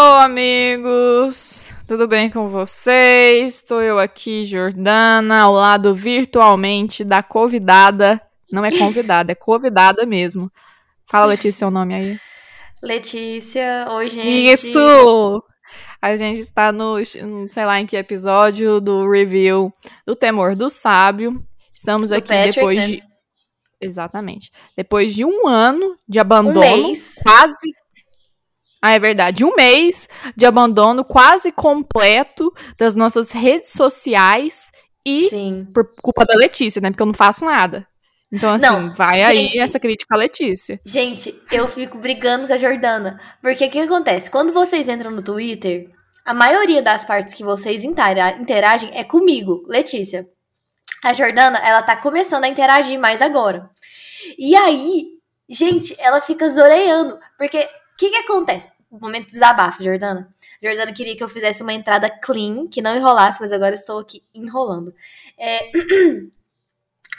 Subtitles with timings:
[0.00, 1.74] Olá, amigos!
[1.86, 3.54] Tudo bem com vocês?
[3.54, 8.20] Estou eu aqui, Jordana, ao lado virtualmente da convidada.
[8.52, 10.50] Não é convidada, é convidada mesmo.
[11.08, 12.20] Fala, Letícia, seu nome aí.
[12.82, 14.52] Letícia, oi, gente.
[14.52, 15.42] Isso!
[16.02, 16.96] A gente está no,
[17.48, 19.72] sei lá em que episódio do review
[20.06, 21.42] do Temor do Sábio.
[21.72, 22.86] Estamos Do aqui Patrick, depois né?
[22.86, 23.02] de.
[23.80, 24.50] Exatamente.
[24.76, 26.60] Depois de um ano de abandono.
[26.60, 27.14] Um mês.
[27.22, 27.72] Quase.
[28.82, 29.44] Ah, é verdade.
[29.44, 34.70] Um mês de abandono quase completo das nossas redes sociais
[35.06, 35.66] e Sim.
[35.72, 36.90] por culpa da Letícia, né?
[36.90, 37.88] Porque eu não faço nada.
[38.30, 39.56] Então, assim, Não, vai gente.
[39.58, 40.78] aí essa crítica à Letícia.
[40.84, 43.18] Gente, eu fico brigando com a Jordana.
[43.40, 44.30] Porque o que acontece?
[44.30, 45.90] Quando vocês entram no Twitter,
[46.26, 50.28] a maioria das partes que vocês intera- interagem é comigo, Letícia.
[51.02, 53.70] A Jordana, ela tá começando a interagir mais agora.
[54.38, 55.06] E aí,
[55.48, 57.18] gente, ela fica zoreando.
[57.38, 58.68] Porque o que, que acontece?
[58.90, 60.28] Um momento de desabafo, Jordana.
[60.62, 64.22] Jordana queria que eu fizesse uma entrada clean, que não enrolasse, mas agora estou aqui
[64.34, 64.92] enrolando.
[65.38, 65.70] É,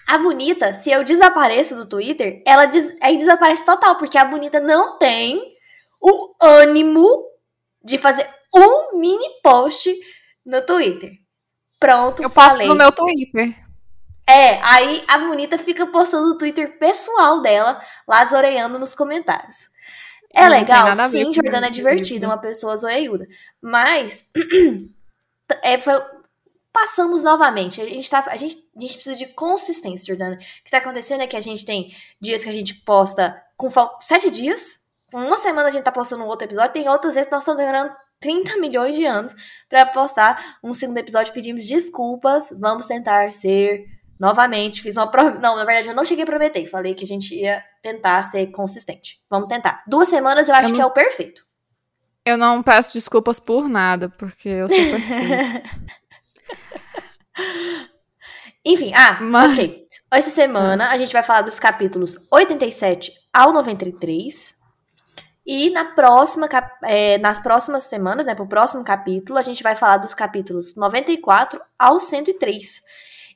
[0.08, 4.60] A Bonita, se eu desapareço do Twitter, ela des- aí desaparece total, porque a Bonita
[4.60, 5.38] não tem
[6.02, 7.26] o ânimo
[7.84, 9.94] de fazer um mini post
[10.46, 11.12] no Twitter.
[11.80, 12.68] Pronto, Eu falei.
[12.68, 13.56] no meu Twitter.
[14.28, 19.70] É, aí a Bonita fica postando no Twitter pessoal dela, lá zoreando nos comentários.
[20.34, 23.28] É Não legal, sim, Jordana é o divertida, é uma pessoa zoreiuda.
[23.62, 24.26] Mas
[25.64, 26.02] é, foi-
[26.80, 27.82] passamos novamente.
[27.82, 30.36] A gente, tá, a, gente, a gente precisa de consistência, Jordana.
[30.36, 33.70] O que tá acontecendo é que a gente tem dias que a gente posta com
[34.00, 34.80] sete dias.
[35.14, 36.72] Uma semana a gente tá postando um outro episódio.
[36.72, 39.36] Tem outras vezes que nós estamos demorando 30 milhões de anos
[39.68, 41.34] pra postar um segundo episódio.
[41.34, 42.50] Pedimos desculpas.
[42.58, 43.86] Vamos tentar ser
[44.20, 44.82] novamente.
[44.82, 45.40] Fiz uma promessa.
[45.40, 46.66] Não, na verdade, eu não cheguei a prometer.
[46.68, 49.20] Falei que a gente ia tentar ser consistente.
[49.30, 49.84] Vamos tentar.
[49.88, 51.46] Duas semanas eu acho Eu que não- é o perfeito.
[52.26, 55.64] Eu não peço desculpas por nada, porque eu sou perfeita.
[58.66, 59.90] Enfim, ah, Mas- ok.
[60.12, 64.58] Essa semana a gente vai falar dos capítulos 87 ao 93.
[65.46, 66.50] E na próxima,
[66.84, 71.62] é, nas próximas semanas, né, pro próximo capítulo, a gente vai falar dos capítulos 94
[71.78, 72.82] ao 103.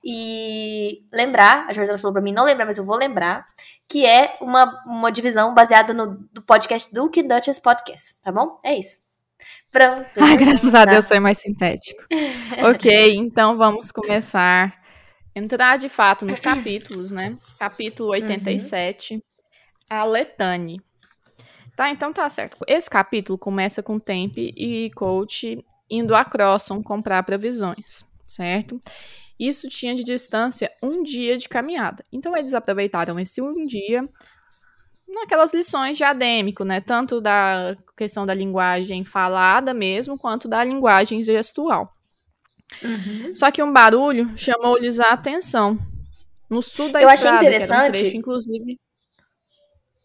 [0.04, 3.46] E lembrar, a Jordana falou pra mim não lembrar, mas eu vou lembrar,
[3.88, 8.60] que é uma, uma divisão baseada no do podcast do Ken Duchess Podcast, tá bom?
[8.64, 9.03] É isso.
[9.72, 10.12] Pronto.
[10.20, 10.86] Ai, graças a.
[10.86, 12.04] Deus foi mais sintético.
[12.64, 14.74] ok, então vamos começar.
[15.36, 17.38] Entrar de fato nos capítulos, né?
[17.58, 19.20] Capítulo 87,
[19.90, 20.80] a Letane.
[21.76, 22.58] Tá, então tá certo.
[22.68, 28.80] Esse capítulo começa com Tempe e Coach indo a Crosson comprar provisões, certo?
[29.40, 32.04] Isso tinha de distância um dia de caminhada.
[32.12, 34.08] Então eles aproveitaram esse um dia
[35.14, 36.82] naquelas lições de adêmico, né?
[36.82, 41.92] Tanto da questão da linguagem falada mesmo, quanto da linguagem gestual.
[42.84, 43.36] Uhum.
[43.36, 45.78] Só que um barulho chamou-lhes a atenção.
[46.50, 48.80] No sul da Eu achei estrada, que era um interessante- trecho, inclusive.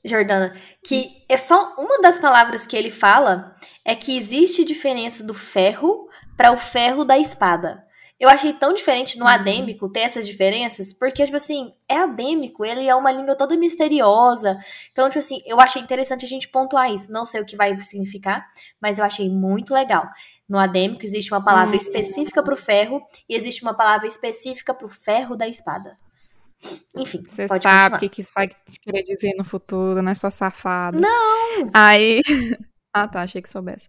[0.04, 5.34] Jordana, que é só uma das palavras que ele fala é que existe diferença do
[5.34, 7.84] ferro para o ferro da espada.
[8.20, 9.30] Eu achei tão diferente no Uhum.
[9.30, 14.58] adêmico ter essas diferenças, porque, tipo assim, é adêmico, ele é uma língua toda misteriosa.
[14.90, 17.12] Então, tipo assim, eu achei interessante a gente pontuar isso.
[17.12, 18.44] Não sei o que vai significar,
[18.80, 20.04] mas eu achei muito legal.
[20.48, 21.78] No adêmico existe uma palavra Hum.
[21.78, 25.96] específica para o ferro e existe uma palavra específica para o ferro da espada.
[26.96, 28.48] Enfim, Você sabe o que, que isso vai
[28.82, 30.98] querer dizer no futuro, né, sua safada?
[30.98, 31.70] Não!
[31.72, 32.20] Aí.
[33.02, 33.88] ah, tá, achei que soubesse.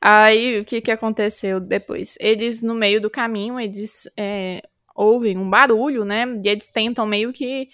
[0.00, 2.16] Aí, o que, que aconteceu depois?
[2.20, 4.62] Eles, no meio do caminho, eles é,
[4.94, 6.24] ouvem um barulho, né?
[6.44, 7.68] E eles tentam meio que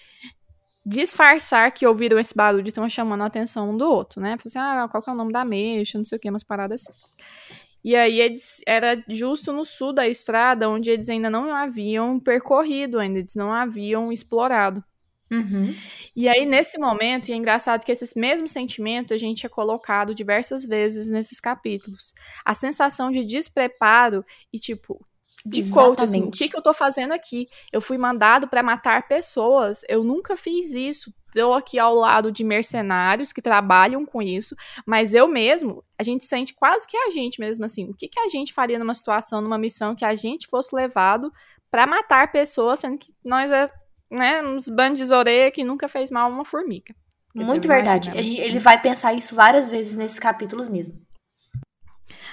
[0.85, 4.37] disfarçar que ouviram esse barulho e estão chamando a atenção um do outro, né?
[4.37, 6.43] Falam assim, ah, qual que é o nome da mexa, não sei o que, umas
[6.43, 6.93] paradas assim.
[7.83, 12.99] E aí eles era justo no sul da estrada, onde eles ainda não haviam percorrido,
[12.99, 14.83] ainda eles não haviam explorado.
[15.31, 15.75] Uhum.
[16.15, 20.13] E aí, nesse momento, e é engraçado que esse mesmo sentimento a gente é colocado
[20.13, 22.13] diversas vezes nesses capítulos.
[22.43, 24.23] A sensação de despreparo
[24.53, 25.03] e, tipo,
[25.45, 27.47] de coach, assim, o que, que eu tô fazendo aqui?
[27.71, 31.13] Eu fui mandado para matar pessoas, eu nunca fiz isso.
[31.27, 34.55] Estou aqui ao lado de mercenários que trabalham com isso,
[34.85, 38.19] mas eu mesmo, a gente sente quase que a gente mesmo, assim, o que, que
[38.19, 41.31] a gente faria numa situação, numa missão que a gente fosse levado
[41.69, 43.65] para matar pessoas, sendo que nós é
[44.09, 46.95] né, uns bandos de orelha que nunca fez mal a uma formiga.
[47.33, 48.09] Muito verdade.
[48.09, 48.45] Imagina.
[48.45, 51.05] Ele vai pensar isso várias vezes nesses capítulos mesmo.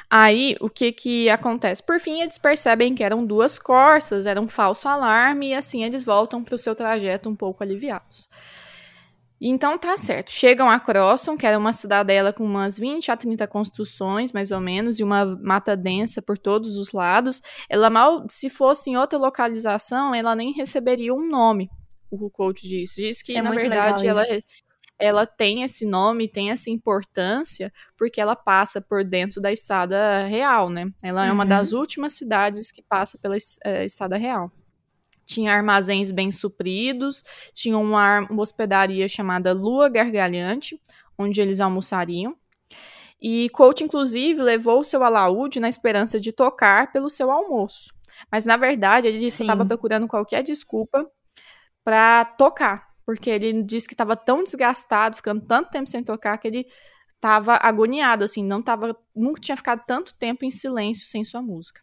[0.09, 1.83] Aí, o que que acontece?
[1.83, 6.05] Por fim, eles percebem que eram duas corças, era um falso alarme, e assim eles
[6.05, 8.29] voltam para o seu trajeto um pouco aliviados.
[9.45, 10.31] Então tá certo.
[10.31, 14.61] Chegam a Crosson, que era uma cidadela com umas 20 a 30 construções, mais ou
[14.61, 17.43] menos, e uma mata densa por todos os lados.
[17.69, 21.69] Ela mal, se fosse em outra localização, ela nem receberia um nome.
[22.09, 22.95] O coach diz.
[22.95, 24.25] Diz que, é na verdade, ela,
[24.97, 30.71] ela tem esse nome, tem essa importância, porque ela passa por dentro da estrada real,
[30.71, 30.89] né?
[31.03, 31.29] Ela uhum.
[31.29, 31.81] é uma das uhum.
[31.81, 34.53] últimas cidades que passa pela é, estrada real
[35.33, 40.81] tinha armazéns bem supridos, tinha uma, uma hospedaria chamada Lua Gargalhante,
[41.19, 42.37] onde eles almoçariam.
[43.21, 47.95] E Coach, inclusive, levou o seu alaúde na esperança de tocar pelo seu almoço.
[48.31, 49.45] Mas, na verdade, ele disse Sim.
[49.45, 51.09] que estava procurando qualquer desculpa
[51.85, 52.89] para tocar.
[53.07, 56.67] Porque ele disse que estava tão desgastado, ficando tanto tempo sem tocar, que ele
[57.15, 61.81] estava agoniado, assim, não tava, nunca tinha ficado tanto tempo em silêncio sem sua música.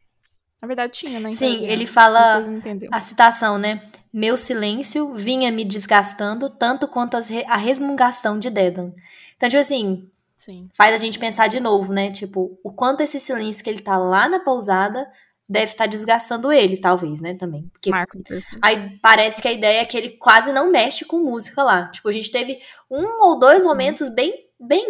[0.61, 1.31] Na verdade, tinha, né?
[1.31, 2.43] Sim, ele fala
[2.91, 3.81] a citação, né?
[4.11, 8.91] Meu silêncio vinha me desgastando tanto quanto a resmungação de Dedan.
[9.37, 10.67] Então, tipo assim, Sim.
[10.75, 12.11] faz a gente pensar de novo, né?
[12.11, 15.09] Tipo, o quanto esse silêncio que ele tá lá na pousada
[15.47, 17.35] deve estar tá desgastando ele, talvez, né?
[17.35, 17.67] Também.
[17.73, 18.17] Porque Marco.
[18.61, 21.87] aí parece que a ideia é que ele quase não mexe com música lá.
[21.87, 22.59] Tipo, a gente teve
[22.91, 24.87] um ou dois momentos bem, bem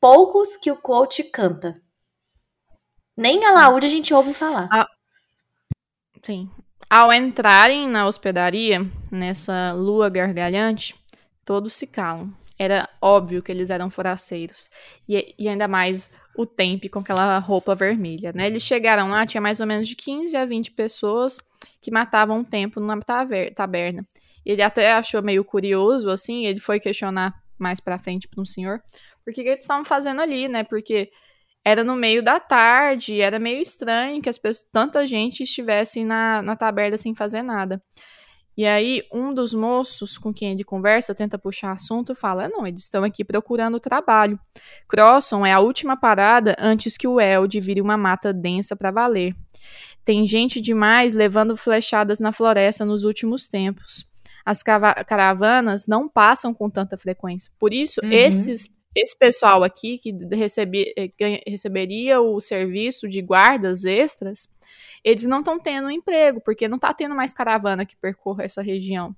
[0.00, 1.74] poucos que o coach canta.
[3.16, 4.68] Nem a Laúde a gente ouve falar.
[4.70, 4.86] A,
[6.24, 6.50] Sim.
[6.88, 10.94] Ao entrarem na hospedaria, nessa lua gargalhante,
[11.44, 12.32] todos se calam.
[12.58, 14.70] Era óbvio que eles eram forasteiros.
[15.08, 18.46] E, e ainda mais o tempo com aquela roupa vermelha, né?
[18.46, 21.40] Eles chegaram lá, tinha mais ou menos de 15 a 20 pessoas
[21.80, 22.98] que matavam o tempo na
[23.54, 24.06] taberna.
[24.44, 28.82] Ele até achou meio curioso, assim, ele foi questionar mais pra frente para um senhor,
[29.24, 30.64] por que, que eles estavam fazendo ali, né?
[30.64, 31.10] Porque
[31.64, 36.42] era no meio da tarde, era meio estranho que as pessoas, tanta gente estivesse na,
[36.42, 37.82] na taberna sem fazer nada.
[38.56, 42.64] E aí, um dos moços com quem ele conversa tenta puxar assunto e fala: Não,
[42.64, 44.38] eles estão aqui procurando trabalho.
[44.86, 49.34] Crosson é a última parada antes que o Elde vire uma mata densa para valer.
[50.04, 54.06] Tem gente demais levando flechadas na floresta nos últimos tempos.
[54.44, 57.50] As caravanas não passam com tanta frequência.
[57.58, 58.12] Por isso, uhum.
[58.12, 64.48] esses esse pessoal aqui que recebi, eh, receberia o serviço de guardas extras,
[65.02, 69.14] eles não estão tendo emprego, porque não está tendo mais caravana que percorra essa região.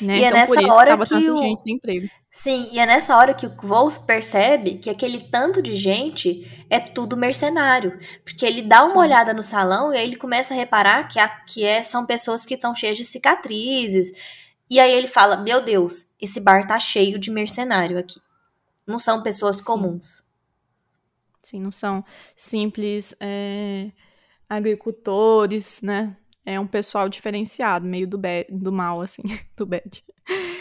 [0.00, 0.18] Né?
[0.18, 1.38] E é então, é nessa isso, hora que o...
[1.38, 2.08] gente sem emprego.
[2.30, 6.78] Sim, e é nessa hora que o Wolf percebe que aquele tanto de gente é
[6.78, 7.98] tudo mercenário.
[8.24, 8.98] Porque ele dá uma Sim.
[8.98, 12.44] olhada no salão e aí ele começa a reparar que, a, que é, são pessoas
[12.44, 14.12] que estão cheias de cicatrizes.
[14.70, 18.20] E aí ele fala: Meu Deus, esse bar tá cheio de mercenário aqui.
[18.88, 20.24] Não são pessoas comuns.
[21.42, 22.02] Sim, não são
[22.34, 23.92] simples é,
[24.48, 26.16] agricultores, né?
[26.44, 29.22] É um pessoal diferenciado, meio do, bad, do mal, assim,
[29.54, 30.02] do bad.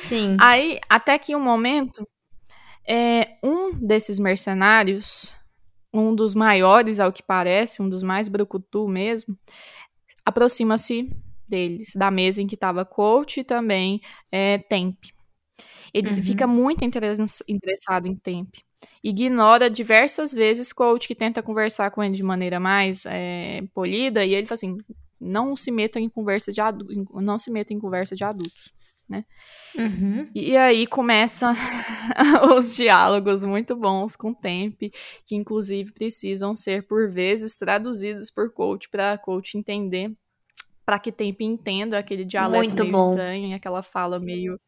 [0.02, 0.36] Sim.
[0.42, 2.06] Aí, até que um momento,
[2.86, 5.34] é, um desses mercenários,
[5.94, 9.38] um dos maiores, ao que parece, um dos mais brucutu mesmo,
[10.26, 11.10] aproxima-se
[11.50, 14.98] deles, da mesa em que estava coach e também é, Temp.
[15.94, 16.24] Ele uhum.
[16.24, 18.56] fica muito interessado em Temp.
[19.04, 24.34] Ignora diversas vezes coach que tenta conversar com ele de maneira mais é, polida e
[24.34, 24.78] ele fala assim:
[25.20, 26.62] não se meta em conversa de
[27.14, 28.72] não se meta em conversa de adultos,
[29.10, 29.26] né?
[29.76, 30.30] Uhum.
[30.34, 31.56] E aí começa
[32.56, 34.80] os diálogos muito bons com Temp,
[35.26, 40.12] que inclusive precisam ser por vezes traduzidos por coach para coach entender,
[40.86, 43.10] para que Temp entenda aquele dialeto muito meio bom.
[43.10, 44.60] estranho e aquela fala meio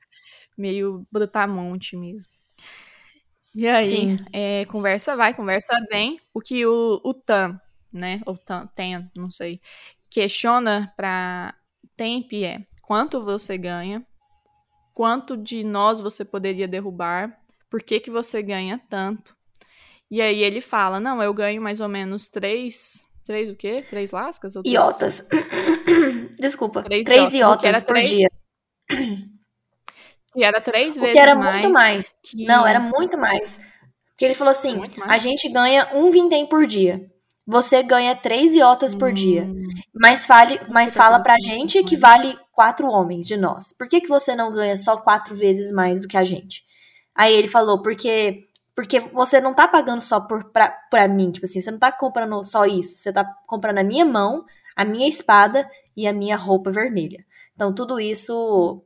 [0.59, 2.31] meio brutamonte mesmo.
[3.55, 6.19] E aí, é, conversa vai, conversa bem.
[6.33, 7.59] O que o, o Tan,
[7.91, 8.21] né?
[8.25, 9.59] Ou Tan, Ten, não sei,
[10.09, 11.55] questiona pra
[11.95, 14.05] Temp é quanto você ganha,
[14.93, 17.39] quanto de nós você poderia derrubar,
[17.69, 19.35] por que, que você ganha tanto.
[20.11, 23.07] E aí ele fala, não, eu ganho mais ou menos três.
[23.23, 23.85] Três o quê?
[23.87, 24.55] Três lascas?
[24.55, 24.75] Ou três...
[24.75, 25.27] Iotas.
[26.39, 26.81] Desculpa.
[26.81, 28.09] Três, três iotas, iotas por três...
[28.09, 28.29] dia.
[30.35, 31.13] E era três vezes mais.
[31.13, 32.11] que era mais muito mais.
[32.23, 32.45] Que...
[32.45, 33.59] Não, era muito mais.
[34.09, 37.09] Porque ele falou assim: a gente ganha um vintém por dia.
[37.47, 38.99] Você ganha três iotas hum.
[38.99, 39.43] por dia.
[39.43, 39.67] Hum.
[39.93, 43.73] Mas, fale, mas fala pra gente que vale quatro homens de nós.
[43.73, 46.63] Por que, que você não ganha só quatro vezes mais do que a gente?
[47.15, 48.45] Aí ele falou, porque
[48.75, 51.91] porque você não tá pagando só por, pra, pra mim, tipo assim, você não tá
[51.91, 56.37] comprando só isso, você tá comprando a minha mão, a minha espada e a minha
[56.37, 57.25] roupa vermelha.
[57.53, 58.81] Então, tudo isso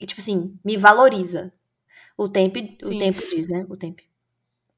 [0.00, 1.52] e, tipo assim, me valoriza.
[2.16, 3.66] O tempo, o tempo diz, né?
[3.68, 4.02] O tempo.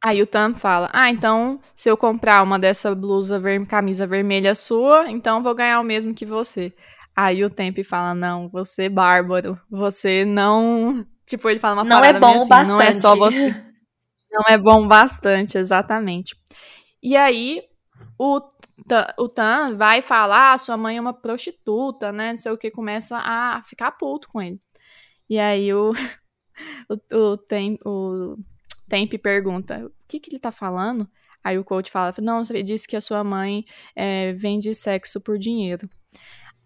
[0.03, 4.55] Aí o Tam fala: Ah, então se eu comprar uma dessa blusa, ver camisa vermelha
[4.55, 6.73] sua, então vou ganhar o mesmo que você.
[7.15, 9.59] Aí o Temp fala: Não, você é bárbaro.
[9.71, 11.07] Você não.
[11.25, 12.69] Tipo, ele fala uma não parada é bom assim, bastante.
[12.69, 13.65] Não é só você.
[14.31, 16.35] Não é bom bastante, exatamente.
[17.03, 17.63] E aí
[18.19, 18.41] o,
[19.19, 22.31] o Tan vai falar: ah, sua mãe é uma prostituta, né?
[22.31, 24.59] Não sei o que, começa a ficar puto com ele.
[25.33, 25.93] E aí o,
[26.91, 28.37] o, o, tem, o
[28.87, 31.09] Temp pergunta: o que, que ele tá falando?
[31.43, 33.65] Aí o coach fala: não, você disse que a sua mãe
[33.97, 35.89] é, vende sexo por dinheiro.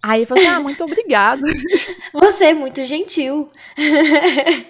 [0.02, 1.42] Aí ele falou assim, ah, muito obrigado.
[2.12, 3.50] Você é muito gentil.
[3.76, 4.66] Aí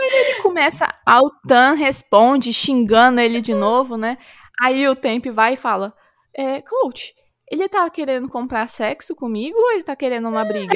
[0.00, 4.16] ele começa, o Tan responde, xingando ele de novo, né?
[4.60, 5.92] Aí o Temp vai e fala,
[6.34, 7.14] é, coach,
[7.50, 10.72] ele tá querendo comprar sexo comigo ou ele tá querendo uma briga?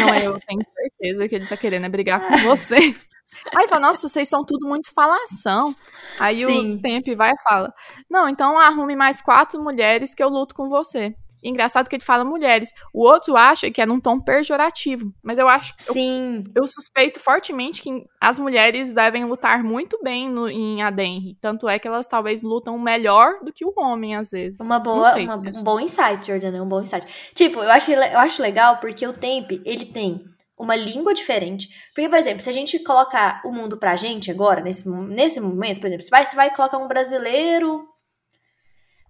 [0.00, 0.60] Não, eu tenho
[0.96, 2.76] certeza que ele tá querendo é brigar com você.
[3.54, 5.74] Aí fala, nossa, vocês são tudo muito falação.
[6.18, 6.74] Aí Sim.
[6.74, 7.72] o Temp vai e fala,
[8.08, 11.14] não, então arrume mais quatro mulheres que eu luto com você.
[11.42, 12.72] Engraçado que ele fala mulheres.
[12.92, 15.12] O outro acha que é num tom pejorativo.
[15.22, 15.74] Mas eu acho.
[15.78, 16.42] Sim.
[16.54, 21.36] Eu, eu suspeito fortemente que as mulheres devem lutar muito bem no, em Adenri.
[21.40, 24.58] Tanto é que elas talvez lutam melhor do que o homem, às vezes.
[24.58, 26.62] Uma boa, sei, uma, um bom insight, Jordana.
[26.62, 27.06] Um bom insight.
[27.32, 30.24] Tipo, eu acho, eu acho legal porque o Temp, ele tem
[30.58, 31.68] uma língua diferente.
[31.94, 35.80] Porque, por exemplo, se a gente colocar o mundo pra gente agora, nesse, nesse momento,
[35.80, 37.86] por exemplo, você vai, você vai colocar um brasileiro.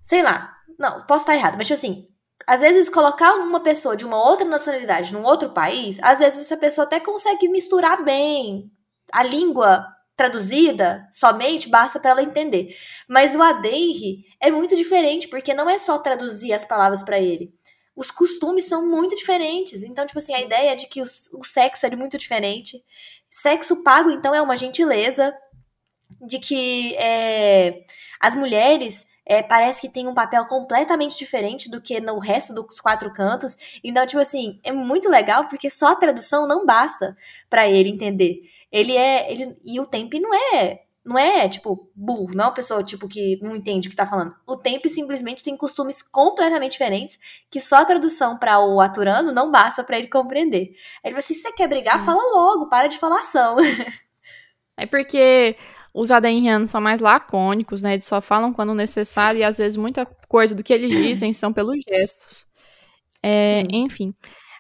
[0.03, 0.53] Sei lá.
[0.79, 2.07] Não, posso estar errado, mas tipo assim,
[2.47, 6.57] às vezes colocar uma pessoa de uma outra nacionalidade num outro país, às vezes essa
[6.57, 8.71] pessoa até consegue misturar bem
[9.13, 9.87] a língua
[10.17, 12.75] traduzida somente basta para ela entender.
[13.09, 17.53] Mas o Adeire é muito diferente, porque não é só traduzir as palavras para ele.
[17.97, 19.83] Os costumes são muito diferentes.
[19.83, 22.85] Então, tipo assim, a ideia é de que o, o sexo é muito diferente.
[23.31, 25.35] Sexo pago, então, é uma gentileza.
[26.21, 27.85] De que é,
[28.21, 32.81] as mulheres é, parece que tem um papel completamente diferente do que no resto dos
[32.81, 33.57] quatro cantos.
[33.83, 37.17] Então, tipo assim, é muito legal porque só a tradução não basta
[37.51, 38.43] para ele entender.
[38.71, 39.33] Ele é.
[39.33, 40.86] Ele, e o Temp não é.
[41.07, 44.05] Não é, tipo, burro, não é uma pessoa, tipo, que não entende o que tá
[44.05, 44.35] falando.
[44.45, 47.17] O Temp simplesmente tem costumes completamente diferentes
[47.49, 50.71] que só a tradução para o aturano não basta para ele compreender.
[51.05, 52.05] Aí ele fala assim: se você quer brigar, Sim.
[52.05, 53.57] fala logo, para de falação.
[54.79, 55.57] É porque
[55.95, 57.95] os adenrianos são mais lacônicos, né?
[57.95, 61.53] Eles só falam quando necessário e às vezes muita coisa do que eles dizem são
[61.53, 62.45] pelos gestos.
[63.23, 64.13] É, enfim.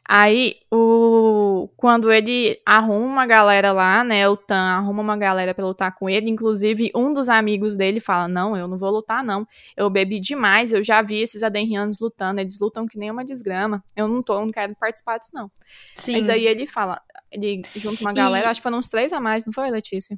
[0.08, 4.28] Aí, o, quando ele arruma uma galera lá, né?
[4.28, 6.30] O Tan arruma uma galera pra lutar com ele.
[6.30, 9.46] Inclusive, um dos amigos dele fala: Não, eu não vou lutar, não.
[9.76, 12.40] Eu bebi demais, eu já vi esses adenrianos lutando.
[12.40, 13.82] Eles lutam que nem uma desgrama.
[13.96, 15.50] Eu não tô, não quero participar disso, não.
[15.96, 16.12] Sim.
[16.12, 17.00] Mas aí ele fala:
[17.32, 18.48] Ele junta uma galera, e...
[18.50, 20.16] acho que foram uns três a mais, não foi, Letícia?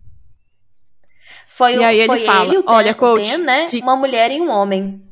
[1.46, 3.68] Foi, e aí foi ele, fala, ele o olha, Ten, coach, Ten, né?
[3.68, 3.82] Fique...
[3.82, 5.02] Uma mulher e um homem.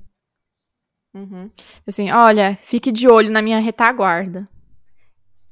[1.14, 1.50] Uhum.
[1.86, 4.44] Assim, olha, fique de olho na minha retaguarda.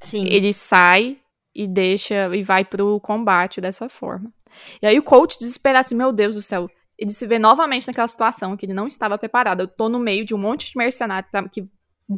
[0.04, 0.26] Sim.
[0.26, 1.18] Ele sai
[1.54, 4.32] e deixa e vai pro combate dessa forma.
[4.82, 6.68] E aí o coach desesperado assim, meu Deus do céu,
[6.98, 9.60] ele se vê novamente naquela situação que ele não estava preparado.
[9.60, 11.64] Eu tô no meio de um monte de mercenário que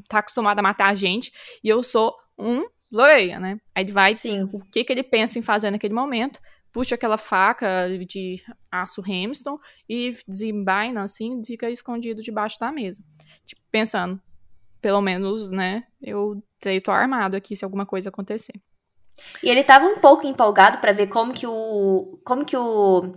[0.09, 2.65] tá acostumado a matar a gente e eu sou um
[2.95, 3.59] Zoreia, né?
[3.75, 4.49] Aí ele vai, Sim.
[4.53, 6.41] o que que ele pensa em fazer naquele momento?
[6.77, 13.03] puxa aquela faca de aço Hamilton e desembaina assim, fica escondido debaixo da mesa.
[13.47, 14.21] Tipo, pensando,
[14.81, 16.43] pelo menos, né, eu
[16.83, 18.61] tô armado aqui se alguma coisa acontecer.
[19.43, 23.13] E ele tava um pouco empolgado para ver como que o como que o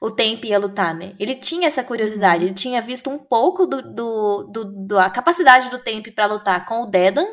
[0.00, 1.14] o Temp ia lutar, né?
[1.18, 2.48] Ele tinha essa curiosidade, uhum.
[2.48, 6.66] ele tinha visto um pouco do, do, do, do a capacidade do Temp para lutar
[6.66, 7.26] com o Dedan,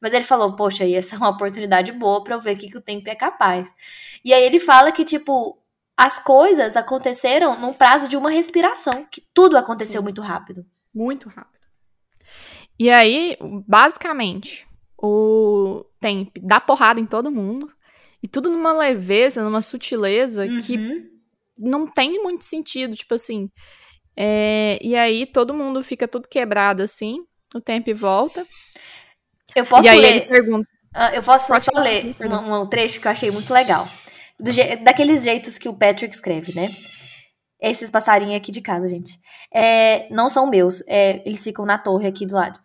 [0.00, 2.68] mas ele falou, poxa, aí essa é uma oportunidade boa para eu ver o que,
[2.68, 3.72] que o tempo é capaz.
[4.24, 5.58] E aí ele fala que, tipo,
[5.96, 10.04] as coisas aconteceram num prazo de uma respiração, que tudo aconteceu Sim.
[10.04, 10.66] muito rápido.
[10.94, 11.55] Muito rápido.
[12.78, 14.66] E aí, basicamente,
[14.98, 17.70] o tempo dá porrada em todo mundo.
[18.22, 20.58] E tudo numa leveza, numa sutileza uhum.
[20.60, 20.78] que
[21.58, 22.94] não tem muito sentido.
[22.94, 23.50] Tipo assim.
[24.16, 27.18] É, e aí todo mundo fica tudo quebrado assim.
[27.54, 28.46] O tempo volta.
[29.54, 30.16] Eu posso e aí ler.
[30.16, 30.68] ele pergunta.
[30.94, 33.88] Uh, eu posso só ler um, um, trecho que eu achei muito legal.
[34.38, 36.70] Do je daqueles jeitos que o Patrick escreve, né?
[37.60, 39.18] Esses passarinhos aqui de casa, gente.
[39.52, 40.82] É, não são meus.
[40.86, 42.60] É, eles ficam na torre aqui do lado.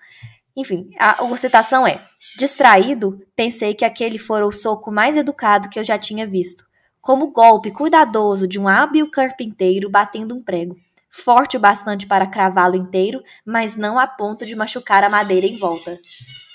[0.55, 1.99] Enfim, a, a citação é:
[2.37, 6.65] Distraído, pensei que aquele fora o soco mais educado que eu já tinha visto.
[7.01, 10.77] Como golpe cuidadoso de um hábil carpinteiro batendo um prego.
[11.09, 15.57] Forte o bastante para cravá-lo inteiro, mas não a ponto de machucar a madeira em
[15.57, 15.99] volta.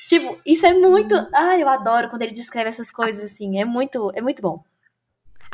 [0.08, 1.14] Tipo, isso é muito.
[1.34, 3.60] Ai, eu adoro quando ele descreve essas coisas assim.
[3.60, 4.62] É muito, é muito bom.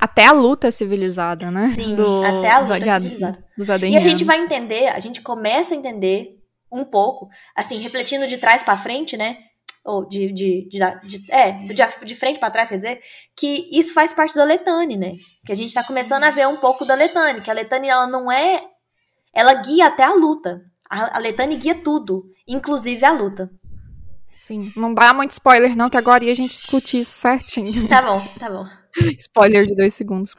[0.02, 1.68] Até a luta civilizada, né?
[1.68, 3.44] Sim, do, até a luta do, civilizada.
[3.56, 6.40] Dos e a gente vai entender, a gente começa a entender
[6.72, 9.38] um pouco, assim, refletindo de trás para frente, né?
[9.84, 13.00] Ou de, de, de, de é, de, de frente para trás, quer dizer,
[13.36, 15.12] que isso faz parte da Letane, né?
[15.46, 18.08] Que a gente tá começando a ver um pouco da Letane, que a Letane, ela
[18.08, 18.60] não é.
[19.32, 20.62] Ela guia até a luta.
[20.90, 23.48] A, a Letane guia tudo, inclusive a luta.
[24.34, 27.86] Sim, não dá muito spoiler, não, que agora a gente discutir isso certinho.
[27.86, 28.81] Tá bom, tá bom.
[29.18, 30.34] spoiler de dois segundos.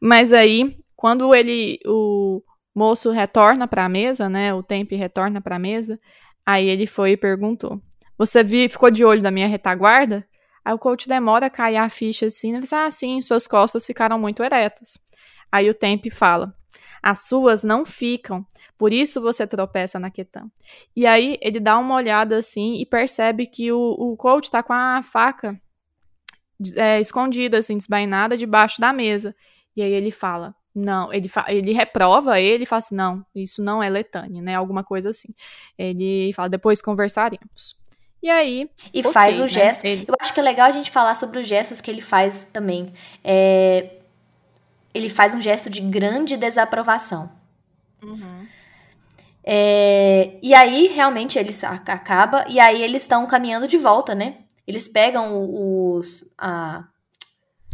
[0.00, 1.78] Mas aí, quando ele.
[1.86, 2.42] O
[2.74, 4.54] moço retorna pra mesa, né?
[4.54, 5.98] O Tempe retorna pra mesa.
[6.44, 7.80] Aí ele foi e perguntou:
[8.18, 10.26] Você vi, ficou de olho da minha retaguarda?
[10.64, 12.60] Aí o coach demora a cair a ficha assim, né?
[12.72, 14.98] Ah, sim, suas costas ficaram muito eretas.
[15.50, 16.54] Aí o Tempe fala:
[17.02, 20.50] as suas não ficam, por isso você tropeça na Ketan.
[20.94, 24.72] E aí ele dá uma olhada assim e percebe que o, o coach tá com
[24.72, 25.60] a faca
[26.76, 29.34] é, escondida, assim, desbainada debaixo da mesa.
[29.76, 33.82] E aí ele fala: não, ele, ele reprova ele e fala assim: não, isso não
[33.82, 34.54] é letânia, né?
[34.54, 35.34] Alguma coisa assim.
[35.78, 37.76] Ele fala: depois conversaremos.
[38.22, 38.70] E aí.
[38.92, 39.48] E okay, faz o né?
[39.48, 39.84] gesto.
[39.84, 40.04] Ele...
[40.06, 42.92] Eu acho que é legal a gente falar sobre os gestos que ele faz também.
[43.24, 43.96] É,
[44.92, 47.30] ele faz um gesto de grande desaprovação.
[48.02, 48.46] Uhum.
[49.42, 54.36] É, e aí, realmente, eles acaba e aí eles estão caminhando de volta, né?
[54.70, 56.84] Eles pegam os, a,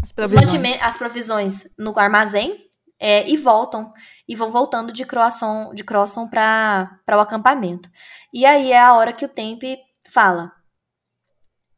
[0.03, 0.83] as, provisões.
[0.83, 2.67] as provisões no armazém
[2.99, 3.93] é, e voltam.
[4.27, 7.91] E vão voltando de Croissant, de Croissant para o acampamento.
[8.33, 10.51] E aí é a hora que o Tempe fala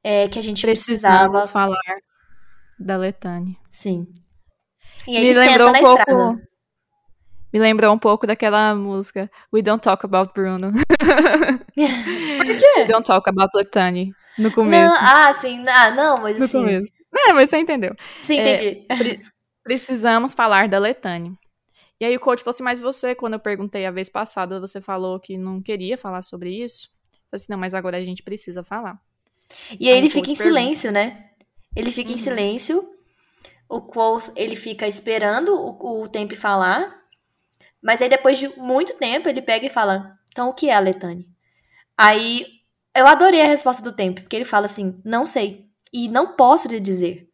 [0.05, 1.99] é, que a gente precisava Precisamos falar
[2.79, 3.57] da Letânia.
[3.69, 4.07] Sim.
[5.05, 6.01] E ele Me lembrou um pouco.
[6.01, 6.49] Estrada.
[7.59, 10.71] Me lembrou um pouco daquela música We Don't Talk About Bruno.
[11.75, 12.75] Por quê?
[12.77, 14.13] We Don't Talk About Letani.
[14.39, 14.95] No começo.
[14.95, 15.65] Não, ah, sim.
[15.67, 16.61] Ah, não, mas no assim...
[16.61, 16.93] começo.
[17.27, 17.97] É, mas você entendeu.
[18.23, 18.87] Sim, entendi.
[18.89, 19.21] É, pre
[19.65, 21.37] precisamos falar da Letani.
[22.01, 24.81] E aí o coach falou assim, mas você, quando eu perguntei a vez passada, você
[24.81, 26.91] falou que não queria falar sobre isso.
[27.03, 28.99] Eu falei assim, não, mas agora a gente precisa falar.
[29.81, 30.45] E aí, aí ele fica em pergunta.
[30.45, 31.31] silêncio, né?
[31.75, 32.15] Ele fica uhum.
[32.15, 32.89] em silêncio
[33.69, 36.99] o Quoth, ele fica esperando o, o Tempe falar,
[37.83, 40.81] mas aí depois de muito tempo ele pega e fala, então o que é a
[40.81, 41.29] Letane?
[41.97, 42.47] Aí
[42.97, 46.69] eu adorei a resposta do Tempe, porque ele fala assim, não sei, e não posso
[46.69, 47.29] lhe dizer.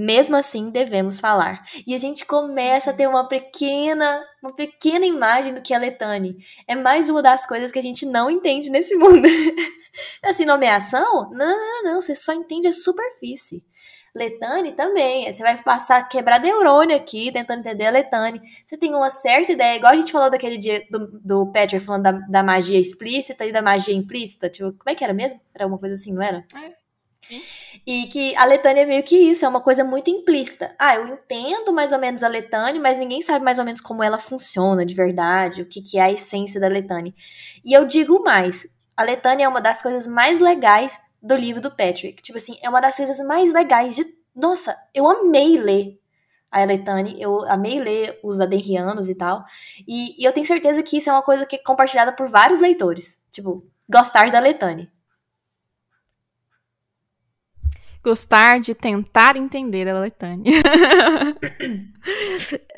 [0.00, 1.64] Mesmo assim, devemos falar.
[1.84, 6.36] E a gente começa a ter uma pequena, uma pequena imagem do que é Letane.
[6.68, 9.26] É mais uma das coisas que a gente não entende nesse mundo.
[10.22, 11.28] assim, nomeação?
[11.32, 13.64] Não, não, não, você só entende a superfície.
[14.18, 15.32] Letane também.
[15.32, 18.42] Você vai passar, quebrar neurônio aqui, tentando entender a Letane.
[18.64, 22.02] Você tem uma certa ideia, igual a gente falou daquele dia do, do Patrick falando
[22.02, 24.50] da, da magia explícita e da magia implícita.
[24.50, 25.40] Tipo, como é que era mesmo?
[25.54, 26.44] Era uma coisa assim, não era?
[26.54, 26.78] É.
[27.86, 30.74] E que a Letânia é meio que isso, é uma coisa muito implícita.
[30.78, 34.02] Ah, eu entendo mais ou menos a Letânia, mas ninguém sabe mais ou menos como
[34.02, 37.14] ela funciona de verdade, o que, que é a essência da Letânia.
[37.64, 41.70] E eu digo mais, a Letânia é uma das coisas mais legais do livro do
[41.70, 42.22] Patrick.
[42.22, 44.04] Tipo assim, é uma das coisas mais legais de.
[44.34, 45.98] Nossa, eu amei ler
[46.50, 49.44] a Eletane, eu amei ler os Adenrianos e tal.
[49.86, 52.60] E, e, eu tenho certeza que isso é uma coisa que é compartilhada por vários
[52.60, 53.22] leitores.
[53.30, 54.90] Tipo, gostar da Letane.
[58.02, 60.44] Gostar de tentar entender a Letane.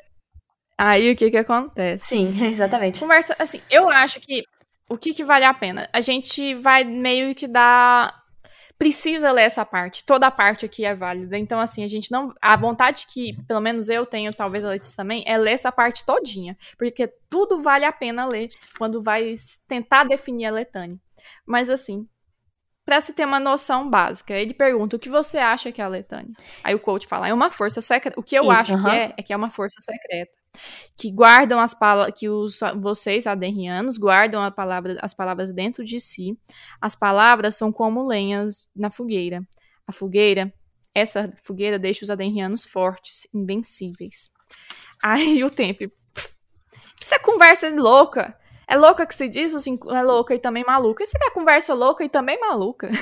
[0.76, 2.06] Aí o que que acontece?
[2.06, 3.00] Sim, exatamente.
[3.00, 4.42] Conversa, assim, eu acho que
[4.88, 5.88] o que que vale a pena?
[5.92, 8.19] A gente vai meio que dar
[8.80, 10.06] precisa ler essa parte.
[10.06, 11.36] Toda a parte aqui é válida.
[11.36, 12.32] Então, assim, a gente não.
[12.40, 16.02] A vontade que, pelo menos eu tenho, talvez a Letícia também, é ler essa parte
[16.02, 16.56] todinha.
[16.78, 19.34] Porque tudo vale a pena ler quando vai
[19.68, 20.98] tentar definir a letânia.
[21.46, 22.08] Mas, assim,
[22.86, 24.32] para se ter uma noção básica.
[24.32, 26.32] Ele pergunta: o que você acha que é a letânia?
[26.64, 28.18] Aí o coach fala: é uma força secreta.
[28.18, 30.39] O que eu Isso, acho que é, é que é uma força secreta.
[30.96, 36.38] Que guardam as palavras, que os, vocês, adenrianos, guardam palavra, as palavras dentro de si.
[36.80, 39.46] As palavras são como lenhas na fogueira.
[39.86, 40.52] A fogueira,
[40.94, 44.30] essa fogueira deixa os adenrianos fortes, invencíveis.
[45.02, 45.90] Aí o tempo.
[47.00, 48.36] Isso é conversa louca.
[48.68, 51.02] É louca que se diz, assim, é louca e também maluca.
[51.02, 52.88] Isso é conversa louca e também maluca.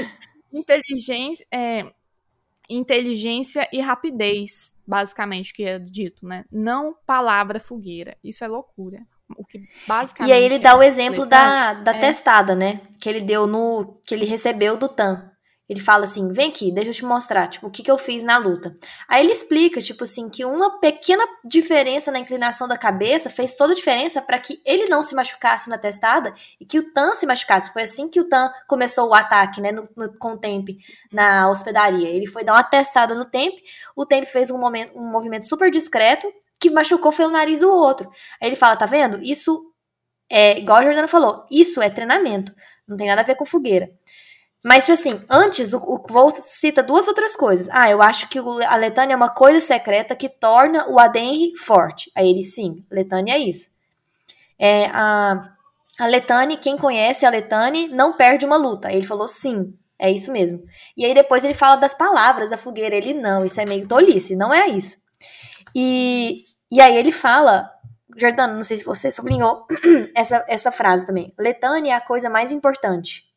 [0.52, 1.84] inteligência, é,
[2.70, 6.44] inteligência e rapidez, basicamente, que é dito, né?
[6.50, 8.16] Não palavra fogueira.
[8.22, 9.00] Isso é loucura.
[9.36, 10.30] O que basicamente.
[10.30, 11.98] E aí ele dá o exemplo da, da é.
[11.98, 12.80] testada, né?
[13.00, 14.00] Que ele deu no.
[14.06, 15.29] que ele recebeu do Tan.
[15.70, 18.24] Ele fala assim: vem aqui, deixa eu te mostrar, tipo, o que, que eu fiz
[18.24, 18.74] na luta.
[19.06, 23.72] Aí ele explica, tipo assim, que uma pequena diferença na inclinação da cabeça fez toda
[23.72, 27.24] a diferença para que ele não se machucasse na testada e que o Tan se
[27.24, 27.72] machucasse.
[27.72, 30.70] Foi assim que o Tan começou o ataque, né, no, no, com o Temp
[31.12, 32.08] na hospedaria.
[32.08, 33.54] Ele foi dar uma testada no Temp,
[33.94, 36.26] o Temp fez um, momento, um movimento super discreto
[36.58, 38.10] que machucou foi o nariz do outro.
[38.42, 39.22] Aí ele fala: tá vendo?
[39.22, 39.72] Isso
[40.28, 42.52] é, igual a Jordana falou, isso é treinamento.
[42.90, 43.88] Não tem nada a ver com fogueira.
[44.62, 47.68] Mas, tipo assim, antes o, o cita duas outras coisas.
[47.70, 52.10] Ah, eu acho que a Letânia é uma coisa secreta que torna o Adenri forte.
[52.14, 53.70] Aí ele, sim, Letânia é isso.
[54.58, 55.52] É, a,
[55.98, 58.88] a Letane, quem conhece a Letane, não perde uma luta.
[58.88, 60.62] Aí ele falou, sim, é isso mesmo.
[60.94, 62.94] E aí depois ele fala das palavras da fogueira.
[62.94, 64.98] Ele, não, isso é meio tolice, não é isso.
[65.74, 67.70] E, e aí ele fala,
[68.14, 69.66] Jordano, não sei se você sublinhou
[70.14, 71.32] essa, essa frase também.
[71.38, 73.29] Letânia é a coisa mais importante.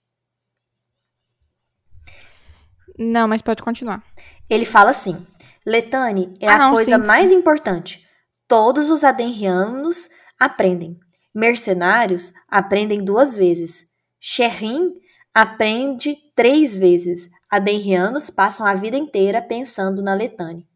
[2.97, 4.03] Não, mas pode continuar.
[4.49, 5.25] Ele fala assim:
[5.65, 7.35] Letane é ah, a não, coisa sim, mais sim.
[7.35, 8.05] importante.
[8.47, 10.99] Todos os adenrianos aprendem.
[11.33, 13.85] Mercenários aprendem duas vezes.
[14.19, 14.93] Sherrin
[15.33, 17.29] aprende três vezes.
[17.49, 20.67] Adenrianos passam a vida inteira pensando na Letane.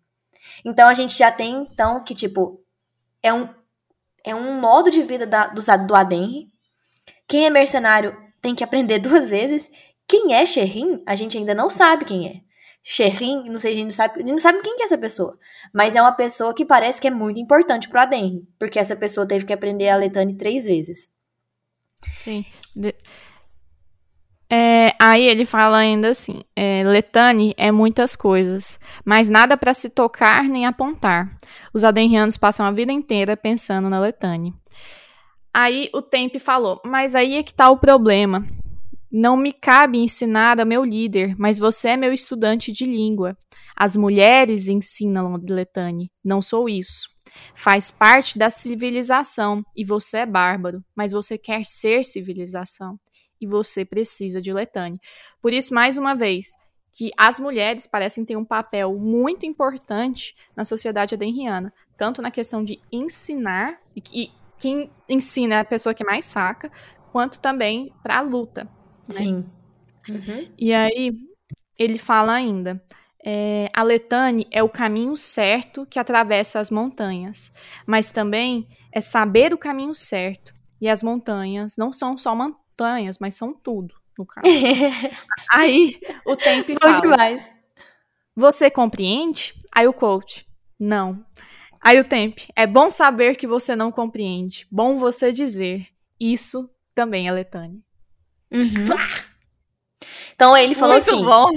[0.65, 2.62] Então a gente já tem então que tipo
[3.21, 3.49] é um
[4.23, 6.47] é um modo de vida da, do, do Adenri.
[7.27, 9.69] Quem é mercenário tem que aprender duas vezes
[10.08, 12.48] quem é Sherrin, a gente ainda não sabe quem é.
[12.82, 15.38] Sherrin, não sei, a gente não sabe, não sabe quem que é essa pessoa.
[15.74, 18.48] Mas é uma pessoa que parece que é muito importante pro Adenri.
[18.58, 21.10] Porque essa pessoa teve que aprender a Letane três vezes.
[22.24, 22.46] Sim.
[22.74, 22.96] De...
[24.50, 29.89] É, aí ele fala ainda assim: é, Letane é muitas coisas, mas nada para se
[29.89, 31.28] tocar nem apontar.
[31.74, 34.54] Os adenrianos passam a vida inteira pensando na Letane.
[35.54, 38.48] Aí o Tempe falou: Mas aí é que tá o problema.
[39.12, 43.38] Não me cabe ensinar a meu líder, mas você é meu estudante de língua.
[43.76, 47.10] As mulheres ensinam Letane, não sou isso.
[47.56, 53.00] Faz parte da civilização e você é bárbaro, mas você quer ser civilização
[53.39, 55.00] e você precisa de Letane.
[55.41, 56.48] Por isso, mais uma vez,
[56.93, 62.63] que as mulheres parecem ter um papel muito importante na sociedade adenriana, tanto na questão
[62.63, 66.72] de ensinar, e quem ensina é a pessoa que mais saca,
[67.12, 68.67] quanto também para a luta.
[69.10, 69.15] Né?
[69.15, 69.46] Sim.
[70.10, 70.48] Uhum.
[70.58, 71.13] E aí,
[71.78, 72.82] ele fala ainda.
[73.24, 77.54] É, a Letane é o caminho certo que atravessa as montanhas,
[77.86, 80.54] mas também é saber o caminho certo.
[80.80, 84.48] E as montanhas não são só montanhas, mas são tudo, no caso.
[85.52, 87.02] aí o tempo fala.
[87.02, 87.52] Demais.
[88.36, 89.54] Você compreende?
[89.76, 90.48] Aí o coach,
[90.80, 91.26] não.
[91.82, 94.67] Aí o tempo, é bom saber que você não compreende.
[94.72, 95.88] Bom você dizer.
[96.20, 97.84] Isso também é Letane.
[98.51, 98.97] Uhum.
[100.33, 101.23] Então ele falou Muito assim.
[101.25, 101.47] Bom.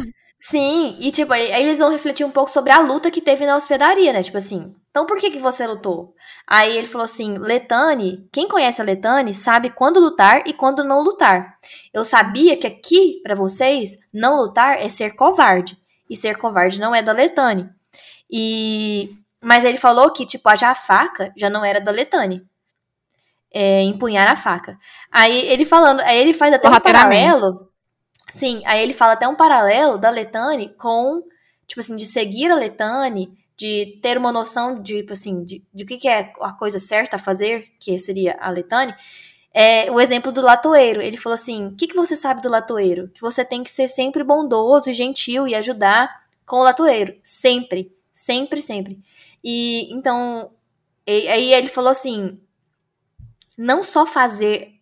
[0.42, 3.57] Sim, e tipo, aí, eles vão refletir um pouco sobre a luta que teve na
[3.57, 4.22] hospedaria, né?
[4.22, 6.14] Tipo assim, então por que que você lutou?
[6.48, 11.03] Aí ele falou assim, Letane, quem conhece a Letane sabe quando lutar e quando não
[11.03, 11.59] lutar.
[11.92, 15.76] Eu sabia que aqui, para vocês, não lutar é ser covarde.
[16.09, 17.68] E ser covarde não é da Letane.
[18.31, 19.11] E...
[19.42, 22.46] Mas ele falou que, tipo, a faca já não era da Letane
[23.53, 24.79] é, empunhar a faca.
[25.11, 27.69] Aí ele falando, aí ele faz até um paralelo.
[28.33, 31.23] Sim, aí ele fala até um paralelo da Letane com,
[31.67, 35.85] tipo assim, de seguir a Letane, de ter uma noção de, tipo assim, de, de
[35.85, 38.95] o que, que é a coisa certa a fazer, que seria a Letane.
[39.53, 41.03] É, o exemplo do latoeiro.
[41.03, 43.09] Ele falou assim: o que, que você sabe do latoeiro?
[43.09, 46.09] Que você tem que ser sempre bondoso e gentil e ajudar
[46.47, 47.15] com o latoeiro.
[47.25, 47.93] Sempre.
[48.15, 49.01] Sempre, sempre.
[49.43, 50.53] E então.
[51.07, 52.39] E, aí ele falou assim:
[53.61, 54.73] não só fazer,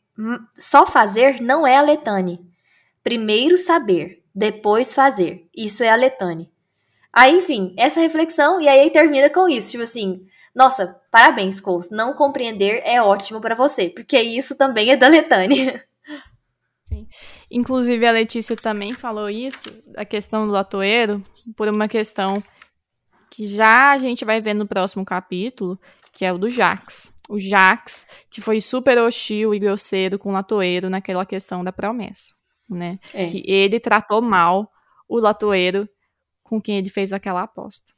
[0.57, 2.49] só fazer não é a letane.
[3.03, 5.49] Primeiro saber, depois fazer.
[5.53, 6.49] Isso é a letane.
[7.13, 11.89] Aí, enfim, essa reflexão e aí termina com isso, tipo assim, nossa, parabéns, Cole.
[11.91, 15.81] Não compreender é ótimo para você, porque isso também é da letane.
[16.87, 17.09] Sim.
[17.51, 19.65] Inclusive a Letícia também falou isso,
[19.97, 21.21] a questão do latoeiro,
[21.57, 22.41] por uma questão
[23.29, 25.79] que já a gente vai ver no próximo capítulo,
[26.13, 30.33] que é o do Jax o Jax, que foi super hostil e grosseiro com o
[30.33, 32.35] Latoeiro naquela questão da promessa,
[32.69, 32.99] né?
[33.13, 33.27] É.
[33.27, 34.73] Que ele tratou mal
[35.07, 35.87] o Latoeiro
[36.43, 37.93] com quem ele fez aquela aposta.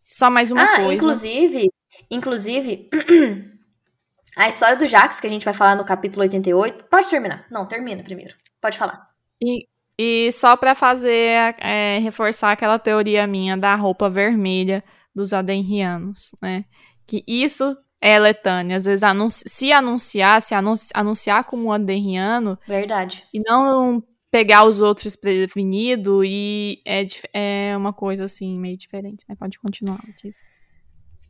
[0.00, 0.94] Só mais uma ah, coisa.
[0.94, 1.68] inclusive,
[2.10, 2.88] inclusive,
[4.36, 7.46] a história do Jax, que a gente vai falar no capítulo 88, pode terminar.
[7.50, 8.36] Não, termina primeiro.
[8.60, 9.08] Pode falar.
[9.42, 9.66] E,
[9.98, 16.64] e só para fazer, é, reforçar aquela teoria minha da roupa vermelha dos adenrianos, né?
[17.06, 19.02] Que isso é, Letânia, às vezes
[19.46, 20.54] se anunciar, se
[20.92, 22.58] anunciar como um aderriano.
[22.68, 23.26] Verdade.
[23.32, 29.34] E não pegar os outros prevenido e é, é uma coisa assim meio diferente, né?
[29.34, 30.44] Pode continuar, Letícia.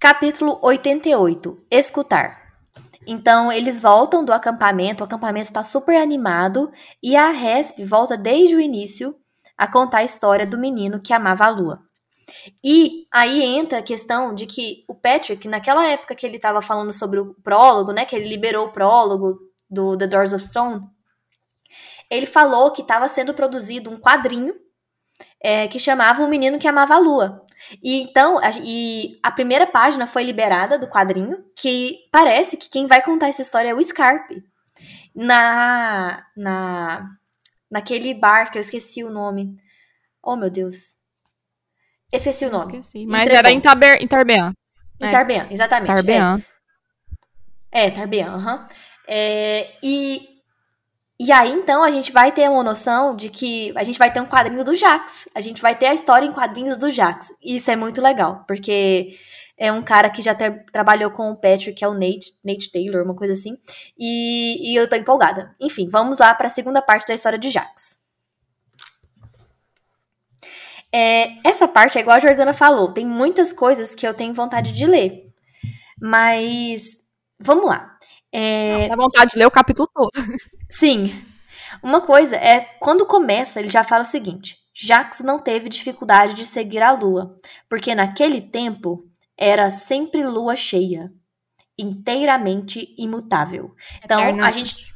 [0.00, 1.64] Capítulo 88.
[1.70, 2.42] Escutar.
[3.06, 8.56] Então, eles voltam do acampamento, o acampamento está super animado e a Resp volta desde
[8.56, 9.14] o início
[9.56, 11.84] a contar a história do menino que amava a lua.
[12.62, 16.92] E aí entra a questão de que o Patrick, naquela época que ele estava falando
[16.92, 19.38] sobre o prólogo, né, que ele liberou o prólogo
[19.70, 20.82] do The Doors of Stone,
[22.10, 24.54] ele falou que estava sendo produzido um quadrinho
[25.40, 27.44] é, que chamava O Menino que Amava a Lua.
[27.82, 32.86] E então, a, e a primeira página foi liberada do quadrinho, que parece que quem
[32.86, 34.42] vai contar essa história é o Scarpe.
[35.14, 37.08] Na, na,
[37.70, 39.56] naquele bar que eu esqueci o nome.
[40.22, 40.93] Oh, meu Deus.
[42.16, 42.78] Esqueci o nome.
[42.78, 43.04] Esqueci.
[43.06, 44.52] Mas era em, Taber, em Tarbean.
[45.00, 45.10] Em é.
[45.10, 45.86] Tarbean, exatamente.
[45.86, 46.42] Tarbean.
[47.70, 48.54] É, é Tarbean, aham.
[48.54, 48.66] Uhum.
[49.06, 50.34] É, e
[51.18, 54.20] e aí, então, a gente vai ter uma noção de que a gente vai ter
[54.20, 55.28] um quadrinho do Jax.
[55.32, 57.32] A gente vai ter a história em quadrinhos do Jax.
[57.40, 59.16] E isso é muito legal, porque
[59.56, 62.70] é um cara que já ter, trabalhou com o Patrick, que é o Nate, Nate
[62.70, 63.56] Taylor, uma coisa assim.
[63.96, 65.54] E, e eu tô empolgada.
[65.60, 68.03] Enfim, vamos lá para a segunda parte da história de Jax.
[70.96, 74.72] É, essa parte é igual a Jordana falou, tem muitas coisas que eu tenho vontade
[74.72, 75.28] de ler.
[76.00, 76.98] Mas
[77.36, 77.98] vamos lá.
[78.30, 78.86] É...
[78.86, 80.10] Dá vontade de ler o capítulo todo.
[80.70, 81.10] Sim.
[81.82, 86.46] Uma coisa é, quando começa, ele já fala o seguinte: Jax não teve dificuldade de
[86.46, 89.04] seguir a lua, porque naquele tempo
[89.36, 91.12] era sempre lua cheia,
[91.76, 93.74] inteiramente imutável.
[94.04, 94.94] Então, a gente.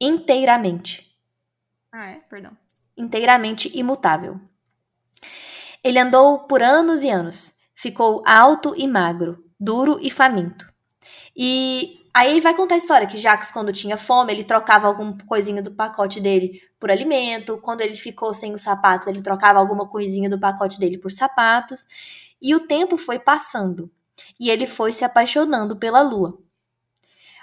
[0.00, 1.16] Inteiramente.
[1.92, 2.14] Ah, é?
[2.28, 2.56] Perdão.
[2.96, 4.40] Inteiramente imutável.
[5.86, 7.52] Ele andou por anos e anos.
[7.72, 10.68] Ficou alto e magro, duro e faminto.
[11.36, 15.18] E Aí ele vai contar a história que Jax, quando tinha fome, ele trocava alguma
[15.26, 17.58] coisinha do pacote dele por alimento.
[17.58, 21.86] Quando ele ficou sem os sapatos, ele trocava alguma coisinha do pacote dele por sapatos.
[22.40, 23.90] E o tempo foi passando.
[24.40, 26.38] E ele foi se apaixonando pela lua.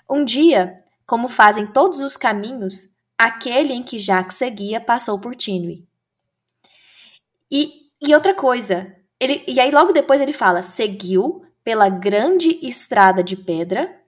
[0.10, 5.86] Um dia, como fazem todos os caminhos, aquele em que Jax seguia passou por Tinui.
[7.52, 13.24] E, e outra coisa, ele, e aí logo depois ele fala: seguiu pela grande estrada
[13.24, 14.02] de pedra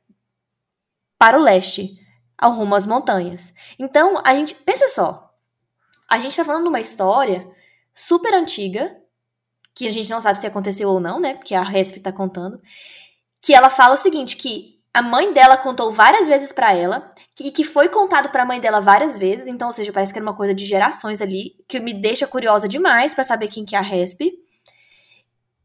[1.18, 1.98] para o leste,
[2.38, 3.54] ao rumo às montanhas.
[3.80, 4.54] Então, a gente.
[4.54, 5.34] Pensa só.
[6.10, 7.50] A gente tá falando de uma história
[7.94, 8.96] super antiga,
[9.74, 11.34] que a gente não sabe se aconteceu ou não, né?
[11.34, 12.62] Porque a Resp tá contando.
[13.42, 17.52] Que ela fala o seguinte: que a mãe dela contou várias vezes para ela, e
[17.52, 20.26] que foi contado para a mãe dela várias vezes, então, ou seja, parece que era
[20.26, 23.80] uma coisa de gerações ali, que me deixa curiosa demais para saber quem que é
[23.80, 24.22] a Resp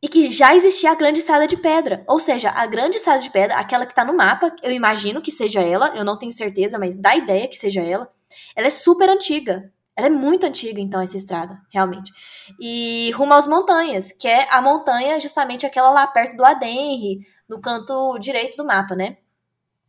[0.03, 2.03] e que já existia a Grande Estrada de Pedra.
[2.09, 5.31] Ou seja, a Grande Estrada de Pedra, aquela que tá no mapa, eu imagino que
[5.31, 8.11] seja ela, eu não tenho certeza, mas dá ideia que seja ela.
[8.57, 9.71] Ela é super antiga.
[9.97, 12.13] Ela é muito antiga, então, essa estrada, realmente.
[12.59, 17.61] E rumo às montanhas, que é a montanha, justamente aquela lá perto do Adenri, no
[17.61, 19.19] canto direito do mapa, né?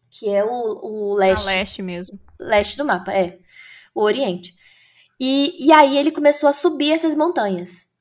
[0.09, 1.43] Que é o, o leste.
[1.43, 2.19] A leste mesmo.
[2.39, 3.39] Leste do mapa, é.
[3.93, 4.53] O Oriente.
[5.19, 7.91] E, e aí ele começou a subir essas montanhas.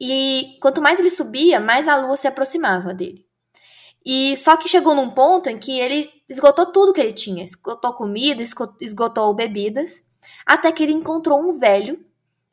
[0.00, 3.26] E quanto mais ele subia, mais a lua se aproximava dele.
[4.04, 7.92] E só que chegou num ponto em que ele esgotou tudo que ele tinha, esgotou
[7.94, 8.42] comida,
[8.80, 10.04] esgotou bebidas,
[10.46, 12.02] até que ele encontrou um velho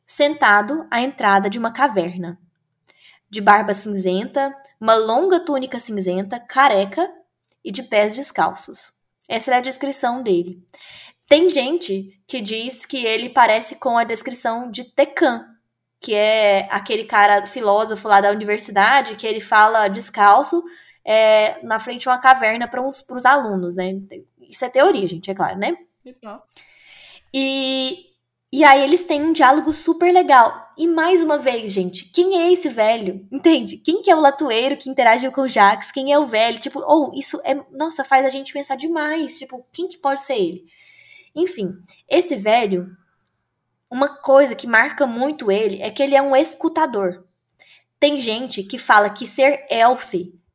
[0.06, 2.38] sentado à entrada de uma caverna.
[3.30, 7.10] De barba cinzenta, uma longa túnica cinzenta, careca
[7.64, 8.92] e de pés descalços.
[9.28, 10.62] Essa é a descrição dele.
[11.26, 15.46] Tem gente que diz que ele parece com a descrição de Tecan,
[15.98, 20.62] que é aquele cara filósofo lá da universidade, que ele fala descalço
[21.02, 23.94] é, na frente de uma caverna para os alunos, né?
[24.38, 25.74] Isso é teoria, gente, é claro, né?
[27.36, 27.98] E,
[28.52, 30.72] e aí eles têm um diálogo super legal.
[30.78, 33.26] E mais uma vez, gente, quem é esse velho?
[33.32, 33.76] Entende?
[33.78, 35.90] Quem que é o latueiro que interagiu com o Jax?
[35.90, 36.60] Quem é o velho?
[36.60, 40.22] Tipo, ou oh, isso é, nossa, faz a gente pensar demais, tipo, quem que pode
[40.22, 40.64] ser ele?
[41.34, 41.72] Enfim,
[42.08, 42.96] esse velho,
[43.90, 47.24] uma coisa que marca muito ele é que ele é um escutador.
[47.98, 50.14] Tem gente que fala que ser elf,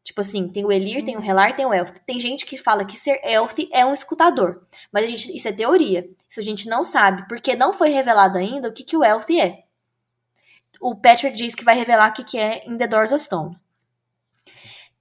[0.10, 1.92] tipo assim, tem o Elir, tem o Relar, tem o elf.
[2.00, 4.66] Tem gente que fala que ser elf é um escutador.
[4.92, 6.10] Mas a gente, isso é teoria.
[6.28, 9.30] Isso a gente não sabe, porque não foi revelado ainda o que, que o elf
[9.30, 9.64] é.
[10.82, 13.56] O Patrick diz que vai revelar o que, que é em The Doors of Stone.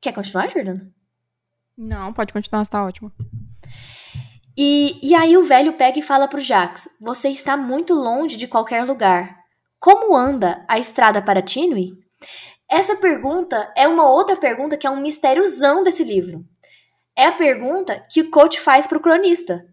[0.01, 0.93] Quer continuar, Jordana?
[1.77, 3.11] Não, pode continuar, está ótimo.
[4.57, 8.47] E, e aí o velho pega e fala pro Jax: Você está muito longe de
[8.47, 9.39] qualquer lugar.
[9.79, 11.97] Como anda a estrada para Tinui?
[12.71, 16.45] Essa pergunta é uma outra pergunta que é um mistériozão desse livro.
[17.17, 19.67] É a pergunta que o coach faz pro cronista.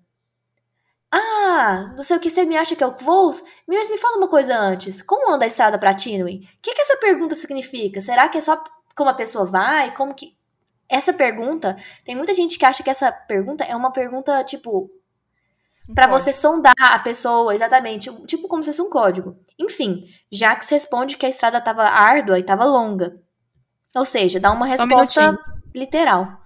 [1.11, 3.41] Ah, não sei o que você me acha que é o Kvothe?
[3.67, 5.01] Mas me fala uma coisa antes.
[5.01, 6.37] Como anda a estrada pra Tinway?
[6.39, 8.01] O que, que essa pergunta significa?
[8.01, 8.61] Será que é só
[8.95, 9.93] como a pessoa vai?
[9.93, 10.35] Como que.
[10.89, 11.77] Essa pergunta.
[12.03, 14.89] Tem muita gente que acha que essa pergunta é uma pergunta, tipo.
[15.93, 18.11] Pra você sondar a pessoa, exatamente.
[18.25, 19.37] Tipo como se fosse um código.
[19.59, 23.21] Enfim, Jax responde que a estrada tava árdua e tava longa.
[23.95, 25.63] Ou seja, dá uma Só um resposta minutinho.
[25.75, 26.41] literal.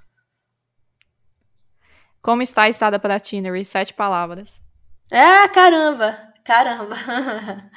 [2.21, 3.63] Como está a estrada para Tinnery?
[3.63, 4.61] Sete palavras.
[5.11, 6.17] Ah, caramba!
[6.43, 6.95] Caramba!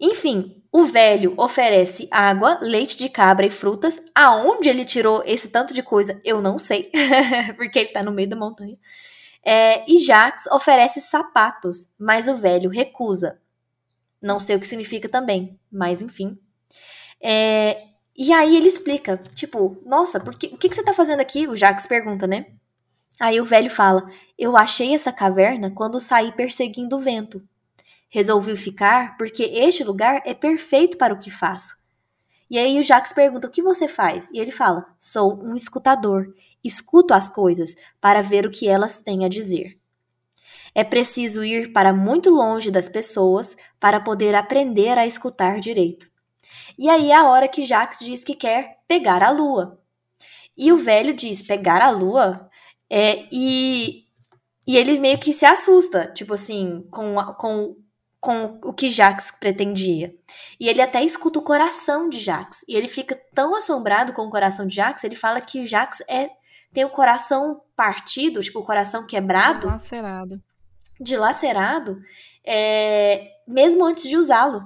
[0.00, 4.00] Enfim, o velho oferece água, leite de cabra e frutas.
[4.14, 6.90] Aonde ele tirou esse tanto de coisa, eu não sei,
[7.56, 8.76] porque ele tá no meio da montanha.
[9.44, 13.40] É, e Jax oferece sapatos, mas o velho recusa.
[14.20, 16.38] Não sei o que significa também, mas enfim.
[17.20, 21.20] É, e aí ele explica, tipo, nossa, por que, o que, que você tá fazendo
[21.20, 21.48] aqui?
[21.48, 22.46] O Jax pergunta, né?
[23.18, 27.42] Aí o velho fala: Eu achei essa caverna quando saí perseguindo o vento.
[28.08, 31.76] Resolvi ficar porque este lugar é perfeito para o que faço.
[32.50, 34.30] E aí o Jax pergunta: O que você faz?
[34.32, 36.34] E ele fala: Sou um escutador.
[36.64, 39.78] Escuto as coisas para ver o que elas têm a dizer.
[40.74, 46.10] É preciso ir para muito longe das pessoas para poder aprender a escutar direito.
[46.78, 49.78] E aí é a hora que Jax diz que quer pegar a lua.
[50.56, 52.48] E o velho diz: Pegar a lua?
[52.88, 54.04] É, e,
[54.66, 57.76] e ele meio que se assusta, tipo assim, com, com,
[58.20, 60.14] com o que Jax pretendia.
[60.60, 62.64] E ele até escuta o coração de Jax.
[62.68, 66.30] E ele fica tão assombrado com o coração de Jax, ele fala que Jax é,
[66.72, 70.42] tem o coração partido, tipo, o coração quebrado, Lacerado.
[71.00, 72.00] dilacerado,
[72.44, 74.62] é, mesmo antes de usá-lo.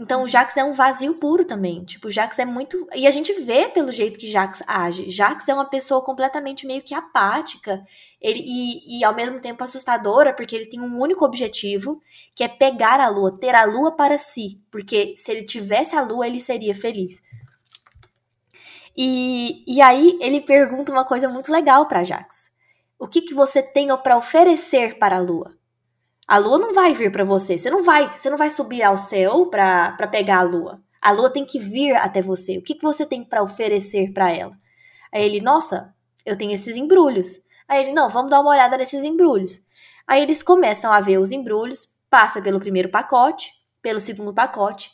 [0.00, 1.84] Então o Jax é um vazio puro também.
[1.84, 2.88] Tipo, o Jax é muito.
[2.94, 5.10] E a gente vê pelo jeito que Jax age.
[5.10, 7.84] Jax é uma pessoa completamente meio que apática.
[8.18, 12.00] Ele, e, e ao mesmo tempo assustadora, porque ele tem um único objetivo,
[12.34, 14.58] que é pegar a lua, ter a lua para si.
[14.70, 17.20] Porque se ele tivesse a lua, ele seria feliz.
[19.02, 22.50] E, e aí ele pergunta uma coisa muito legal para Jax.
[22.98, 25.56] O que, que você tem para oferecer para a lua?
[26.28, 27.56] A lua não vai vir para você.
[27.56, 30.82] Você não vai, você não vai subir ao céu para pegar a lua.
[31.00, 32.58] A lua tem que vir até você.
[32.58, 34.52] O que, que você tem para oferecer para ela?
[35.10, 35.94] Aí ele, nossa,
[36.26, 37.40] eu tenho esses embrulhos.
[37.66, 39.62] Aí ele, não, vamos dar uma olhada nesses embrulhos.
[40.06, 44.90] Aí eles começam a ver os embrulhos, passa pelo primeiro pacote, pelo segundo pacote,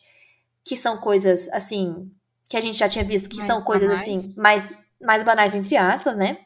[0.64, 2.08] que são coisas assim
[2.48, 4.00] que a gente já tinha visto que Mais são coisas banais.
[4.00, 6.38] assim mais mais banais entre aspas, né?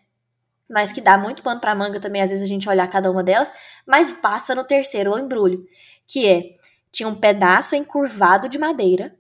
[0.68, 3.24] Mas que dá muito pano pra manga também, às vezes a gente olhar cada uma
[3.24, 3.52] delas,
[3.86, 5.64] mas passa no terceiro embrulho,
[6.06, 6.56] que é
[6.92, 9.16] tinha um pedaço encurvado de madeira,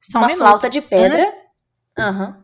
[0.00, 0.44] Só um uma minuto.
[0.44, 1.32] flauta de pedra.
[1.98, 2.42] Aham.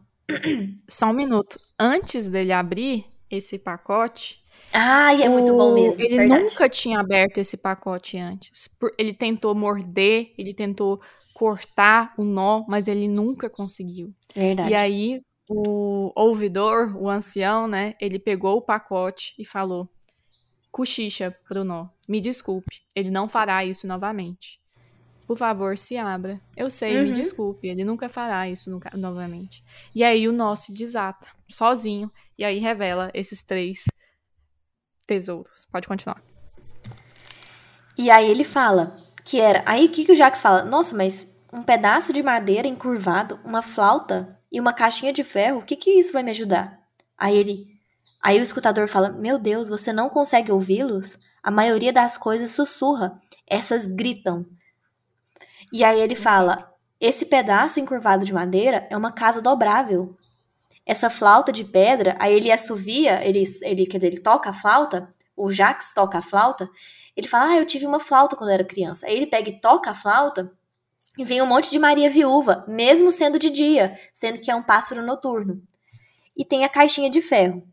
[0.88, 1.58] Só um minuto.
[1.78, 4.42] Antes dele abrir esse pacote.
[4.72, 6.02] Ai, é muito bom o- mesmo.
[6.04, 6.42] Ele verdade.
[6.44, 8.68] nunca tinha aberto esse pacote antes.
[8.98, 11.00] Ele tentou morder, ele tentou
[11.38, 14.12] cortar o nó, mas ele nunca conseguiu.
[14.34, 14.70] Verdade.
[14.70, 17.94] E aí, o ouvidor, o ancião, né?
[18.00, 19.88] Ele pegou o pacote e falou:
[20.72, 21.86] Cochicha pro nó.
[22.08, 24.60] Me desculpe, ele não fará isso novamente.
[25.28, 26.40] Por favor, se abra.
[26.56, 27.12] Eu sei, me Uhum.
[27.12, 29.62] desculpe, ele nunca fará isso nunca- novamente.
[29.94, 33.84] E aí o nó se desata, sozinho, e aí revela esses três
[35.06, 35.66] tesouros.
[35.70, 36.20] Pode continuar.
[37.96, 38.90] E aí ele fala
[39.28, 39.62] que era.
[39.66, 40.64] Aí o que, que o Jax fala?
[40.64, 45.62] Nossa, mas um pedaço de madeira encurvado, uma flauta e uma caixinha de ferro, o
[45.62, 46.80] que, que isso vai me ajudar?
[47.16, 47.66] Aí ele.
[48.22, 51.18] Aí o escutador fala: Meu Deus, você não consegue ouvi-los?
[51.42, 54.46] A maioria das coisas sussurra, essas gritam.
[55.70, 60.16] E aí ele fala: Esse pedaço encurvado de madeira é uma casa dobrável.
[60.86, 65.10] Essa flauta de pedra, aí ele assovia, ele, ele quer dizer, ele toca a flauta,
[65.36, 66.66] o Jax toca a flauta,
[67.18, 69.04] ele fala, ah, eu tive uma flauta quando eu era criança.
[69.04, 70.52] Aí ele pega e toca a flauta
[71.18, 74.62] e vem um monte de Maria viúva, mesmo sendo de dia, sendo que é um
[74.62, 75.60] pássaro noturno.
[76.36, 77.66] E tem a caixinha de ferro.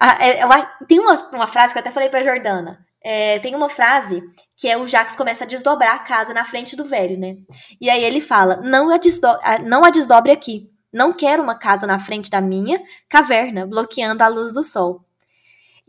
[0.00, 0.44] É,
[0.88, 2.84] tem uma, uma frase que eu até falei pra Jordana.
[3.00, 4.20] É, tem uma frase
[4.56, 7.36] que é o Jax começa a desdobrar a casa na frente do velho, né?
[7.80, 9.28] E aí ele fala: não a, desdo
[9.64, 10.68] não a desdobre aqui.
[10.92, 15.04] Não quero uma casa na frente da minha caverna, bloqueando a luz do sol.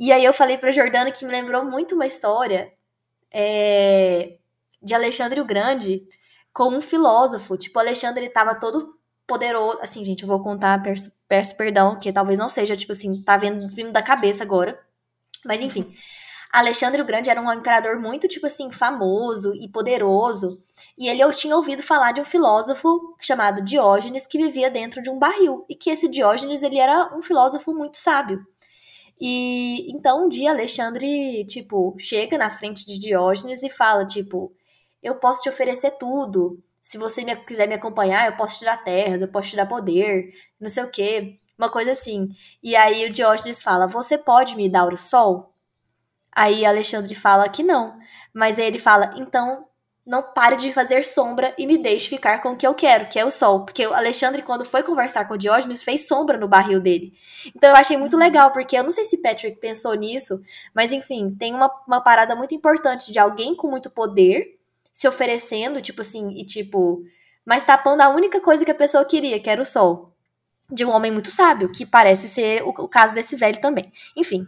[0.03, 2.73] E aí eu falei pra Jordana que me lembrou muito uma história
[3.31, 4.35] é,
[4.81, 6.03] de Alexandre o Grande
[6.51, 7.55] com um filósofo.
[7.55, 9.79] Tipo, Alexandre ele tava todo poderoso.
[9.81, 13.37] Assim, gente, eu vou contar, peço, peço perdão, que talvez não seja, tipo assim, tá
[13.37, 14.77] vendo, vindo da cabeça agora.
[15.45, 15.95] Mas enfim.
[16.51, 20.61] Alexandre o Grande era um imperador muito, tipo assim, famoso e poderoso.
[20.97, 25.09] E ele eu tinha ouvido falar de um filósofo chamado Diógenes que vivia dentro de
[25.09, 25.65] um barril.
[25.69, 28.45] E que esse Diógenes ele era um filósofo muito sábio.
[29.19, 34.53] E então um dia Alexandre, tipo, chega na frente de Diógenes e fala, tipo,
[35.01, 36.61] eu posso te oferecer tudo.
[36.81, 39.65] Se você me, quiser me acompanhar, eu posso te dar terras, eu posso te dar
[39.67, 41.39] poder, não sei o quê.
[41.57, 42.29] Uma coisa assim.
[42.61, 45.53] E aí o Diógenes fala: Você pode me dar o sol?
[46.31, 47.97] Aí Alexandre fala que não.
[48.33, 49.67] Mas aí ele fala: Então
[50.05, 53.17] não pare de fazer sombra e me deixe ficar com o que eu quero, que
[53.17, 53.63] é o sol.
[53.63, 57.13] Porque o Alexandre, quando foi conversar com o Diógenes, fez sombra no barril dele.
[57.55, 60.41] Então eu achei muito legal, porque eu não sei se Patrick pensou nisso,
[60.73, 64.59] mas enfim, tem uma, uma parada muito importante de alguém com muito poder
[64.91, 67.03] se oferecendo, tipo assim, e tipo,
[67.45, 70.11] mas tapando a única coisa que a pessoa queria, que era o sol.
[70.69, 73.91] De um homem muito sábio, que parece ser o, o caso desse velho também.
[74.15, 74.45] Enfim.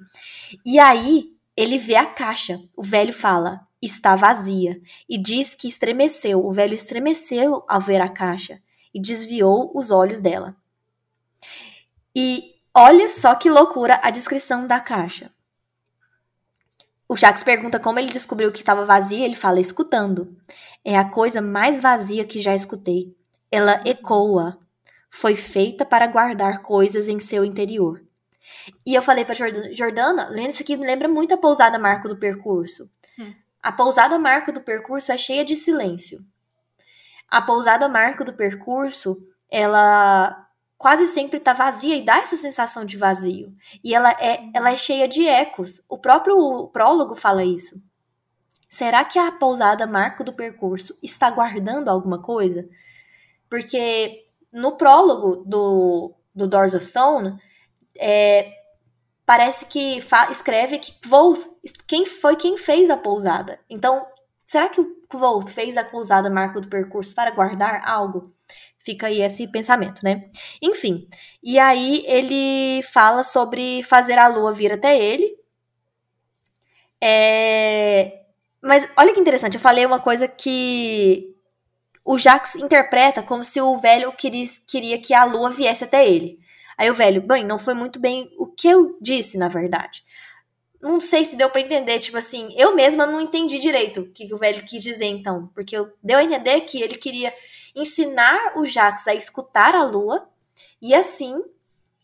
[0.65, 2.59] E aí, ele vê a caixa.
[2.75, 6.43] O velho fala: está vazia, e diz que estremeceu.
[6.45, 8.61] O velho estremeceu ao ver a caixa
[8.93, 10.55] e desviou os olhos dela.
[12.15, 15.31] E olha só que loucura a descrição da caixa.
[17.07, 20.35] O Jacques pergunta como ele descobriu que estava vazia, ele fala escutando.
[20.83, 23.15] É a coisa mais vazia que já escutei.
[23.51, 24.57] Ela ecoa.
[25.09, 28.01] Foi feita para guardar coisas em seu interior.
[28.85, 29.35] E eu falei para
[29.71, 32.89] Jordana, lendo isso aqui me lembra muito a pousada Marco do Percurso.
[33.65, 36.19] A pousada marco do percurso é cheia de silêncio.
[37.27, 39.17] A pousada marco do percurso,
[39.49, 40.47] ela
[40.77, 43.51] quase sempre está vazia e dá essa sensação de vazio.
[43.83, 45.81] E ela é, ela é cheia de ecos.
[45.89, 47.81] O próprio prólogo fala isso.
[48.69, 52.69] Será que a pousada marco do percurso está guardando alguma coisa?
[53.49, 57.35] Porque no prólogo do, do Doors of Stone,
[57.97, 58.54] é,
[59.25, 59.99] parece que
[60.29, 61.45] escreve que Wolf,
[61.87, 63.59] quem foi quem fez a pousada.
[63.69, 64.05] Então,
[64.45, 68.33] será que o Wolf fez a pousada marco do percurso para guardar algo?
[68.77, 70.29] Fica aí esse pensamento, né?
[70.61, 71.07] Enfim,
[71.41, 75.35] e aí ele fala sobre fazer a lua vir até ele.
[77.01, 78.21] É...
[78.61, 81.35] Mas olha que interessante, eu falei uma coisa que
[82.03, 86.44] o Jax interpreta como se o velho queria que a lua viesse até ele.
[86.77, 90.03] Aí o velho, bem, não foi muito bem o que eu disse, na verdade.
[90.81, 94.31] Não sei se deu para entender, tipo assim, eu mesma não entendi direito o que,
[94.33, 97.33] o velho quis dizer então, porque eu, deu a entender que ele queria
[97.75, 100.29] ensinar o Jax a escutar a lua
[100.81, 101.41] e assim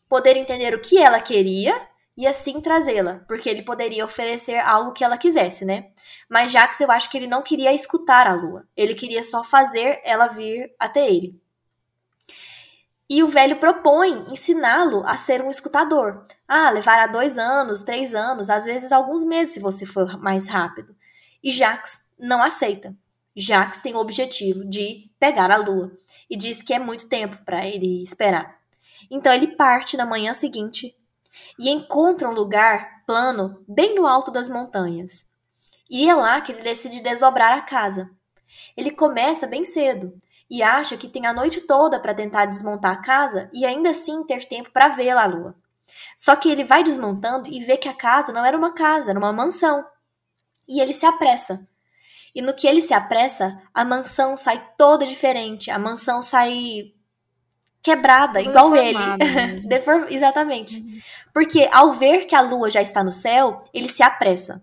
[0.09, 1.79] poder entender o que ela queria
[2.17, 5.91] e assim trazê-la, porque ele poderia oferecer algo que ela quisesse, né?
[6.27, 10.01] Mas Jax eu acho que ele não queria escutar a lua, ele queria só fazer
[10.03, 11.39] ela vir até ele.
[13.13, 16.23] E o velho propõe ensiná-lo a ser um escutador.
[16.47, 20.95] Ah, levará dois anos, três anos, às vezes alguns meses se você for mais rápido.
[21.43, 22.95] E Jacques não aceita.
[23.35, 25.91] Jacques tem o objetivo de pegar a lua
[26.29, 28.57] e diz que é muito tempo para ele esperar.
[29.09, 30.95] Então ele parte na manhã seguinte
[31.59, 35.27] e encontra um lugar plano bem no alto das montanhas.
[35.89, 38.09] E é lá que ele decide desdobrar a casa.
[38.77, 40.17] Ele começa bem cedo
[40.51, 44.21] e acha que tem a noite toda para tentar desmontar a casa e ainda assim
[44.25, 45.55] ter tempo para vê-la a lua.
[46.17, 49.17] Só que ele vai desmontando e vê que a casa não era uma casa, era
[49.17, 49.85] uma mansão.
[50.67, 51.65] E ele se apressa.
[52.35, 55.71] E no que ele se apressa, a mansão sai toda diferente.
[55.71, 56.93] A mansão sai
[57.81, 58.99] quebrada, igual ele.
[59.67, 60.07] Deform...
[60.09, 60.81] Exatamente.
[60.81, 60.99] Uhum.
[61.33, 64.61] Porque ao ver que a lua já está no céu, ele se apressa.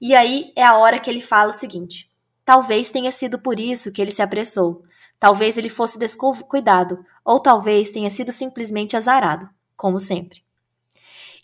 [0.00, 2.10] E aí é a hora que ele fala o seguinte:
[2.44, 4.86] talvez tenha sido por isso que ele se apressou.
[5.18, 10.42] Talvez ele fosse descuidado, ou talvez tenha sido simplesmente azarado, como sempre.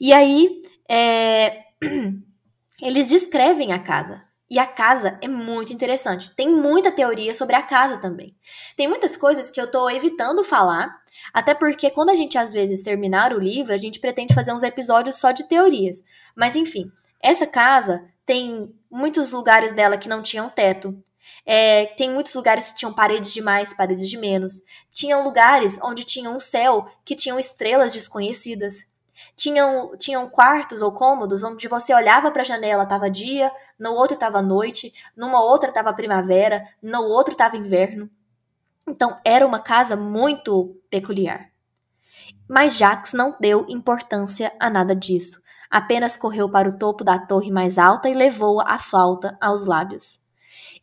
[0.01, 1.65] E aí, é...
[2.81, 4.23] eles descrevem a casa.
[4.51, 6.31] E a casa é muito interessante.
[6.37, 8.37] Tem muita teoria sobre a casa também.
[8.77, 10.95] Tem muitas coisas que eu tô evitando falar,
[11.33, 14.63] até porque quando a gente às vezes terminar o livro, a gente pretende fazer uns
[14.63, 16.03] episódios só de teorias.
[16.37, 20.97] Mas enfim, essa casa tem muitos lugares dela que não tinham teto.
[21.47, 24.63] É, tem muitos lugares que tinham paredes de mais, paredes de menos.
[24.91, 28.87] Tinham lugares onde tinha um céu que tinham estrelas desconhecidas.
[29.37, 34.15] Tinham, tinham quartos ou cômodos onde você olhava para a janela, estava dia, no outro
[34.15, 38.09] estava noite, numa outra estava primavera, no outro estava inverno.
[38.89, 41.51] Então era uma casa muito peculiar.
[42.49, 45.43] Mas Jacques não deu importância a nada disso.
[45.71, 50.24] Apenas correu para o topo da torre mais alta e levou a flauta aos lábios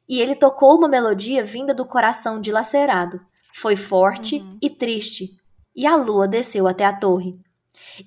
[0.08, 3.22] e ele tocou uma melodia vinda do coração dilacerado.
[3.54, 4.58] Foi forte uhum.
[4.62, 5.30] e triste.
[5.76, 7.40] E a lua desceu até a torre.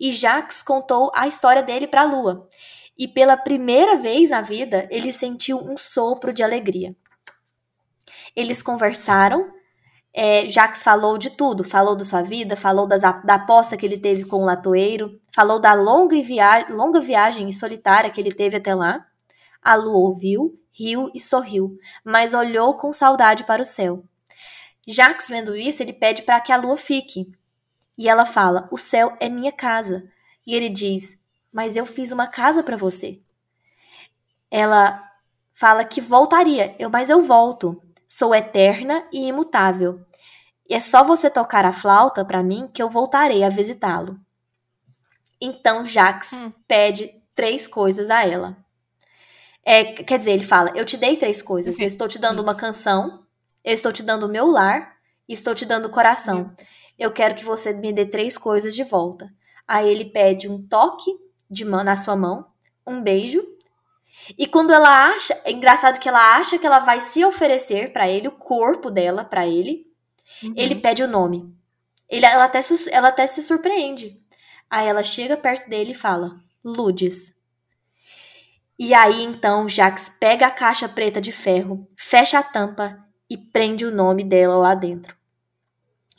[0.01, 2.49] E Jacques contou a história dele para a lua.
[2.97, 6.95] E pela primeira vez na vida, ele sentiu um sopro de alegria.
[8.37, 9.53] Eles conversaram
[10.17, 13.99] É, Jax falou de tudo, falou da sua vida, falou das, da aposta que ele
[13.99, 18.73] teve com o latoeiro, falou da longa, via longa viagem solitária que ele teve até
[18.77, 19.05] lá.
[19.65, 24.05] A Lu ouviu, riu e sorriu, mas olhou com saudade para o céu.
[24.87, 27.33] Jax, vendo isso, ele pede para que a lua fique.
[27.97, 30.05] E ela fala: O céu é minha casa.
[30.47, 31.17] E ele diz:
[31.51, 33.21] Mas eu fiz uma casa para você.
[34.51, 35.03] Ela
[35.55, 37.81] fala que voltaria, eu, mas eu volto.
[38.07, 40.05] Sou eterna e imutável.
[40.69, 44.19] E é só você tocar a flauta para mim que eu voltarei a visitá-lo.
[45.41, 46.53] Então Jax hum.
[46.67, 48.64] pede três coisas a ela.
[49.65, 51.79] É, quer dizer, ele fala: Eu te dei três coisas.
[51.79, 53.25] Eu estou te dando uma canção,
[53.65, 54.97] eu estou te dando o meu lar
[55.29, 56.53] e estou te dando o coração.
[56.99, 59.33] Eu quero que você me dê três coisas de volta.
[59.67, 61.11] Aí ele pede um toque
[61.51, 62.47] de mão na sua mão,
[62.87, 63.43] um beijo
[64.39, 68.09] e quando ela acha, é engraçado que ela acha que ela vai se oferecer para
[68.09, 69.87] ele, o corpo dela para ele,
[70.43, 70.55] uhum.
[70.57, 71.53] ele pede o nome.
[72.09, 72.61] Ele, ela, até,
[72.91, 74.21] ela até se surpreende.
[74.71, 77.35] Aí ela chega perto dele e fala: Ludes.
[78.79, 82.99] E aí então Jax pega a caixa preta de ferro, fecha a tampa
[83.31, 85.17] e prende o nome dela lá dentro.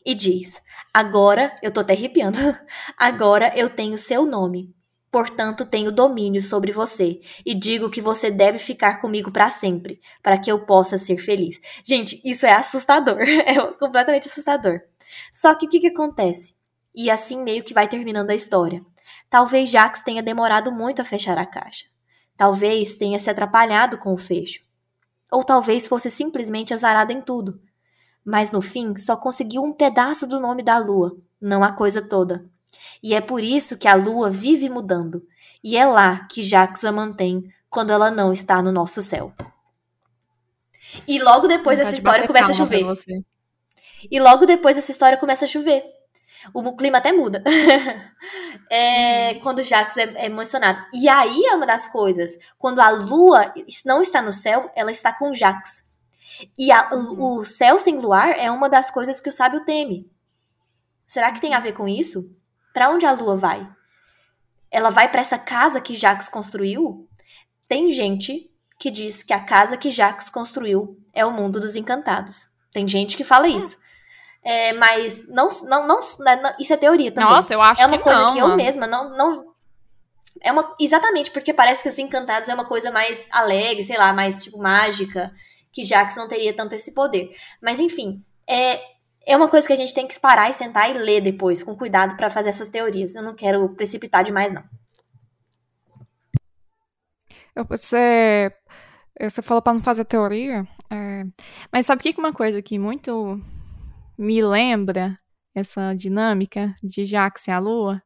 [0.06, 0.62] E diz:
[0.94, 2.38] Agora, eu tô até arrepiando.
[2.98, 4.74] Agora eu tenho seu nome.
[5.12, 10.38] Portanto, tenho domínio sobre você e digo que você deve ficar comigo para sempre, para
[10.38, 11.60] que eu possa ser feliz.
[11.86, 14.82] Gente, isso é assustador, é completamente assustador.
[15.32, 16.56] Só que o que, que acontece?
[16.94, 18.86] E assim meio que vai terminando a história.
[19.30, 21.86] Talvez Jax tenha demorado muito a fechar a caixa.
[22.38, 24.64] Talvez tenha se atrapalhado com o fecho.
[25.32, 27.62] Ou talvez fosse simplesmente azarado em tudo.
[28.24, 32.46] Mas no fim, só conseguiu um pedaço do nome da lua, não a coisa toda.
[33.02, 35.26] E é por isso que a lua vive mudando.
[35.64, 39.34] E é lá que Jax a mantém quando ela não está no nosso céu.
[41.08, 42.86] E logo depois dessa história começa a chover.
[44.10, 45.84] E logo depois dessa história começa a chover.
[46.54, 47.44] O clima até muda.
[48.70, 49.40] é, uhum.
[49.42, 50.86] Quando Jax é, é mencionado.
[50.94, 52.38] E aí é uma das coisas.
[52.58, 53.54] Quando a lua
[53.86, 55.84] não está no céu, ela está com Jax.
[56.58, 57.40] E a, uhum.
[57.40, 60.10] o céu sem luar é uma das coisas que o sábio teme.
[61.08, 62.36] Será que tem a ver com isso?
[62.74, 63.68] Para onde a lua vai?
[64.72, 67.08] Ela vai para essa casa que Jacques construiu?
[67.68, 72.50] Tem gente que diz que a casa que Jacques construiu é o mundo dos encantados.
[72.72, 73.78] Tem gente que fala isso.
[74.46, 77.28] É, mas não, não, não, né, não, isso é teoria também.
[77.28, 79.56] Nossa, eu acho que É uma que coisa não, que eu mesma não, não
[80.40, 84.14] é uma exatamente porque parece que os encantados é uma coisa mais alegre, sei lá,
[84.14, 85.34] mais tipo mágica,
[85.72, 87.36] que Jax não teria tanto esse poder.
[87.60, 88.80] Mas enfim, é
[89.28, 91.76] é uma coisa que a gente tem que parar e sentar e ler depois, com
[91.76, 93.16] cuidado, para fazer essas teorias.
[93.16, 94.64] Eu não quero precipitar demais, não.
[97.68, 98.54] Você,
[99.20, 101.26] você falou para não fazer teoria, é,
[101.72, 103.42] mas sabe o que uma coisa que muito
[104.18, 105.16] me lembra
[105.54, 108.02] essa dinâmica de Jax e a Lua?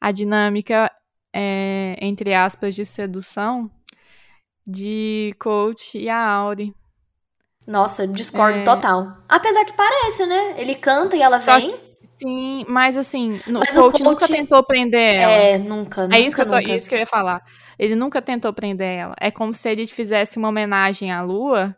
[0.00, 0.90] A dinâmica,
[1.32, 3.70] é, entre aspas, de sedução
[4.66, 6.74] de Coach e a Auri.
[7.66, 8.64] Nossa, discordo é...
[8.64, 9.16] total.
[9.28, 10.54] Apesar que parece, né?
[10.58, 11.70] Ele canta e ela Só vem.
[11.70, 15.32] Que, sim, mas assim, no, mas o, coach o, coach nunca tentou prender ela.
[15.32, 16.16] É, nunca, nunca.
[16.16, 17.42] É isso que, eu tô, isso que eu ia falar.
[17.78, 19.14] Ele nunca tentou prender ela.
[19.18, 21.74] É como se ele fizesse uma homenagem à lua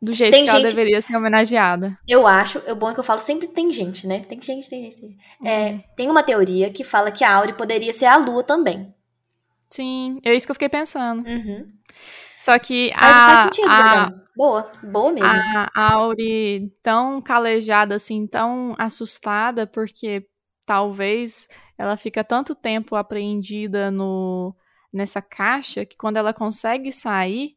[0.00, 0.60] do jeito tem que gente...
[0.60, 1.98] ela deveria ser homenageada.
[2.06, 4.20] Eu acho, o bom é que eu falo sempre tem gente, né?
[4.20, 5.00] Tem gente, tem gente.
[5.00, 5.20] Tem, gente.
[5.44, 5.82] É, uhum.
[5.96, 8.94] tem uma teoria que fala que a Auri poderia ser a lua também.
[9.70, 11.26] Sim, é isso que eu fiquei pensando.
[11.26, 11.66] Uhum.
[12.36, 15.28] Só que Mas a, faz sentido, a, Boa, boa mesmo.
[15.28, 20.26] A, a Auri tão calejada, assim, tão assustada, porque
[20.66, 24.54] talvez ela fica tanto tempo apreendida no,
[24.92, 27.55] nessa caixa que quando ela consegue sair,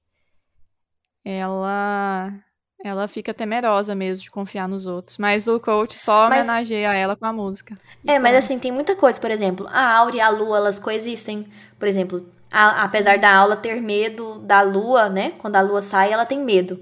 [1.24, 2.34] ela
[2.84, 5.18] ela fica temerosa mesmo de confiar nos outros.
[5.18, 7.78] Mas o coach só mas, homenageia ela com a música.
[8.08, 9.20] É, mas assim, tem muita coisa.
[9.20, 11.46] Por exemplo, a Aura e a Lua, elas coexistem.
[11.78, 15.32] Por exemplo, a, apesar da aula ter medo da lua, né?
[15.32, 16.82] Quando a lua sai, ela tem medo.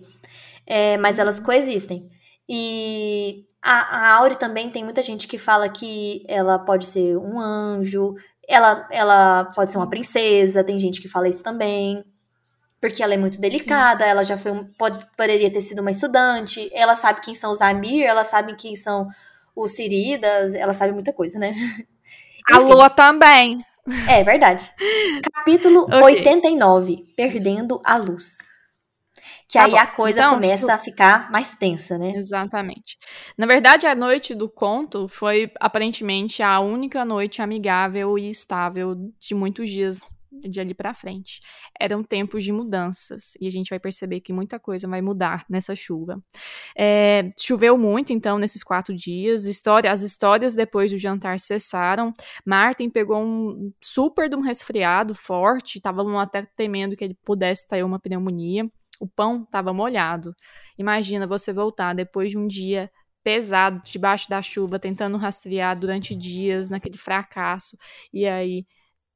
[0.66, 2.10] É, mas elas coexistem.
[2.48, 7.40] E a, a Auri também tem muita gente que fala que ela pode ser um
[7.40, 8.16] anjo,
[8.48, 12.04] ela, ela pode ser uma princesa, tem gente que fala isso também.
[12.80, 14.12] Porque ela é muito delicada, Sim.
[14.12, 17.62] ela já foi um, pode, poderia ter sido uma estudante, ela sabe quem são os
[17.62, 19.08] Amir, ela sabe quem são
[19.56, 21.54] os Siridas, ela sabe muita coisa, né?
[22.50, 23.64] A Lua também.
[24.08, 24.72] É verdade.
[25.34, 26.02] Capítulo okay.
[26.02, 28.38] 89, Perdendo a Luz.
[29.50, 29.78] Que tá aí bom.
[29.78, 30.72] a coisa então, começa tipo...
[30.72, 32.12] a ficar mais tensa, né?
[32.16, 32.98] Exatamente.
[33.38, 39.34] Na verdade, a noite do conto foi aparentemente a única noite amigável e estável de
[39.34, 40.00] muitos dias
[40.42, 41.42] de ali para frente.
[41.80, 45.76] Eram tempos de mudanças e a gente vai perceber que muita coisa vai mudar nessa
[45.76, 46.22] chuva.
[46.78, 49.46] É, choveu muito, então, nesses quatro dias.
[49.46, 52.12] História, as histórias depois do jantar cessaram.
[52.46, 57.84] Martin pegou um super de um resfriado forte, estavam até temendo que ele pudesse ter
[57.84, 58.68] uma pneumonia.
[59.00, 60.36] O pão estava molhado.
[60.78, 62.90] Imagina você voltar depois de um dia
[63.28, 67.78] pesado, debaixo da chuva, tentando rastrear durante dias naquele fracasso,
[68.14, 68.66] e aí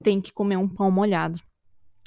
[0.01, 1.39] tem que comer um pão molhado.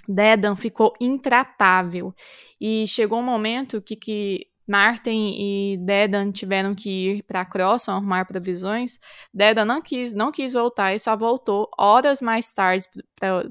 [0.07, 2.15] Dedan ficou intratável
[2.61, 8.27] e chegou um momento que, que Martin e Dedan tiveram que ir para Crosson arrumar
[8.27, 8.99] provisões.
[9.33, 12.87] Dedan não quis, não quis voltar e só voltou horas mais tarde
[13.19, 13.47] para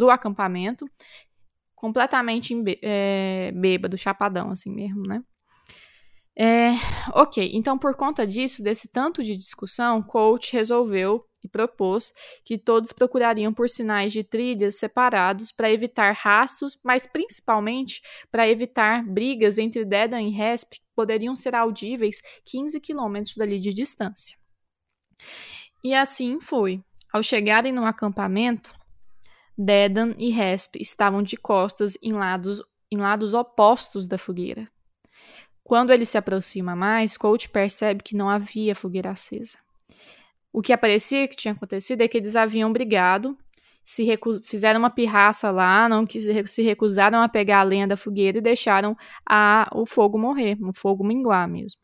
[0.00, 0.86] o acampamento,
[1.74, 5.22] completamente é, bêbado, chapadão assim mesmo, né?
[6.40, 6.70] É,
[7.14, 12.12] ok, então por conta disso, desse tanto de discussão, Coach resolveu e propôs
[12.44, 19.04] que todos procurariam por sinais de trilhas separados para evitar rastros, mas principalmente para evitar
[19.04, 24.36] brigas entre Dedan e Resp que poderiam ser audíveis 15 quilômetros dali de distância.
[25.82, 26.82] E assim foi.
[27.12, 28.74] Ao chegarem no acampamento,
[29.56, 32.62] Dedan e Resp estavam de costas em lados,
[32.92, 34.68] em lados opostos da fogueira.
[35.64, 39.58] Quando ele se aproxima mais, Colt percebe que não havia fogueira acesa.
[40.52, 43.36] O que aparecia que tinha acontecido é que eles haviam brigado,
[43.84, 44.06] se
[44.44, 46.04] fizeram uma pirraça lá, não
[46.46, 48.96] se recusaram a pegar a lenha da fogueira e deixaram
[49.28, 51.80] a, o fogo morrer, o fogo minguar mesmo.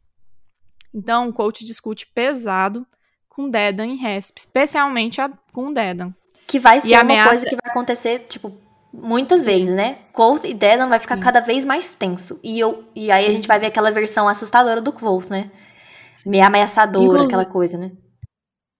[0.94, 2.86] Então, o coach discute pesado
[3.28, 6.12] com Dedan e Resp, especialmente a, com Dedan.
[6.46, 7.28] Que vai ser uma ameaça...
[7.30, 8.52] coisa que vai acontecer, tipo,
[8.96, 9.44] Muitas Sim.
[9.46, 9.98] vezes, né?
[10.12, 11.20] Quoth e Dedan vai ficar Sim.
[11.20, 12.38] cada vez mais tenso.
[12.44, 15.50] E, eu, e aí a gente vai ver aquela versão assustadora do Quoth, né?
[16.24, 17.90] Meio ameaçadora, Inclusive, aquela coisa, né?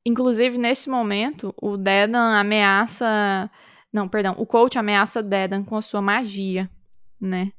[0.05, 3.51] Inclusive, nesse momento, o Dedan ameaça.
[3.93, 4.35] Não, perdão.
[4.39, 6.71] O coach ameaça Dedan com a sua magia,
[7.21, 7.53] né?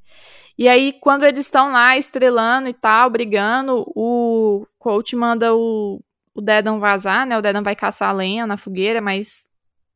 [0.58, 6.00] E aí, quando eles estão lá estrelando e tal, brigando, o coach manda o,
[6.34, 7.36] o Dedan vazar, né?
[7.36, 9.46] O Dedan vai caçar lenha na fogueira, mas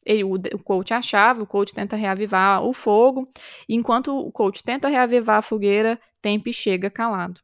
[0.04, 3.28] ele, o, o coach achava, o coach tenta reavivar o fogo,
[3.68, 7.40] enquanto o coach tenta reavivar a fogueira, Tempe chega calado.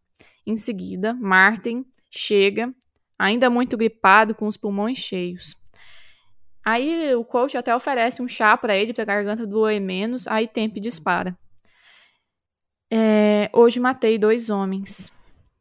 [0.46, 2.72] Em seguida, Martin chega,
[3.18, 5.54] ainda muito gripado, com os pulmões cheios.
[6.64, 10.48] Aí o coach até oferece um chá para ele, para a garganta doer menos, aí
[10.48, 11.38] Tempe dispara.
[12.90, 15.12] É, hoje matei dois homens.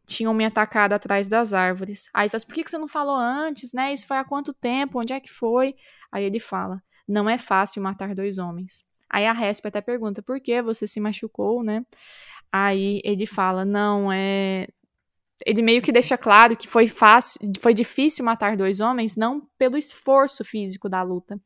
[0.08, 2.10] Tinham me atacado atrás das árvores.
[2.14, 3.94] Aí fala assim, por que você não falou antes, né?
[3.94, 5.00] Isso foi há quanto tempo?
[5.00, 5.76] Onde é que foi?
[6.12, 8.84] Aí ele fala: Não é fácil matar dois homens.
[9.10, 11.84] Aí a Resp até pergunta: Por que você se machucou, né?
[12.52, 14.68] Aí ele fala: Não, é.
[15.46, 19.78] Ele meio que deixa claro que foi fácil, foi difícil matar dois homens, não pelo
[19.78, 21.40] esforço físico da luta,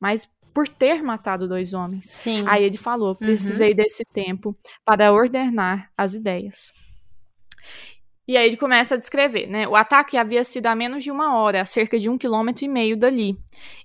[0.00, 2.06] mas por ter matado dois homens.
[2.06, 2.44] Sim.
[2.48, 3.76] Aí ele falou: precisei uhum.
[3.76, 6.72] desse tempo para ordenar as ideias.
[8.28, 9.68] E aí ele começa a descrever, né?
[9.68, 12.68] O ataque havia sido há menos de uma hora, a cerca de um quilômetro e
[12.68, 13.38] meio dali.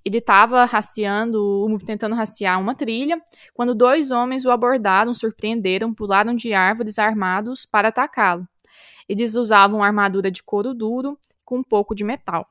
[0.04, 3.22] Ele estava rastreando, tentando rastrear uma trilha,
[3.54, 8.48] quando dois homens o abordaram, surpreenderam, pularam de árvores armados para atacá-lo.
[9.12, 12.48] Eles usavam armadura de couro duro com um pouco de metal.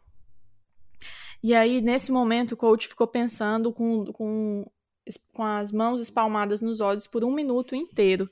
[1.43, 4.71] E aí, nesse momento, o coach ficou pensando com, com,
[5.33, 8.29] com as mãos espalmadas nos olhos por um minuto inteiro.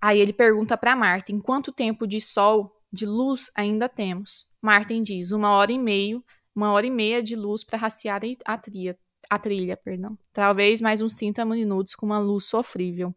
[0.00, 4.46] Aí ele pergunta para Martin quanto tempo de sol, de luz ainda temos.
[4.62, 6.22] Martin diz uma hora e meio,
[6.54, 8.96] uma hora e meia de luz para raciar a trilha,
[9.28, 10.16] a trilha, perdão.
[10.32, 13.12] Talvez mais uns 30 minutos com uma luz sofrível.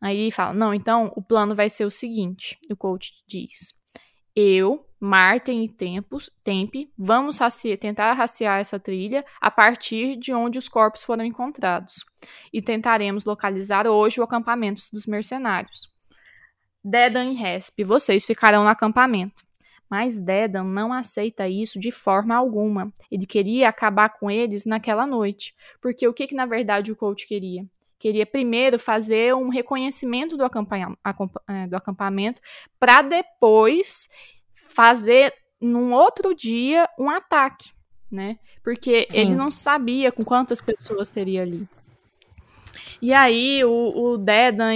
[0.00, 3.78] Aí fala: Não, então o plano vai ser o seguinte: o coach diz.
[4.34, 7.38] Eu, Martin e Tempos, Tempe vamos
[7.80, 12.04] tentar raciar essa trilha a partir de onde os corpos foram encontrados.
[12.52, 15.92] E tentaremos localizar hoje o acampamento dos mercenários.
[16.82, 19.42] Dedan e Resp, vocês ficarão no acampamento.
[19.90, 22.92] Mas Dedan não aceita isso de forma alguma.
[23.10, 25.54] Ele queria acabar com eles naquela noite.
[25.80, 27.66] Porque o que, que na verdade o coach queria?
[28.00, 32.40] Queria primeiro fazer um reconhecimento do, é, do acampamento
[32.78, 34.08] para depois
[34.54, 37.72] fazer num outro dia um ataque,
[38.10, 38.38] né?
[38.64, 39.20] Porque Sim.
[39.20, 41.68] ele não sabia com quantas pessoas teria ali.
[43.02, 44.72] E aí o, o Dedan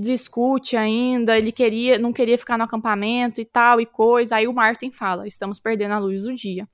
[0.00, 4.36] discute ainda, ele queria, não queria ficar no acampamento e tal e coisa.
[4.36, 6.68] Aí o Martin fala: estamos perdendo a luz do dia.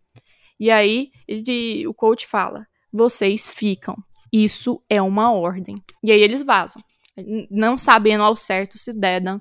[0.61, 3.97] E aí ele, o coach fala: vocês ficam.
[4.33, 5.77] Isso é uma ordem.
[6.03, 6.83] E aí eles vazam,
[7.51, 9.41] não sabendo ao certo se Dedan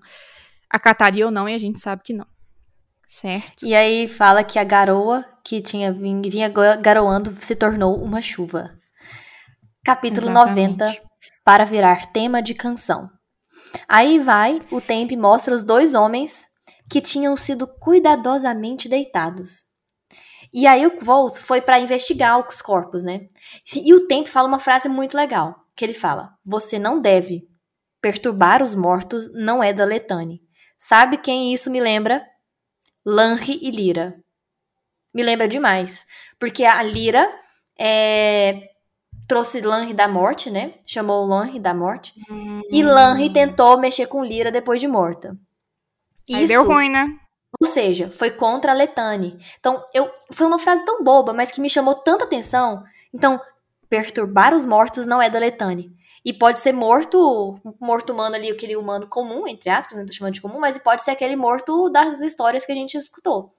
[0.70, 2.28] acataria ou não, e a gente sabe que não.
[3.08, 3.66] Certo.
[3.66, 6.50] E aí fala que a garoa que tinha vinha
[6.82, 8.72] garoando se tornou uma chuva.
[9.84, 10.80] capítulo Exatamente.
[10.80, 11.02] 90,
[11.44, 13.10] para virar tema de canção.
[13.88, 16.48] Aí vai, o tempo mostra os dois homens
[16.90, 19.64] que tinham sido cuidadosamente deitados.
[20.54, 23.28] E aí o Volt foi para investigar os corpos, né?
[23.76, 27.48] E o tempo fala uma frase muito legal, que ele fala: "Você não deve
[28.02, 30.40] perturbar os mortos, não é da Letane.
[30.78, 32.24] Sabe quem isso me lembra?
[33.04, 34.16] Lanri e Lira.
[35.12, 36.06] Me lembra demais,
[36.40, 37.28] porque a Lira
[37.80, 38.70] é,
[39.28, 40.76] trouxe Lanri da morte, né?
[40.86, 42.14] Chamou Lanri da morte.
[42.30, 42.62] Hum.
[42.70, 45.36] E Lanri tentou mexer com Lira depois de morta.
[46.28, 47.08] Isso, Aí deu ruim, né?
[47.62, 49.40] Ou seja, foi contra a Letane.
[49.60, 52.84] Então, eu, foi uma frase tão boba, mas que me chamou tanta atenção.
[53.14, 53.40] Então,
[53.90, 55.96] perturbar os mortos não é da Letane.
[56.24, 60.34] E pode ser morto, morto humano ali, aquele humano comum, entre aspas, não tô chamando
[60.34, 63.54] de comum, mas pode ser aquele morto das histórias que a gente escutou.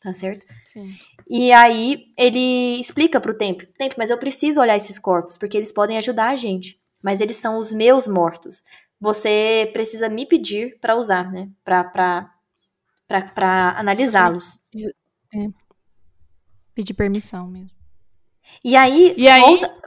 [0.00, 0.46] Tá certo?
[0.64, 0.96] Sim.
[1.28, 5.72] E aí ele explica pro Tempo, Tempo, mas eu preciso olhar esses corpos, porque eles
[5.72, 6.80] podem ajudar a gente.
[7.02, 8.62] Mas eles são os meus mortos.
[9.00, 11.48] Você precisa me pedir para usar, né?
[11.64, 12.31] Pra, pra,
[13.20, 14.58] para analisá-los.
[15.34, 15.48] É.
[16.74, 17.70] Pedir permissão mesmo.
[18.64, 19.40] E aí, e aí...
[19.40, 19.82] Volta,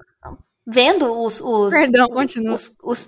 [0.66, 1.42] vendo os.
[1.42, 2.56] os Perdão, continua.
[2.56, 3.08] Os, os,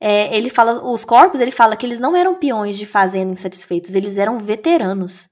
[0.00, 3.94] é, ele fala, os corpos, ele fala que eles não eram peões de fazenda insatisfeitos,
[3.94, 5.28] eles eram veteranos.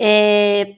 [0.00, 0.74] É,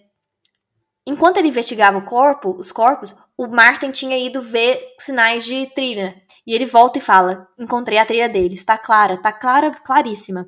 [1.07, 6.21] enquanto ele investigava o corpo, os corpos, o Martin tinha ido ver sinais de trilha.
[6.47, 10.47] E ele volta e fala: Encontrei a trilha deles, tá clara, tá clara, claríssima.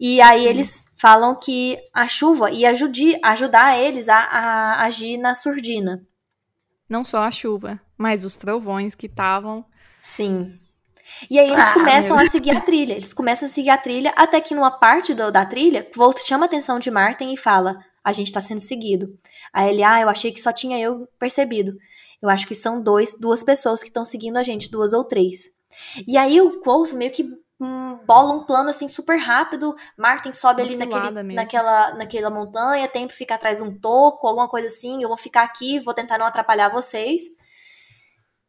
[0.00, 0.48] E aí Sim.
[0.48, 6.06] eles falam que a chuva ia ajudi, ajudar eles a, a, agir na surdina.
[6.88, 9.64] Não só a chuva, mas os trovões que estavam.
[10.00, 10.58] Sim.
[11.30, 12.24] E aí eles ah, começam meu.
[12.24, 12.92] a seguir a trilha.
[12.92, 16.44] Eles começam a seguir a trilha, até que numa parte do, da trilha, Volt chama
[16.44, 19.16] a atenção de Martin e fala: A gente tá sendo seguido.
[19.52, 21.76] Aí ele, ah, eu achei que só tinha eu percebido.
[22.20, 25.50] Eu acho que são dois, duas pessoas que estão seguindo a gente, duas ou três.
[26.06, 27.28] E aí o Quoth meio que
[27.64, 29.74] um, bola um plano assim super rápido.
[29.96, 34.68] Martin sobe ali naquele, naquela, naquela montanha, tempo fica atrás de um toco, alguma coisa
[34.68, 35.02] assim.
[35.02, 37.22] Eu vou ficar aqui, vou tentar não atrapalhar vocês.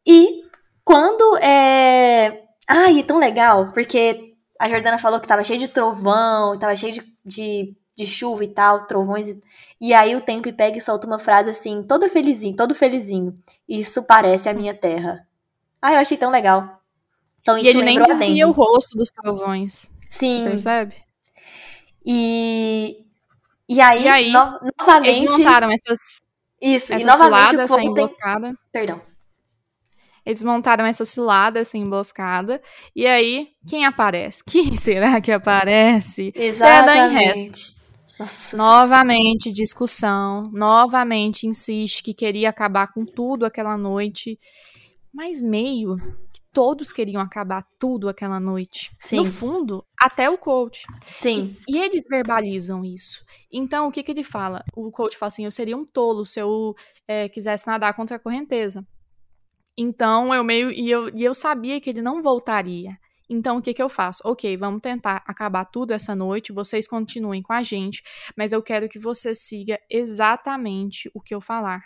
[0.06, 0.42] E
[0.84, 2.44] quando é.
[2.68, 6.92] Ai, é tão legal, porque a Jordana falou que tava cheio de trovão, tava cheio
[6.92, 9.28] de, de, de chuva e tal, trovões.
[9.28, 9.42] E,
[9.80, 13.38] e aí o tempo pega e solta uma frase assim, todo felizinho, todo felizinho.
[13.68, 15.26] Isso parece a minha terra.
[15.80, 16.75] Ai, eu achei tão legal.
[17.46, 19.92] Então, e ele nem desvia o rosto dos trovões.
[20.10, 20.38] Sim.
[20.38, 20.94] Você percebe?
[22.04, 22.96] E,
[23.68, 25.24] e aí, e aí no, novamente.
[25.24, 26.20] Eles montaram essas.
[26.60, 28.58] Isso, essa e novamente cilada, essa emboscada.
[28.72, 29.00] Perdão.
[30.24, 32.60] Eles montaram essa cilada, essa emboscada.
[32.96, 34.42] E aí, quem aparece?
[34.50, 36.32] Quem será que aparece?
[36.34, 37.76] Exatamente.
[38.18, 44.36] Nossa, novamente discussão, novamente insiste que queria acabar com tudo aquela noite,
[45.14, 45.96] mas meio
[46.56, 48.90] todos queriam acabar tudo aquela noite.
[48.98, 49.16] Sim.
[49.16, 50.86] No fundo, até o coach.
[51.02, 51.54] Sim.
[51.68, 53.22] E, e, eles verbalizam isso.
[53.52, 54.64] Então, o que, que ele fala?
[54.74, 56.74] O coach fala assim: eu seria um tolo se eu
[57.06, 58.82] é, quisesse nadar contra a correnteza.
[59.76, 60.70] Então, eu meio.
[60.72, 62.96] E eu, e eu sabia que ele não voltaria.
[63.28, 64.22] Então, o que, que eu faço?
[64.24, 68.02] Ok, vamos tentar acabar tudo essa noite, vocês continuem com a gente,
[68.34, 71.82] mas eu quero que você siga exatamente o que eu falar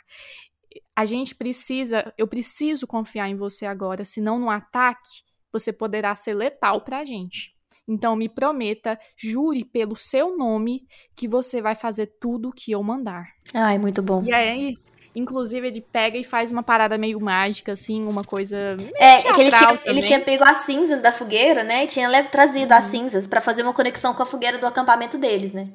[1.01, 6.35] a gente precisa, eu preciso confiar em você agora, senão no ataque você poderá ser
[6.35, 7.55] letal pra gente.
[7.89, 10.83] Então me prometa, jure pelo seu nome
[11.17, 13.29] que você vai fazer tudo o que eu mandar.
[13.55, 14.23] Ai, muito bom.
[14.25, 14.77] E aí,
[15.17, 19.41] inclusive ele pega e faz uma parada meio mágica assim, uma coisa É, é que
[19.41, 21.85] ele tinha, ele tinha pego as cinzas da fogueira, né?
[21.85, 22.79] E tinha trazido uhum.
[22.79, 25.71] as cinzas para fazer uma conexão com a fogueira do acampamento deles, né?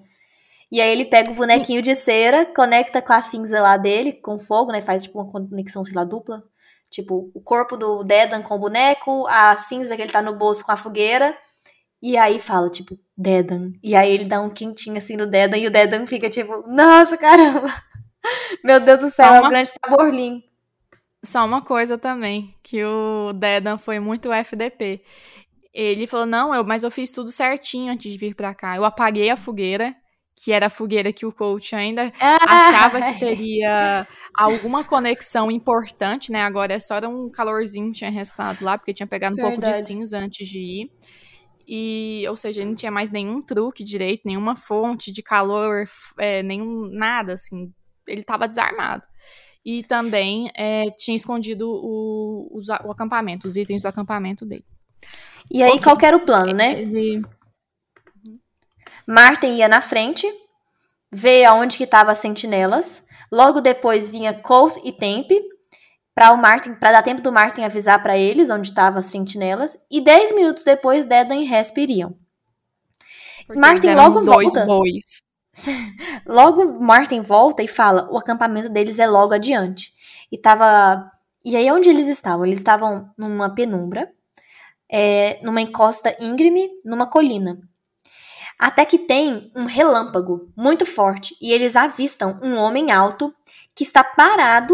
[0.71, 4.39] E aí ele pega o bonequinho de cera, conecta com a cinza lá dele, com
[4.39, 4.81] fogo, né?
[4.81, 6.43] Faz tipo uma conexão, sei lá, dupla.
[6.89, 10.65] Tipo, o corpo do Dedan com o boneco, a cinza que ele tá no bolso
[10.65, 11.37] com a fogueira.
[12.01, 13.73] E aí fala, tipo, Dedan.
[13.83, 17.17] E aí ele dá um quentinho assim no Dedan e o Dedan fica tipo, nossa,
[17.17, 17.67] caramba.
[18.63, 19.37] Meu Deus do céu, uma...
[19.37, 20.43] é um grande taborlim.
[21.23, 25.03] Só uma coisa também, que o Dedan foi muito FDP.
[25.73, 28.75] Ele falou, não, eu, mas eu fiz tudo certinho antes de vir pra cá.
[28.75, 29.93] Eu apaguei a fogueira,
[30.35, 32.37] que era a fogueira que o coach ainda ah.
[32.47, 36.41] achava que teria alguma conexão importante, né?
[36.41, 39.61] Agora é só um calorzinho que tinha restado lá, porque tinha pegado um Verdade.
[39.61, 40.91] pouco de cinza antes de ir.
[41.67, 45.85] E, ou seja, ele não tinha mais nenhum truque direito, nenhuma fonte de calor,
[46.19, 47.73] é, nenhum nada, assim.
[48.05, 49.07] Ele estava desarmado.
[49.65, 54.65] E também é, tinha escondido o, o, o, acampamento, os itens do acampamento dele.
[55.49, 55.81] E aí, okay.
[55.81, 56.81] qual era o plano, né?
[56.81, 57.23] Ele
[59.07, 60.27] Martin ia na frente,
[61.11, 63.03] vê aonde que estavam as sentinelas.
[63.31, 65.41] Logo depois vinha Colt e Tempe.
[66.13, 69.77] para o Martin, para dar tempo do Martin avisar para eles onde estavam as sentinelas,
[69.91, 72.15] e 10 minutos depois Dedan e Resp iriam.
[73.45, 74.65] Porque Martin logo dois volta.
[74.65, 75.03] bois.
[76.27, 79.93] Logo Martin volta e fala: "O acampamento deles é logo adiante".
[80.31, 81.09] E tava
[81.45, 82.45] E aí onde eles estavam?
[82.45, 84.11] Eles estavam numa penumbra,
[84.91, 87.59] é, numa encosta íngreme, numa colina.
[88.57, 93.33] Até que tem um relâmpago muito forte e eles avistam um homem alto
[93.75, 94.73] que está parado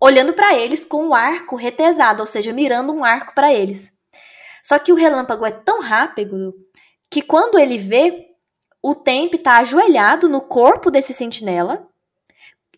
[0.00, 3.92] olhando para eles com o arco retesado, ou seja, mirando um arco para eles.
[4.62, 6.54] Só que o relâmpago é tão rápido
[7.10, 8.28] que quando ele vê,
[8.82, 11.86] o Temp está ajoelhado no corpo desse sentinela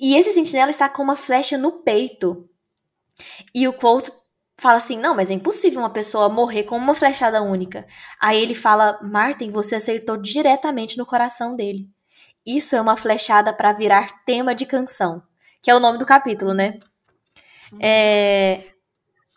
[0.01, 2.49] e esse sentinela está com uma flecha no peito.
[3.55, 4.11] E o Quoth
[4.62, 7.86] fala assim: Não, mas é impossível uma pessoa morrer com uma flechada única.
[8.20, 11.90] Aí ele fala: Martin, você acertou diretamente no coração dele.
[12.46, 15.22] Isso é uma flechada para virar tema de canção.
[15.60, 16.78] Que é o nome do capítulo, né?
[17.80, 18.72] É.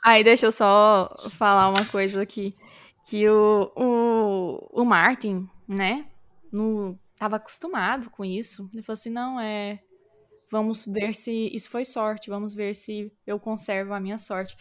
[0.03, 2.55] Aí deixa eu só falar uma coisa aqui.
[3.07, 6.05] Que o, o, o Martin, né?
[6.51, 8.69] No, tava acostumado com isso.
[8.73, 9.79] Ele falou assim: não, é.
[10.51, 12.29] Vamos ver se isso foi sorte.
[12.29, 14.55] Vamos ver se eu conservo a minha sorte.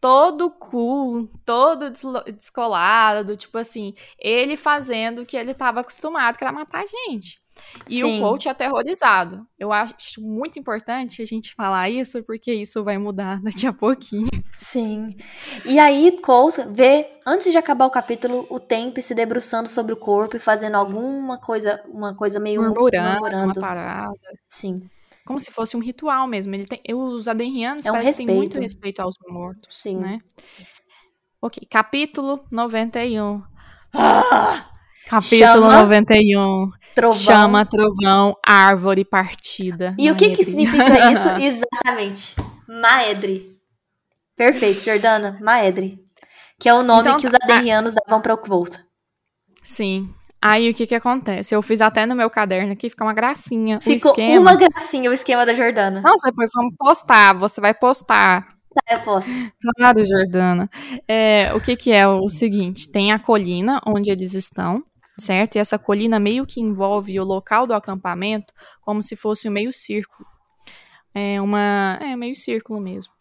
[0.00, 6.52] Todo cool, todo descolado, tipo assim, ele fazendo o que ele tava acostumado, que era
[6.52, 7.40] matar a gente.
[7.88, 8.18] E Sim.
[8.18, 9.46] o coach aterrorizado.
[9.58, 14.30] Eu acho muito importante a gente falar isso, porque isso vai mudar daqui a pouquinho.
[14.56, 15.16] Sim.
[15.64, 19.96] E aí, Colt vê, antes de acabar o capítulo, o Temp se debruçando sobre o
[19.96, 23.58] corpo e fazendo alguma coisa, uma coisa meio Murmurando, murmurando.
[23.58, 24.14] uma parada.
[24.48, 24.88] Sim,
[25.26, 26.54] Como se fosse um ritual mesmo.
[26.54, 29.00] Ele tem, os adenrianos É um parecem muito respeito.
[29.00, 29.96] aos mortos, sim.
[29.96, 30.20] né?
[31.42, 33.42] Ok, capítulo 91.
[33.94, 34.66] Ah!
[35.08, 35.38] Capítulo
[35.70, 36.70] Chama, 91.
[36.94, 37.18] Trovão.
[37.18, 39.94] Chama, trovão, árvore partida.
[39.98, 41.28] E o que que significa isso?
[41.28, 42.36] Exatamente.
[42.68, 43.56] Maedre.
[44.36, 45.38] Perfeito, Jordana.
[45.42, 45.98] Maedre.
[46.58, 47.38] Que é o nome Então, que os tá.
[47.42, 48.86] aderrianos davam para o Volta.
[49.62, 50.12] Sim.
[50.42, 51.54] Aí o que que acontece?
[51.54, 53.78] Eu fiz até no meu caderno aqui, fica uma gracinha.
[53.80, 56.00] Ficou uma gracinha o esquema da Jordana.
[56.00, 57.34] Nossa, depois vamos postar.
[57.34, 58.46] Você vai postar.
[58.72, 59.28] Tá, eu posso.
[59.76, 60.70] Claro, Jordana.
[61.06, 62.90] É, o que que é o seguinte?
[62.90, 64.82] Tem a colina onde eles estão,
[65.18, 65.56] certo?
[65.56, 69.72] E essa colina meio que envolve o local do acampamento como se fosse um meio
[69.72, 70.26] círculo.
[71.14, 73.12] É uma, é meio círculo mesmo.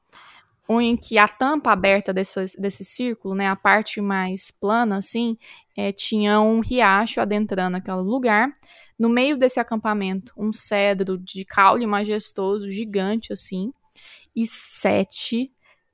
[0.70, 5.36] Em que a tampa aberta desse, desse círculo, né, a parte mais plana, assim,
[5.80, 8.52] é, tinha um riacho adentrando aquele lugar.
[8.98, 13.72] No meio desse acampamento, um cedro de caule majestoso, gigante, assim,
[14.36, 15.54] e sete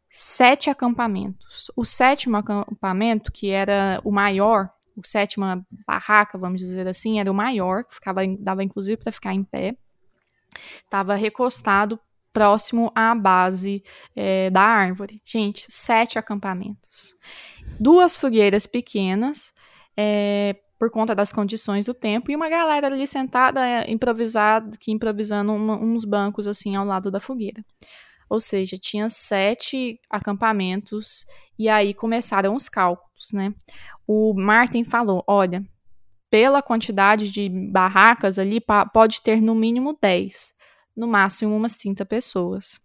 [0.09, 1.69] sete acampamentos.
[1.75, 7.35] O sétimo acampamento, que era o maior, o sétima barraca, vamos dizer assim, era o
[7.35, 9.75] maior, que ficava, dava inclusive para ficar em pé,
[10.85, 11.99] estava recostado
[12.31, 13.83] próximo à base
[14.15, 15.21] é, da árvore.
[15.23, 17.13] Gente, sete acampamentos.
[17.79, 19.53] Duas fogueiras pequenas,
[19.97, 24.91] é, por conta das condições do tempo, e uma galera ali sentada, é, improvisada, que
[24.91, 27.63] improvisando uma, uns bancos assim ao lado da fogueira.
[28.29, 31.25] Ou seja, tinha sete acampamentos
[31.57, 33.53] e aí começaram os cálculos, né?
[34.07, 35.63] O Martin falou: olha,
[36.29, 38.59] pela quantidade de barracas ali,
[38.91, 40.53] pode ter no mínimo 10,
[40.97, 42.79] no máximo umas 30 pessoas.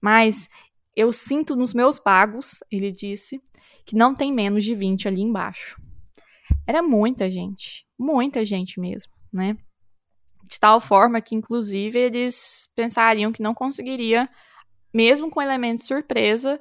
[0.00, 0.48] Mas
[0.96, 3.40] eu sinto nos meus bagos, ele disse,
[3.84, 5.80] que não tem menos de 20 ali embaixo.
[6.70, 9.56] Era muita gente, muita gente mesmo, né?
[10.44, 14.30] De tal forma que, inclusive, eles pensariam que não conseguiria
[14.94, 16.60] mesmo com elemento surpresa,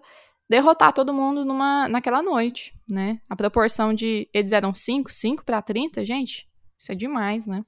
[0.50, 3.20] derrotar todo mundo numa, naquela noite, né?
[3.30, 4.28] A proporção de.
[4.34, 6.50] Eles eram 5, 5 para 30, gente.
[6.76, 7.64] Isso é demais, né?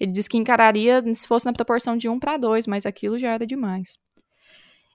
[0.00, 3.34] Ele disse que encararia se fosse na proporção de 1 para 2, mas aquilo já
[3.34, 3.98] era demais.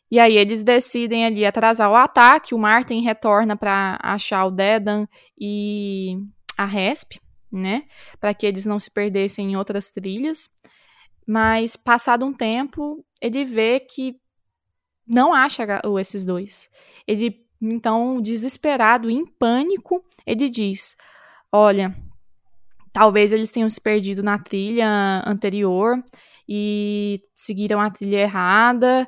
[0.10, 5.08] E aí eles decidem ali atrasar o ataque, o Martin retorna para achar o Dedan
[5.40, 6.18] e
[6.58, 7.20] a Resp,
[7.52, 7.84] né?
[8.20, 10.50] Para que eles não se perdessem em outras trilhas.
[11.26, 14.20] Mas passado um tempo, ele vê que
[15.08, 15.64] não acha
[16.00, 16.70] esses dois.
[17.08, 20.96] Ele, então, desesperado, em pânico, ele diz:
[21.52, 21.96] Olha,
[22.92, 26.04] talvez eles tenham se perdido na trilha anterior
[26.48, 29.08] e seguiram a trilha errada.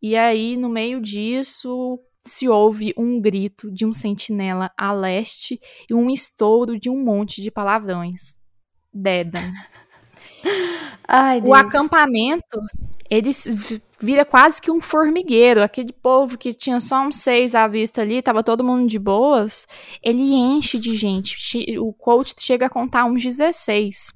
[0.00, 5.94] E aí, no meio disso, se ouve um grito de um sentinela a leste e
[5.94, 8.38] um estouro de um monte de palavrões.
[8.92, 9.52] Dedan.
[11.08, 12.60] Ai, o acampamento
[13.08, 13.30] ele
[14.00, 15.62] vira quase que um formigueiro.
[15.62, 19.66] Aquele povo que tinha só uns seis à vista ali, tava todo mundo de boas,
[20.02, 21.78] ele enche de gente.
[21.78, 24.12] O coach chega a contar uns 16.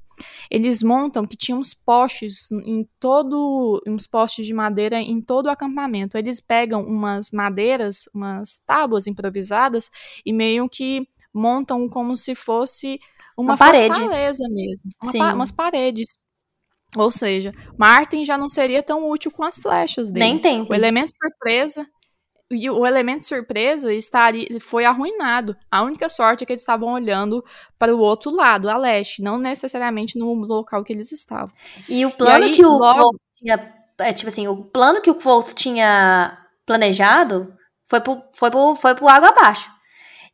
[0.51, 5.51] Eles montam que tinha uns postes em todo, uns postes de madeira em todo o
[5.51, 6.17] acampamento.
[6.17, 9.91] Eles pegam umas madeiras, umas tábuas improvisadas
[10.25, 13.01] e meio que montam como se fosse
[13.37, 13.95] uma, uma parede.
[13.95, 16.17] fortaleza mesmo, uma pa umas paredes.
[16.97, 20.27] Ou seja, Martin já não seria tão útil com as flechas dele.
[20.27, 20.67] Nem tem.
[20.69, 21.87] O elemento surpresa
[22.51, 25.57] e o elemento surpresa estaria, foi arruinado.
[25.71, 27.45] A única sorte é que eles estavam olhando
[27.79, 31.55] para o outro lado, a leste, não necessariamente no local que eles estavam.
[31.89, 33.17] E o plano e aí, que o logo...
[33.37, 36.37] tinha, é, tipo assim, o plano que o Wolf tinha
[36.67, 37.55] planejado
[37.89, 39.71] foi pro, foi pro, foi pro água abaixo.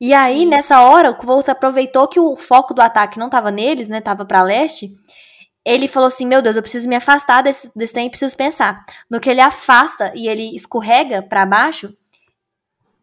[0.00, 0.46] E aí, Sim.
[0.46, 4.24] nessa hora, o Wolf aproveitou que o foco do ataque não estava neles, né, tava
[4.24, 4.88] para leste,
[5.66, 8.84] ele falou assim: Meu Deus, eu preciso me afastar desse, desse trem, preciso pensar.
[9.10, 11.92] No que ele afasta e ele escorrega para baixo,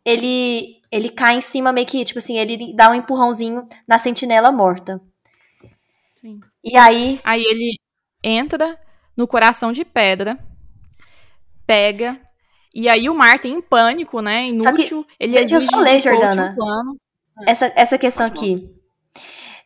[0.05, 4.51] ele ele cai em cima meio que, tipo assim, ele dá um empurrãozinho na sentinela
[4.51, 5.01] morta.
[6.13, 6.39] Sim.
[6.63, 7.19] E aí.
[7.23, 7.79] Aí ele
[8.23, 8.79] entra
[9.17, 10.37] no coração de pedra,
[11.65, 12.19] pega.
[12.75, 14.47] E aí o Martin, em pânico, né?
[14.47, 15.03] Inútil.
[15.03, 16.55] Que, ele deixa eu só ler, Jordana.
[16.59, 16.95] Um
[17.47, 18.71] essa, essa questão aqui.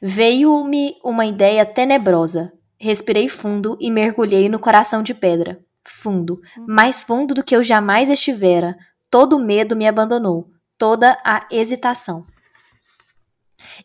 [0.02, 2.54] Veio-me uma ideia tenebrosa.
[2.80, 5.60] Respirei fundo e mergulhei no coração de pedra.
[5.86, 6.66] Fundo, uhum.
[6.68, 8.78] mais fundo do que eu jamais estivera.
[9.10, 12.26] Todo medo me abandonou, toda a hesitação.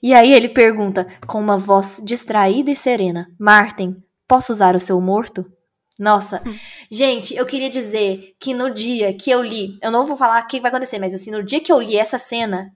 [0.02, 5.00] E aí ele pergunta, com uma voz distraída e serena: Martin, posso usar o seu
[5.00, 5.50] morto?
[5.98, 6.58] Nossa, hum.
[6.90, 10.46] gente, eu queria dizer que no dia que eu li, eu não vou falar o
[10.46, 12.72] que vai acontecer, mas assim, no dia que eu li essa cena,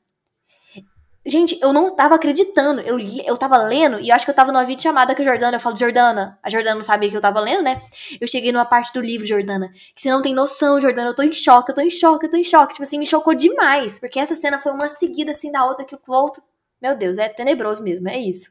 [1.27, 2.81] Gente, eu não tava acreditando.
[2.83, 5.24] Eu, li, eu tava lendo e eu acho que eu tava numa videochamada com a
[5.24, 5.57] Jordana.
[5.57, 6.39] Eu falo, Jordana.
[6.43, 7.81] A Jordana não sabia que eu tava lendo, né?
[8.20, 9.70] Eu cheguei numa parte do livro, Jordana.
[9.95, 11.11] Que você não tem noção, Jordana.
[11.11, 12.74] Eu tô em choque, eu tô em choque, eu tô em choque.
[12.74, 13.99] Tipo assim, me chocou demais.
[13.99, 16.41] Porque essa cena foi uma seguida assim da outra que eu volto.
[16.81, 18.51] Meu Deus, é tenebroso mesmo, é isso.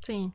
[0.00, 0.32] Sim.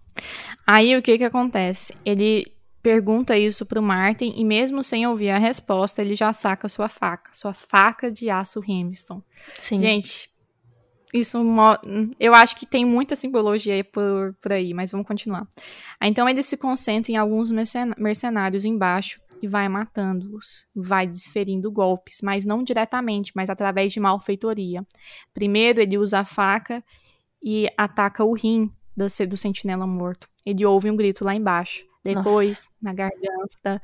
[0.68, 1.96] Aí o que que acontece?
[2.06, 2.46] Ele
[2.82, 7.32] pergunta isso pro Martin e mesmo sem ouvir a resposta, ele já saca sua faca,
[7.34, 9.22] sua faca de aço Remington.
[9.58, 9.78] Sim.
[9.78, 10.29] Gente,
[11.14, 11.40] isso
[12.20, 15.48] eu acho que tem muita simbologia por, por aí, mas vamos continuar.
[16.02, 17.50] Então ele se concentra em alguns
[17.98, 24.86] mercenários embaixo e vai matando-os, vai desferindo golpes, mas não diretamente, mas através de malfeitoria.
[25.34, 26.84] Primeiro ele usa a faca
[27.42, 30.28] e ataca o rim do, do sentinela morto.
[30.46, 31.86] Ele ouve um grito lá embaixo.
[32.04, 32.70] Depois, Nossa.
[32.82, 33.82] na garganta,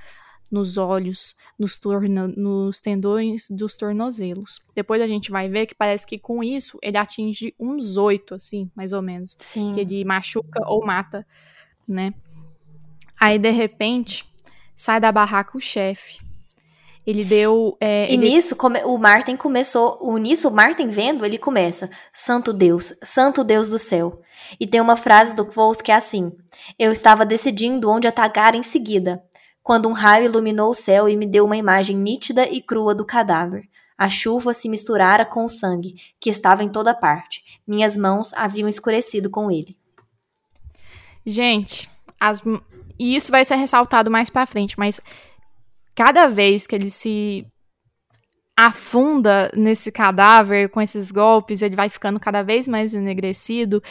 [0.52, 4.62] nos olhos, nos, torno, nos tendões dos tornozelos.
[4.76, 8.70] Depois a gente vai ver que parece que com isso ele atinge uns oito, assim,
[8.76, 9.36] mais ou menos.
[9.40, 9.72] Sim.
[9.74, 11.26] Que ele machuca ou mata,
[11.88, 12.14] né?
[13.20, 14.26] Aí, de repente,
[14.76, 16.24] sai da barraca o chefe.
[17.06, 17.78] Ele deu.
[17.80, 18.30] É, e ele...
[18.30, 20.00] nisso, o Martin começou.
[20.02, 24.22] O, nisso, o Martin vendo, ele começa: Santo Deus, Santo Deus do céu.
[24.60, 26.32] E tem uma frase do Volt que é assim:
[26.80, 29.24] Eu estava decidindo onde atacar em seguida
[29.66, 33.04] quando um raio iluminou o céu e me deu uma imagem nítida e crua do
[33.04, 33.68] cadáver.
[33.98, 37.44] A chuva se misturara com o sangue, que estava em toda parte.
[37.66, 39.76] Minhas mãos haviam escurecido com ele.
[41.26, 41.90] Gente,
[42.20, 42.44] as...
[43.00, 45.02] e isso vai ser ressaltado mais para frente, mas
[45.96, 47.44] cada vez que ele se
[48.58, 53.84] afunda nesse cadáver com esses golpes, ele vai ficando cada vez mais enegrecido.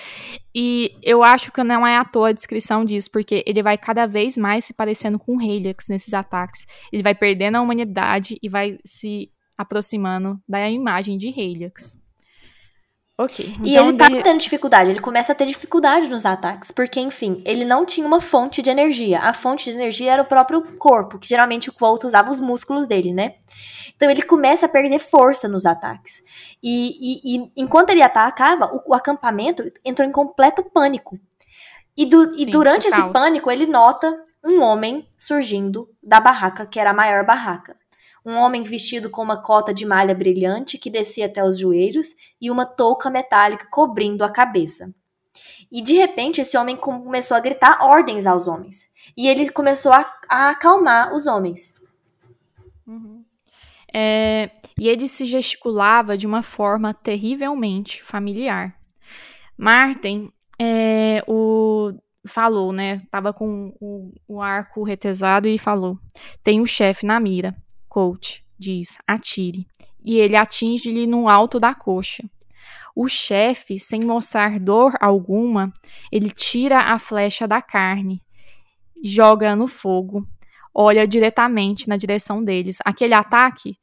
[0.55, 4.07] E eu acho que não é à toa a descrição disso, porque ele vai cada
[4.07, 6.67] vez mais se parecendo com Helix nesses ataques.
[6.91, 12.03] Ele vai perdendo a humanidade e vai se aproximando da imagem de Helix.
[13.17, 13.47] Ok.
[13.47, 14.23] Então e ele tá de...
[14.23, 18.21] tendo dificuldade, ele começa a ter dificuldade nos ataques, porque, enfim, ele não tinha uma
[18.21, 19.21] fonte de energia.
[19.21, 22.89] A fonte de energia era o próprio corpo, que geralmente o Quote usava os músculos
[22.89, 23.35] dele, né?
[23.97, 26.23] Então ele começa a perder força nos ataques.
[26.63, 31.19] E, e, e enquanto ele atacava, o, o, acampamento entrou em completo pânico.
[31.97, 34.13] E, do, e durante esse pânico, ele nota
[34.45, 37.77] um homem surgindo da barraca, que era a maior barraca
[38.25, 42.51] um homem vestido com uma cota de malha brilhante que descia até os joelhos e
[42.51, 44.93] uma touca metálica cobrindo a cabeça.
[45.71, 48.89] E de repente esse homem começou a gritar ordens aos homens.
[49.17, 51.75] E ele começou a, a acalmar os homens.
[52.87, 53.14] Uhum.
[53.95, 58.75] É, e ele se gesticulava de uma forma terrivelmente familiar.
[59.57, 61.93] Martin, é, o,
[62.27, 63.01] falou, né?
[63.11, 65.99] Tava com o, o arco retesado e falou:
[66.43, 67.57] tem o chefe na mira
[67.95, 69.69] coach diz: atire,
[70.05, 72.29] e ele atinge-lhe no alto da coxa.
[72.97, 75.73] O chefe, sem mostrar dor alguma,
[76.11, 78.23] ele tira a flecha da carne,
[79.03, 80.27] joga no fogo,
[80.75, 82.79] olha diretamente na direção deles.
[82.85, 83.79] Aquele ataque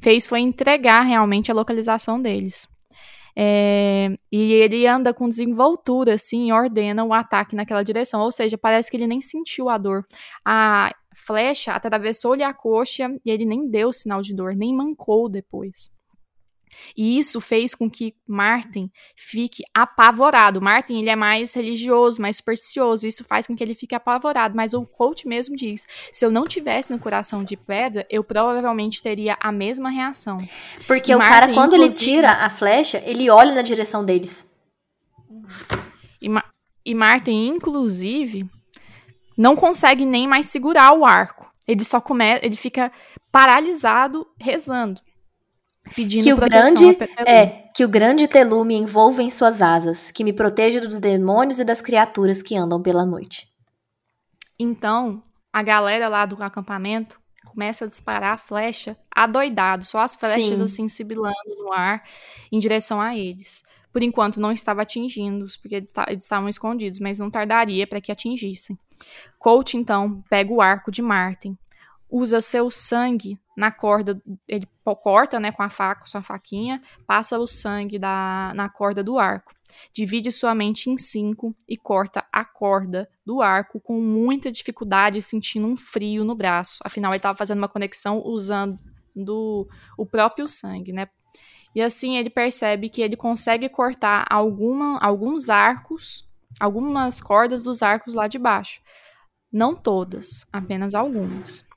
[0.00, 2.68] fez foi entregar realmente a localização deles.
[3.40, 8.20] É, e ele anda com desenvoltura, assim, e ordena o ataque naquela direção.
[8.20, 10.04] Ou seja, parece que ele nem sentiu a dor.
[10.44, 15.90] A flecha atravessou-lhe a coxa e ele nem deu sinal de dor, nem mancou depois.
[16.96, 20.60] E isso fez com que Martin fique apavorado.
[20.60, 23.06] Martin ele é mais religioso, mais supersticioso.
[23.06, 24.56] Isso faz com que ele fique apavorado.
[24.56, 29.02] Mas o coach mesmo diz: se eu não tivesse no coração de pedra, eu provavelmente
[29.02, 30.38] teria a mesma reação.
[30.86, 34.46] Porque o cara, quando ele tira a flecha, ele olha na direção deles.
[36.20, 36.44] E, Ma
[36.84, 38.48] e Martin, inclusive,
[39.36, 41.52] não consegue nem mais segurar o arco.
[41.66, 42.90] Ele só começa, ele fica
[43.30, 45.02] paralisado rezando
[45.94, 46.84] pedindo que o grande
[47.26, 51.60] é que o grande Telu me envolva em suas asas, que me proteja dos demônios
[51.60, 53.48] e das criaturas que andam pela noite.
[54.58, 55.22] Então,
[55.52, 60.64] a galera lá do acampamento começa a disparar a flecha adoidado, só as flechas Sim.
[60.64, 62.02] assim sibilando no ar
[62.50, 63.62] em direção a eles.
[63.92, 68.78] Por enquanto não estava atingindo-os, porque eles estavam escondidos, mas não tardaria para que atingissem.
[69.38, 71.56] Colt então pega o arco de Martin,
[72.10, 74.66] usa seu sangue na corda, ele
[75.02, 79.52] corta, né, com a faca, sua faquinha, passa o sangue da, na corda do arco.
[79.92, 85.66] Divide sua mente em cinco e corta a corda do arco com muita dificuldade, sentindo
[85.66, 86.78] um frio no braço.
[86.84, 88.78] Afinal, ele estava fazendo uma conexão usando
[89.14, 91.08] do, o próprio sangue, né?
[91.74, 96.26] E assim ele percebe que ele consegue cortar alguma, alguns arcos,
[96.58, 98.80] algumas cordas dos arcos lá de baixo.
[99.52, 101.67] Não todas, apenas algumas.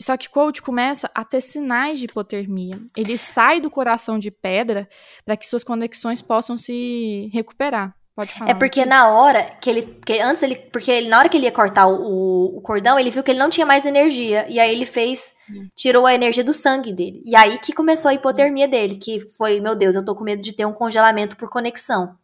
[0.00, 2.80] Só que Colt começa a ter sinais de hipotermia.
[2.96, 4.88] Ele sai do coração de pedra
[5.24, 7.94] para que suas conexões possam se recuperar.
[8.16, 8.50] Pode falar.
[8.50, 9.82] É porque na hora que ele.
[10.04, 10.56] Que antes ele.
[10.56, 13.38] Porque ele, na hora que ele ia cortar o, o, cordão, ele viu que ele
[13.38, 14.46] não tinha mais energia.
[14.48, 15.32] E aí ele fez.
[15.76, 17.22] Tirou a energia do sangue dele.
[17.26, 18.96] E aí que começou a hipotermia dele.
[18.96, 22.14] Que foi, meu Deus, eu tô com medo de ter um congelamento por conexão.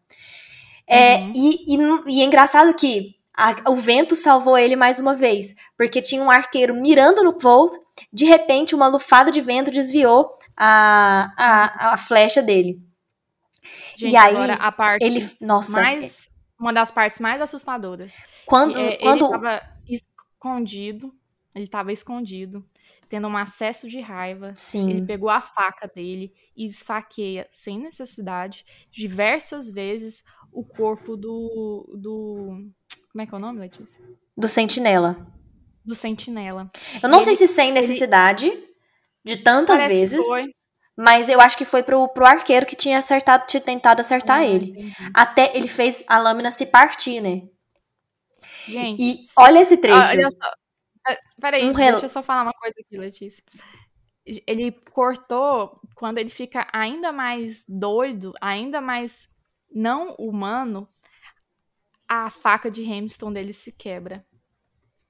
[0.89, 1.33] É, uhum.
[1.35, 6.01] e, e, e é engraçado que a, o vento salvou ele mais uma vez, porque
[6.01, 7.72] tinha um arqueiro mirando no Volt.
[8.12, 12.80] De repente, uma lufada de vento desviou a, a, a flecha dele.
[13.97, 18.20] Gente, e aí, a parte ele, nossa, mais, uma das partes mais assustadoras.
[18.47, 19.24] Quando, é, quando...
[19.24, 21.14] ele estava escondido,
[21.55, 22.64] ele estava escondido,
[23.09, 24.53] tendo um acesso de raiva.
[24.57, 24.91] Sim.
[24.91, 30.24] Ele pegou a faca dele e esfaqueia sem necessidade diversas vezes
[30.57, 32.72] o corpo do, do
[33.12, 34.02] como é que é o nome, Letícia?
[34.34, 35.30] Do Sentinela.
[35.84, 36.66] Do Sentinela.
[37.02, 38.66] Eu não ele, sei se sem necessidade, ele...
[39.22, 40.24] de tantas vezes.
[40.96, 44.46] Mas eu acho que foi pro, pro arqueiro que tinha acertado, tinha tentado acertar ah,
[44.46, 44.70] ele.
[44.70, 44.94] Entendi.
[45.12, 47.42] Até ele fez a lâmina se partir, né?
[48.66, 49.02] Gente.
[49.02, 50.09] E olha esse trecho.
[50.09, 51.16] Olha só.
[51.38, 53.44] Peraí, um deixa eu só falar uma coisa aqui, Letícia.
[54.24, 59.36] Ele cortou quando ele fica ainda mais doido, ainda mais
[59.73, 60.89] não humano,
[62.09, 64.25] a faca de Hamilton dele se quebra.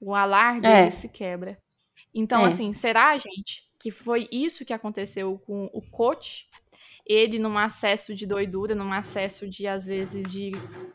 [0.01, 0.91] O alar dele é.
[0.91, 1.61] se quebra.
[2.15, 2.47] Então, é.
[2.47, 6.49] assim, será, gente, que foi isso que aconteceu com o coach?
[7.07, 10.53] Ele, num acesso de doidura, num acesso de, às vezes, de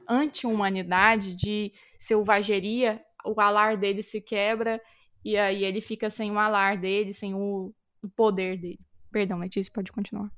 [0.07, 4.81] anti-humanidade, de selvageria, o alar dele se quebra
[5.23, 8.79] e aí ele fica sem o alar dele, sem o, o poder dele.
[9.11, 10.31] Perdão, Letícia, pode continuar.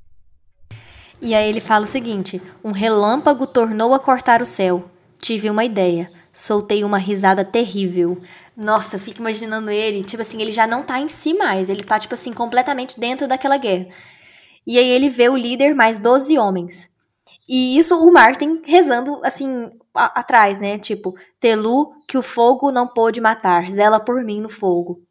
[1.21, 4.89] E aí ele fala o seguinte: um relâmpago tornou a cortar o céu.
[5.19, 6.11] Tive uma ideia.
[6.33, 8.21] Soltei uma risada terrível.
[8.57, 11.83] Nossa, eu fico imaginando ele, tipo assim, ele já não tá em si mais, ele
[11.83, 13.87] tá, tipo assim, completamente dentro daquela guerra.
[14.65, 16.89] E aí ele vê o líder mais 12 homens.
[17.47, 20.77] E isso o Martin rezando, assim, a, atrás, né?
[20.77, 25.01] Tipo, Telu, que o fogo não pôde matar, zela por mim no fogo.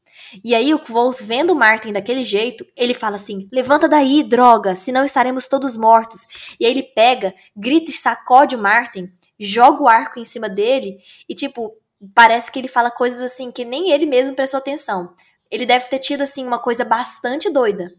[0.45, 4.75] E aí o Kvolt, vendo o Martin daquele jeito, ele fala assim: levanta daí, droga,
[4.75, 6.27] senão estaremos todos mortos.
[6.59, 10.99] E aí ele pega, grita e sacode o Martin joga o arco em cima dele
[11.29, 11.77] e, tipo,
[12.15, 15.15] parece que ele fala coisas assim que nem ele mesmo prestou atenção.
[15.51, 17.93] Ele deve ter tido, assim, uma coisa bastante doida.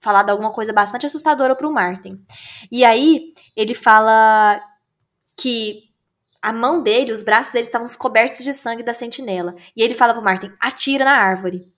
[0.00, 2.20] Falado alguma coisa bastante assustadora pro Martin.
[2.70, 4.60] E aí, ele fala
[5.36, 5.88] que
[6.42, 9.54] a mão dele, os braços dele estavam cobertos de sangue da sentinela.
[9.76, 11.72] E ele fala pro Martin: atira na árvore.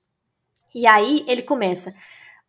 [0.75, 1.95] E aí ele começa.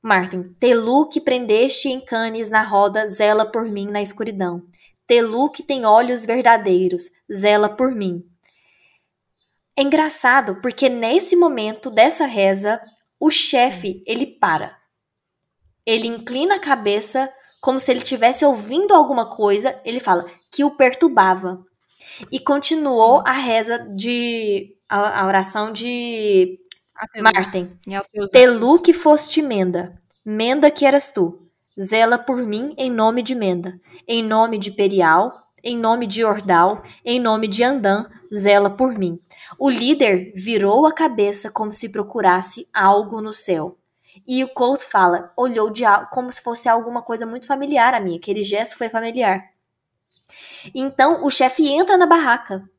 [0.02, 4.64] Martin, Telu que prendeste em canes na roda, zela por mim na escuridão.
[5.06, 8.24] Telu que tem olhos verdadeiros, zela por mim.
[9.78, 12.82] É engraçado porque nesse momento dessa reza,
[13.20, 14.78] o chefe, ele para.
[15.86, 17.32] Ele inclina a cabeça
[17.62, 21.64] como se ele estivesse ouvindo alguma coisa, ele fala que o perturbava.
[22.32, 26.60] E continuou a reza de a, a oração de
[27.22, 27.78] Martin.
[28.32, 31.40] Telu que foste menda, menda que eras tu.
[31.80, 36.84] zela por mim em nome de Menda, em nome de Perial, em nome de Ordal,
[37.06, 39.20] em nome de Andan, zela por mim.
[39.58, 43.78] O líder virou a cabeça como se procurasse algo no céu.
[44.28, 48.18] E o Colt fala, olhou de como se fosse alguma coisa muito familiar a mim.
[48.18, 49.42] Aquele gesto foi familiar.
[50.76, 52.70] Então o chefe entra na barraca.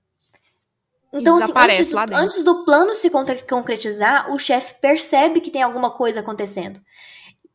[1.13, 3.11] Então, assim, antes do, antes do, plano se
[3.49, 6.81] concretizar, o chefe percebe que tem alguma coisa acontecendo.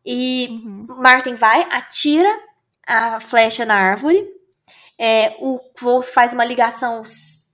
[0.06, 0.86] E uhum.
[1.00, 2.30] Martin vai, atira
[2.86, 4.26] a flecha na árvore.
[5.00, 7.02] É, o Wolf faz uma ligação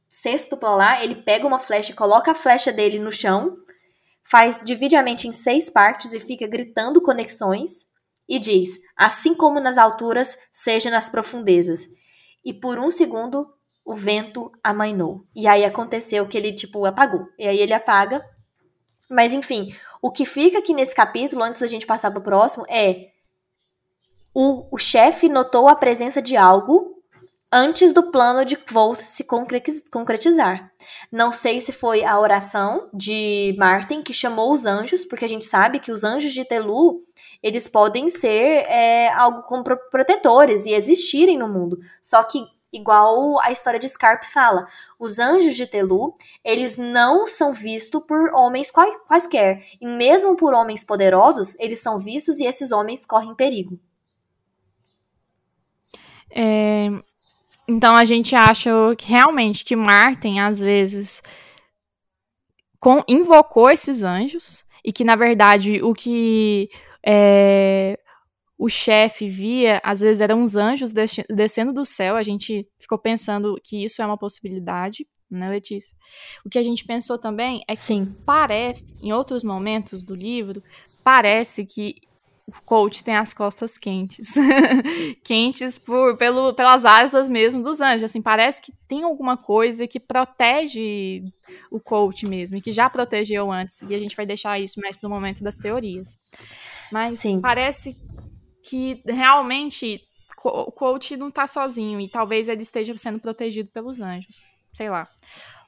[0.09, 1.03] sextupla lá.
[1.03, 3.57] Ele pega uma flecha, coloca a flecha dele no chão,
[4.23, 7.87] faz divide a mente em seis partes e fica gritando conexões.
[8.27, 11.87] E diz: Assim como nas alturas, seja nas profundezas
[12.43, 13.53] e por um segundo
[13.85, 15.25] o vento amainou.
[15.35, 17.27] E aí aconteceu que ele, tipo, apagou.
[17.37, 18.23] E aí ele apaga.
[19.09, 23.09] Mas enfim, o que fica aqui nesse capítulo, antes da gente passar pro próximo, é
[24.33, 26.93] o, o chefe notou a presença de algo
[27.51, 29.23] antes do plano de Volt se
[29.91, 30.71] concretizar.
[31.11, 35.45] Não sei se foi a oração de Martin que chamou os anjos, porque a gente
[35.45, 37.03] sabe que os anjos de Telu
[37.43, 41.77] eles podem ser é, algo como protetores e existirem no mundo.
[42.01, 42.39] Só que
[42.73, 44.67] igual a história de Scarpe fala,
[44.99, 50.83] os anjos de Telu, eles não são vistos por homens quaisquer, e mesmo por homens
[50.83, 53.79] poderosos, eles são vistos e esses homens correm perigo.
[56.35, 56.85] É,
[57.67, 61.21] então a gente acha que realmente que Martin às vezes
[62.79, 66.71] com, invocou esses anjos e que na verdade o que
[67.05, 67.99] é,
[68.63, 70.93] o chefe via, às vezes eram uns anjos
[71.29, 75.97] descendo do céu, a gente ficou pensando que isso é uma possibilidade, né, Letícia?
[76.45, 78.15] O que a gente pensou também é que Sim.
[78.25, 80.63] parece, em outros momentos do livro,
[81.03, 81.97] parece que
[82.47, 84.33] o coach tem as costas quentes.
[85.25, 88.03] quentes por, pelo, pelas asas mesmo dos anjos.
[88.03, 91.21] Assim, parece que tem alguma coisa que protege
[91.69, 93.81] o coach mesmo, e que já protegeu antes.
[93.81, 96.17] E a gente vai deixar isso mais para o momento das teorias.
[96.89, 97.41] Mas Sim.
[97.41, 97.97] parece
[98.63, 100.01] que realmente
[100.43, 104.41] o coach não tá sozinho e talvez ele esteja sendo protegido pelos anjos.
[104.71, 105.07] Sei lá.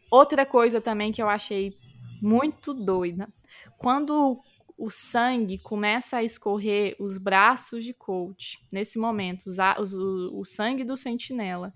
[0.10, 1.74] Outra coisa também que eu achei
[2.22, 3.28] muito doida.
[3.78, 4.40] Quando
[4.78, 10.46] o sangue começa a escorrer os braços de coach, nesse momento, os, os, o, o
[10.46, 11.74] sangue do sentinela,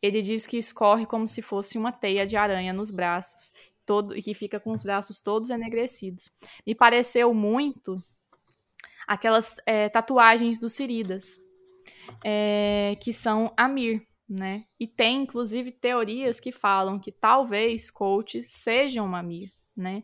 [0.00, 3.52] ele diz que escorre como se fosse uma teia de aranha nos braços,
[3.84, 6.30] todo e que fica com os braços todos enegrecidos.
[6.66, 8.02] Me pareceu muito
[9.06, 11.36] aquelas é, tatuagens dos Siridas,
[12.24, 14.64] é, que são Amir, né?
[14.78, 20.02] E tem, inclusive, teorias que falam que talvez coaches sejam um Amir, né?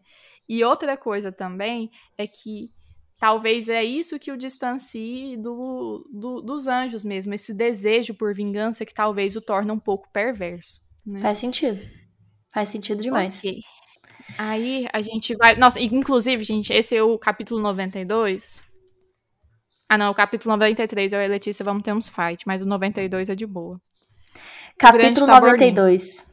[0.48, 2.70] E outra coisa também é que
[3.18, 8.86] talvez é isso que o distancie do, do, dos anjos mesmo, esse desejo por vingança
[8.86, 10.80] que talvez o torna um pouco perverso.
[11.04, 11.20] Né?
[11.20, 11.80] Faz sentido.
[12.52, 13.38] Faz sentido demais.
[13.38, 13.60] Okay.
[14.36, 15.56] Aí a gente vai.
[15.56, 18.67] Nossa, inclusive, gente, esse é o capítulo 92.
[19.88, 22.66] Ah, não, o capítulo 93, eu e a Letícia vamos ter uns fight, mas o
[22.66, 23.80] 92 é de boa.
[24.78, 26.26] Capítulo 92.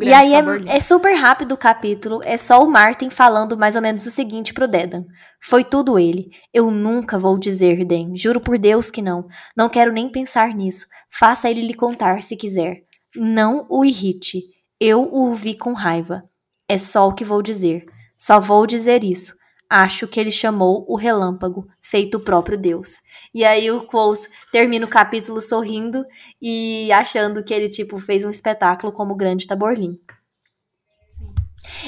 [0.00, 3.82] E aí é, é, super rápido o capítulo, é só o Martin falando mais ou
[3.82, 5.04] menos o seguinte pro Dedan.
[5.42, 6.30] Foi tudo ele.
[6.52, 8.16] Eu nunca vou dizer, Den.
[8.16, 9.26] Juro por Deus que não.
[9.54, 10.86] Não quero nem pensar nisso.
[11.10, 12.76] Faça ele lhe contar se quiser.
[13.14, 14.40] Não o irrite.
[14.80, 16.22] Eu o vi com raiva.
[16.66, 17.84] É só o que vou dizer.
[18.16, 19.34] Só vou dizer isso.
[19.68, 23.00] Acho que ele chamou o relâmpago, feito o próprio Deus.
[23.32, 26.04] E aí o Quoth termina o capítulo sorrindo
[26.40, 29.98] e achando que ele, tipo, fez um espetáculo como o grande Taborlim.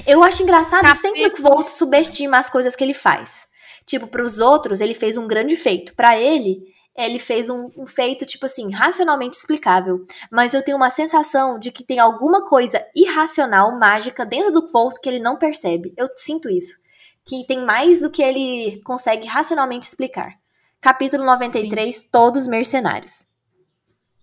[0.06, 1.14] Eu acho engraçado capítulo...
[1.14, 3.46] sempre que o Quoth subestima as coisas que ele faz.
[3.84, 5.94] Tipo, para os outros, ele fez um grande feito.
[5.94, 6.62] Para ele,
[6.96, 10.04] ele fez um, um, feito, tipo assim, racionalmente explicável.
[10.32, 14.98] Mas eu tenho uma sensação de que tem alguma coisa irracional, mágica, dentro do Quoth
[15.00, 15.92] que ele não percebe.
[15.96, 16.84] Eu sinto isso
[17.26, 20.34] que tem mais do que ele consegue racionalmente explicar.
[20.80, 22.08] Capítulo 93, Sim.
[22.12, 23.26] Todos Mercenários.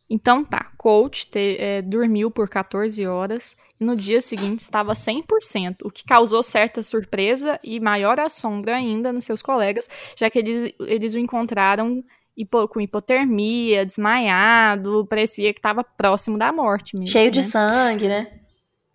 [0.09, 5.77] Então tá, Coach te, é, dormiu por 14 horas e no dia seguinte estava 100%,
[5.83, 10.73] o que causou certa surpresa e maior assombro ainda nos seus colegas, já que eles,
[10.81, 12.03] eles o encontraram
[12.37, 17.11] hipo, com hipotermia, desmaiado, parecia que estava próximo da morte mesmo.
[17.11, 17.31] Cheio né?
[17.31, 18.39] de sangue, né?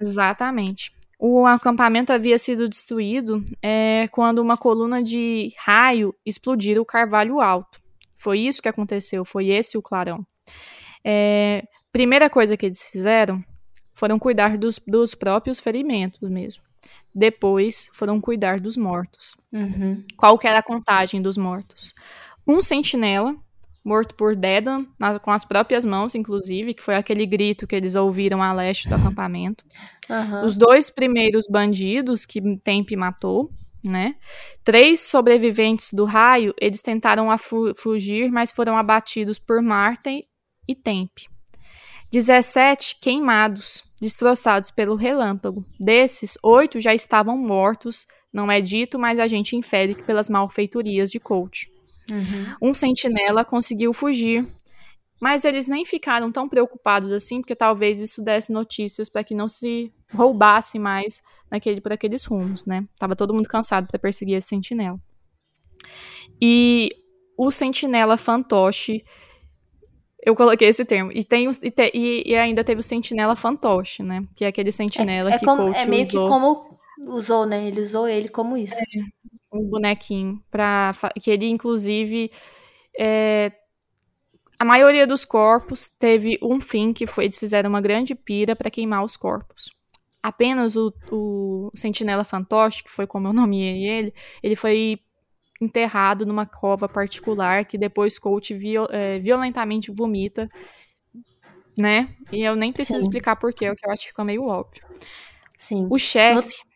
[0.00, 0.92] Exatamente.
[1.18, 7.80] O acampamento havia sido destruído é, quando uma coluna de raio explodiu o Carvalho Alto.
[8.16, 10.24] Foi isso que aconteceu, foi esse o clarão.
[11.04, 13.42] É, primeira coisa que eles fizeram
[13.92, 16.62] foram cuidar dos, dos próprios ferimentos mesmo.
[17.12, 19.36] Depois foram cuidar dos mortos.
[19.52, 20.04] Uhum.
[20.16, 21.94] Qual que era a contagem dos mortos?
[22.48, 23.36] um sentinela
[23.84, 27.94] morto por Dedan, na, com as próprias mãos, inclusive, que foi aquele grito que eles
[27.94, 29.64] ouviram a leste do acampamento.
[30.08, 30.44] Uhum.
[30.44, 33.50] Os dois primeiros bandidos que Tempe matou,
[33.84, 34.16] né?
[34.64, 40.26] Três sobreviventes do raio, eles tentaram fu fugir, mas foram abatidos por Marten
[40.66, 41.28] e Tempe.
[42.10, 45.64] 17 queimados, destroçados pelo relâmpago.
[45.78, 51.10] Desses, oito já estavam mortos, não é dito, mas a gente infere que pelas malfeitorias
[51.10, 51.66] de Colt.
[52.10, 52.70] Uhum.
[52.70, 54.46] Um sentinela conseguiu fugir,
[55.20, 59.48] mas eles nem ficaram tão preocupados assim, porque talvez isso desse notícias para que não
[59.48, 62.86] se roubasse mais naquele, por aqueles rumos, né?
[62.98, 64.98] Tava todo mundo cansado para perseguir esse sentinela.
[66.40, 66.90] E
[67.36, 69.04] o sentinela fantoche,
[70.24, 74.02] eu coloquei esse termo, e, tem, e, te, e, e ainda teve o sentinela fantoche,
[74.02, 74.24] né?
[74.36, 76.24] Que é aquele sentinela é, é que como, É meio usou.
[76.24, 77.66] que como usou, né?
[77.66, 78.74] Ele usou ele como isso.
[78.74, 78.84] É,
[79.52, 82.30] um bonequinho, para que ele, inclusive,
[82.98, 83.52] é,
[84.58, 88.70] a maioria dos corpos teve um fim que foi eles fizeram uma grande pira para
[88.70, 89.70] queimar os corpos.
[90.20, 94.12] Apenas o, o Sentinela Fantoche, que foi como eu nomeei ele,
[94.42, 94.98] ele foi
[95.60, 100.48] enterrado numa cova particular que depois Colt viol, é, violentamente vomita,
[101.76, 102.16] né?
[102.32, 103.06] E eu nem preciso Sim.
[103.06, 104.84] explicar porquê, o que eu acho que fica meio óbvio.
[105.56, 105.86] Sim.
[105.90, 106.67] O chefe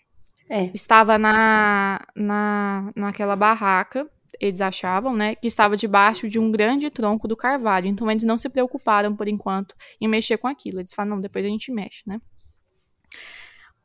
[0.53, 0.71] é.
[0.75, 4.07] estava na, na, naquela barraca
[4.41, 7.87] eles achavam, né, que estava debaixo de um grande tronco do carvalho.
[7.87, 10.81] Então eles não se preocuparam por enquanto em mexer com aquilo.
[10.81, 12.21] Eles falaram, não, depois a gente mexe, né?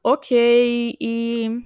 [0.03, 1.63] Ok, e.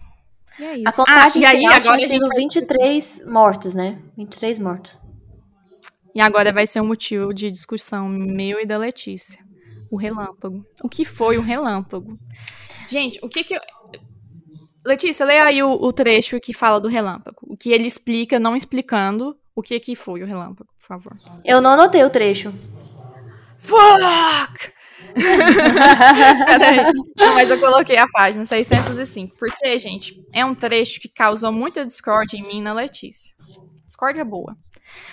[0.60, 0.88] e é isso.
[0.88, 3.34] A contagem ah, e aí, agora tinha sido 23 vai...
[3.34, 4.02] mortos, né?
[4.18, 4.99] 23 mortos.
[6.14, 9.41] E agora vai ser um motivo de discussão meu e da Letícia.
[9.90, 10.65] O relâmpago.
[10.84, 12.19] O que foi o relâmpago?
[12.90, 13.61] Gente, o que que eu...
[14.86, 17.38] Letícia, leia aí o, o, trecho que fala do relâmpago.
[17.44, 21.16] O que ele explica, não explicando o que que foi o relâmpago, por favor.
[21.45, 22.52] Eu não anotei o trecho.
[23.58, 24.74] Fuck!
[27.36, 29.36] Mas eu coloquei a página 605.
[29.38, 33.36] Porque, gente, é um trecho que causou muita discórdia em mim e na Letícia.
[33.86, 34.56] Discórdia boa.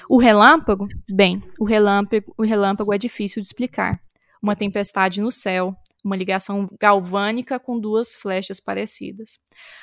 [0.08, 0.88] O relâmpago?
[1.10, 4.00] Bem, o relâmpago, o relâmpago é difícil de explicar.
[4.42, 5.76] Uma tempestade no céu,
[6.08, 9.38] uma ligação galvânica com duas flechas parecidas.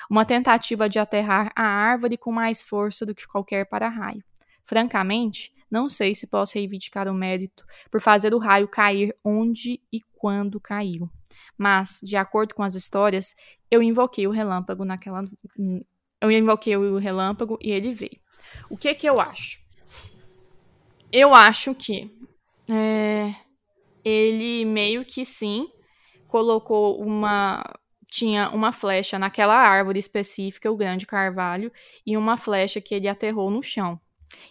[0.10, 4.23] Uma tentativa de aterrar a árvore com mais força do que qualquer para-raio.
[4.64, 10.02] Francamente, não sei se posso reivindicar o mérito por fazer o raio cair onde e
[10.15, 11.07] quando caiu.
[11.56, 13.35] Mas, de acordo com as histórias,
[13.69, 15.23] eu invoquei o relâmpago naquela.
[16.19, 18.19] Eu invoquei o relâmpago e ele veio.
[18.69, 19.60] O que que eu acho?
[21.11, 22.11] Eu acho que
[22.68, 23.35] é,
[24.03, 25.69] ele meio que sim
[26.36, 27.64] colocou uma
[28.12, 31.72] tinha uma flecha naquela árvore específica, o grande carvalho,
[32.06, 33.98] e uma flecha que ele aterrou no chão.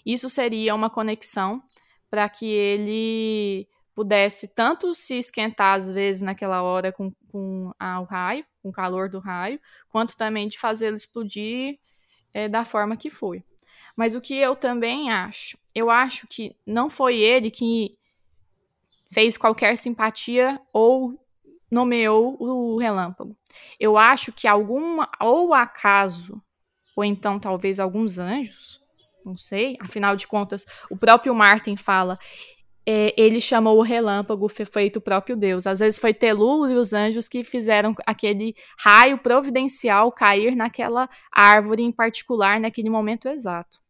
[0.04, 1.62] Isso seria uma conexão
[2.08, 7.70] para que ele pudesse tanto se esquentar às vezes naquela hora com, com
[8.00, 11.78] o raio, com o calor do raio, quanto também de fazê-lo explodir
[12.32, 13.44] é, da forma que foi.
[13.94, 17.94] Mas o que eu também acho, eu acho que não foi ele que
[19.12, 21.22] fez qualquer simpatia ou
[21.74, 23.36] nomeou o relâmpago.
[23.78, 26.40] Eu acho que alguma, ou acaso,
[26.96, 28.80] ou então talvez alguns anjos,
[29.26, 32.16] não sei, afinal de contas, o próprio Martin fala,
[32.86, 35.66] é, ele chamou o relâmpago feito o próprio Deus.
[35.66, 41.82] Às vezes foi Telu e os anjos que fizeram aquele raio providencial cair naquela árvore
[41.82, 43.80] em particular, naquele momento exato.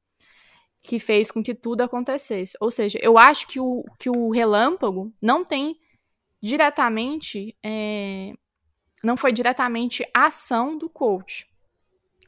[0.80, 2.56] Que fez com que tudo acontecesse.
[2.60, 5.76] Ou seja, eu acho que o, que o relâmpago não tem
[6.44, 7.56] diretamente.
[7.62, 8.34] É,
[9.02, 11.46] não foi diretamente a ação do coach.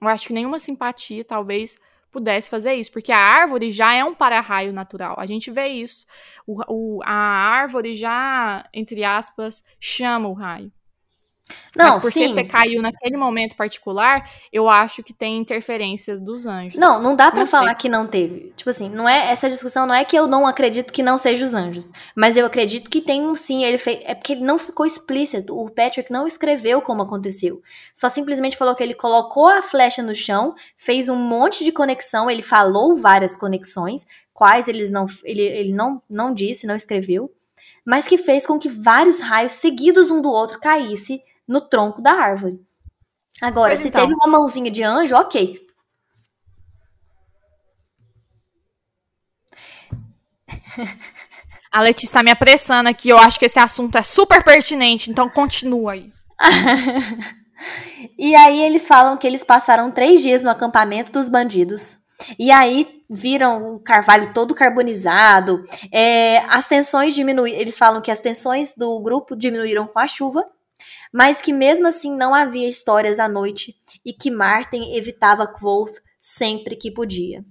[0.00, 1.78] Eu acho que nenhuma simpatia, talvez,
[2.10, 5.16] pudesse fazer isso, porque a árvore já é um para-raio natural.
[5.18, 6.06] A gente vê isso.
[6.46, 10.72] O, o, a árvore já, entre aspas, chama o raio.
[11.76, 12.44] Não, Mas porque sim.
[12.46, 16.80] caiu naquele momento particular, eu acho que tem interferência dos anjos.
[16.80, 18.52] Não, não dá para falar que não teve.
[18.56, 21.44] Tipo assim, não é essa discussão não é que eu não acredito que não seja
[21.44, 24.58] os anjos, mas eu acredito que tem um sim, ele fez, é porque ele não
[24.58, 25.54] ficou explícito.
[25.54, 27.62] O Patrick não escreveu como aconteceu.
[27.92, 32.30] Só simplesmente falou que ele colocou a flecha no chão, fez um monte de conexão,
[32.30, 37.30] ele falou várias conexões, quais eles não ele, ele não não disse, não escreveu,
[37.84, 42.12] mas que fez com que vários raios seguidos um do outro caísse no tronco da
[42.12, 42.60] árvore.
[43.40, 44.02] Agora, pois se então.
[44.02, 45.66] teve uma mãozinha de anjo, ok.
[51.70, 53.10] A Letícia está me apressando aqui.
[53.10, 56.10] Eu acho que esse assunto é super pertinente, então continua aí.
[58.18, 61.98] e aí eles falam que eles passaram três dias no acampamento dos bandidos
[62.38, 65.62] E aí viram o carvalho todo carbonizado.
[65.92, 67.60] É, as tensões diminuíram.
[67.60, 70.46] Eles falam que as tensões do grupo diminuíram com a chuva,
[71.16, 73.74] mas que mesmo assim não havia histórias à noite
[74.04, 77.42] e que Martin evitava Quoth sempre que podia.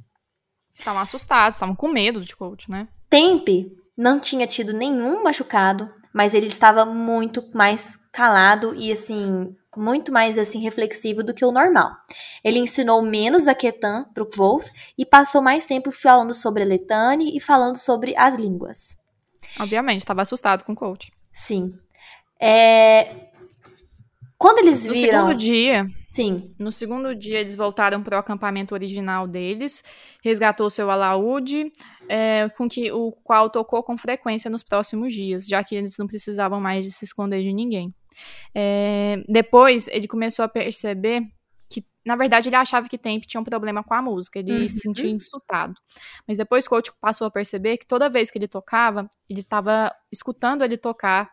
[0.71, 2.87] Estavam assustados, estavam com medo de Quoth, né?
[3.09, 10.11] Tempe não tinha tido nenhum machucado, mas ele estava muito mais calado e assim muito
[10.11, 11.89] mais assim reflexivo do que o normal.
[12.43, 16.67] Ele ensinou menos a Ketan para o Wolf e passou mais tempo falando sobre a
[16.67, 18.95] Letane e falando sobre as línguas.
[19.59, 21.11] Obviamente, estava assustado com o coach.
[21.33, 21.73] Sim.
[22.39, 23.33] É...
[24.37, 24.95] Quando eles viram.
[24.95, 25.87] No segundo dia.
[26.07, 26.43] Sim.
[26.57, 29.83] No segundo dia, eles voltaram para o acampamento original deles,
[30.23, 31.71] resgatou seu alaúde,
[32.07, 36.07] é, com que o qual tocou com frequência nos próximos dias, já que eles não
[36.07, 37.93] precisavam mais de se esconder de ninguém.
[38.53, 41.21] É, depois, ele começou a perceber
[41.69, 44.67] que, na verdade, ele achava que Temp tinha um problema com a música, ele uhum.
[44.69, 45.73] se sentia insultado.
[46.25, 50.63] Mas depois, coach passou a perceber que toda vez que ele tocava, ele estava escutando
[50.63, 51.29] ele tocar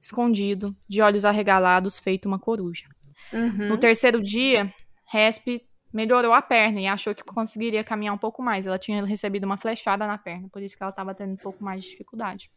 [0.00, 2.86] escondido, de olhos arregalados, feito uma coruja.
[3.32, 3.68] Uhum.
[3.68, 4.72] No terceiro dia,
[5.06, 5.60] Resp
[5.92, 8.66] melhorou a perna e achou que conseguiria caminhar um pouco mais.
[8.66, 11.62] Ela tinha recebido uma flechada na perna, por isso que ela estava tendo um pouco
[11.62, 12.50] mais de dificuldade.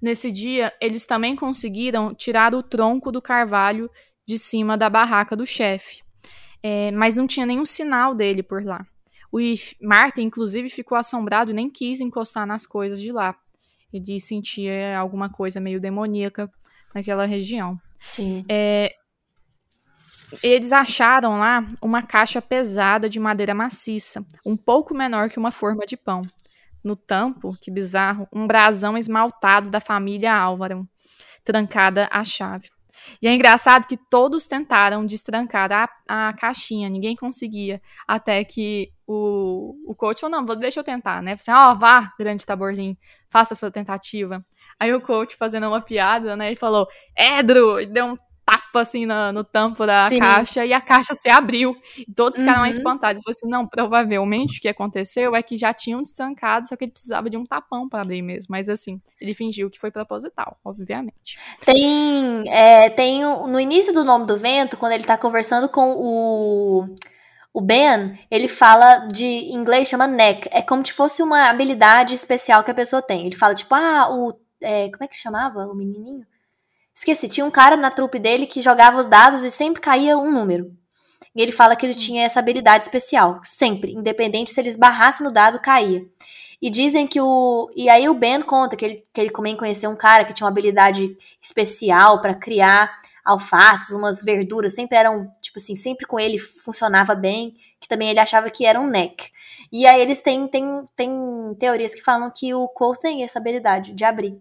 [0.00, 3.90] Nesse dia, eles também conseguiram tirar o tronco do carvalho
[4.26, 6.02] de cima da barraca do chefe,
[6.62, 8.86] é, mas não tinha nenhum sinal dele por lá.
[9.30, 9.38] O
[9.82, 13.36] Martin, inclusive, ficou assombrado e nem quis encostar nas coisas de lá.
[13.94, 16.50] Ele sentia alguma coisa meio demoníaca
[16.92, 17.80] naquela região.
[18.00, 18.44] Sim.
[18.48, 18.92] É,
[20.42, 25.86] eles acharam lá uma caixa pesada de madeira maciça, um pouco menor que uma forma
[25.86, 26.22] de pão.
[26.84, 30.86] No tampo, que bizarro, um brasão esmaltado da família Álvaro,
[31.42, 32.68] trancada à chave.
[33.20, 39.76] E é engraçado que todos tentaram destrancar a, a caixinha, ninguém conseguia, até que o,
[39.86, 41.32] o coach falou, não, deixa eu tentar, né?
[41.32, 42.96] Assim, ó, oh, vá, grande Taborlim,
[43.30, 44.44] faça a sua tentativa.
[44.78, 49.06] Aí o coach, fazendo uma piada, né, ele falou, Edro, e deu um tapa assim
[49.06, 50.18] no, no tampo da Sim.
[50.18, 51.76] caixa e a caixa se abriu.
[51.96, 52.66] E todos ficaram uhum.
[52.66, 53.20] espantados.
[53.20, 56.84] E falou assim: não, provavelmente o que aconteceu é que já tinham destancado, só que
[56.84, 58.48] ele precisava de um tapão para abrir mesmo.
[58.50, 61.38] Mas assim, ele fingiu que foi proposital, obviamente.
[61.64, 66.94] Tem, é, tem no início do Nome do Vento, quando ele tá conversando com o.
[67.56, 70.48] O Ben, ele fala de em inglês chama neck.
[70.50, 73.26] É como se fosse uma habilidade especial que a pessoa tem.
[73.26, 74.34] Ele fala, tipo, ah, o.
[74.60, 76.26] É, como é que chamava o menininho?
[76.94, 80.30] Esqueci, tinha um cara na trupe dele que jogava os dados e sempre caía um
[80.30, 80.70] número.
[81.34, 85.32] E ele fala que ele tinha essa habilidade especial, sempre, independente se ele esbarrasse no
[85.32, 86.06] dado, caía.
[86.62, 87.68] E dizem que o.
[87.74, 90.46] E aí o Ben conta que ele, que ele também conheceu um cara que tinha
[90.46, 92.90] uma habilidade especial para criar
[93.24, 98.20] alfaces, umas verduras, sempre eram, tipo assim, sempre com ele funcionava bem, que também ele
[98.20, 99.30] achava que era um neck.
[99.72, 101.10] E aí eles têm, têm, têm
[101.58, 104.38] teorias que falam que o Cole tem essa habilidade de abrir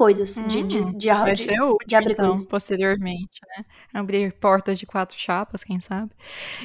[0.00, 0.92] coisas, hum, de, de, uhum.
[0.96, 2.46] de, vai de, ser útil, de abrir então, coisas.
[2.46, 3.66] posteriormente, né?
[3.92, 6.10] Abrir portas de quatro chapas, quem sabe.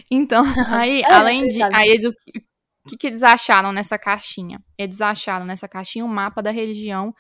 [0.10, 1.62] Então, aí, é, além de.
[1.62, 4.64] Aí, do, o que, que eles acharam nessa caixinha?
[4.78, 7.14] Eles acharam nessa caixinha um mapa da religião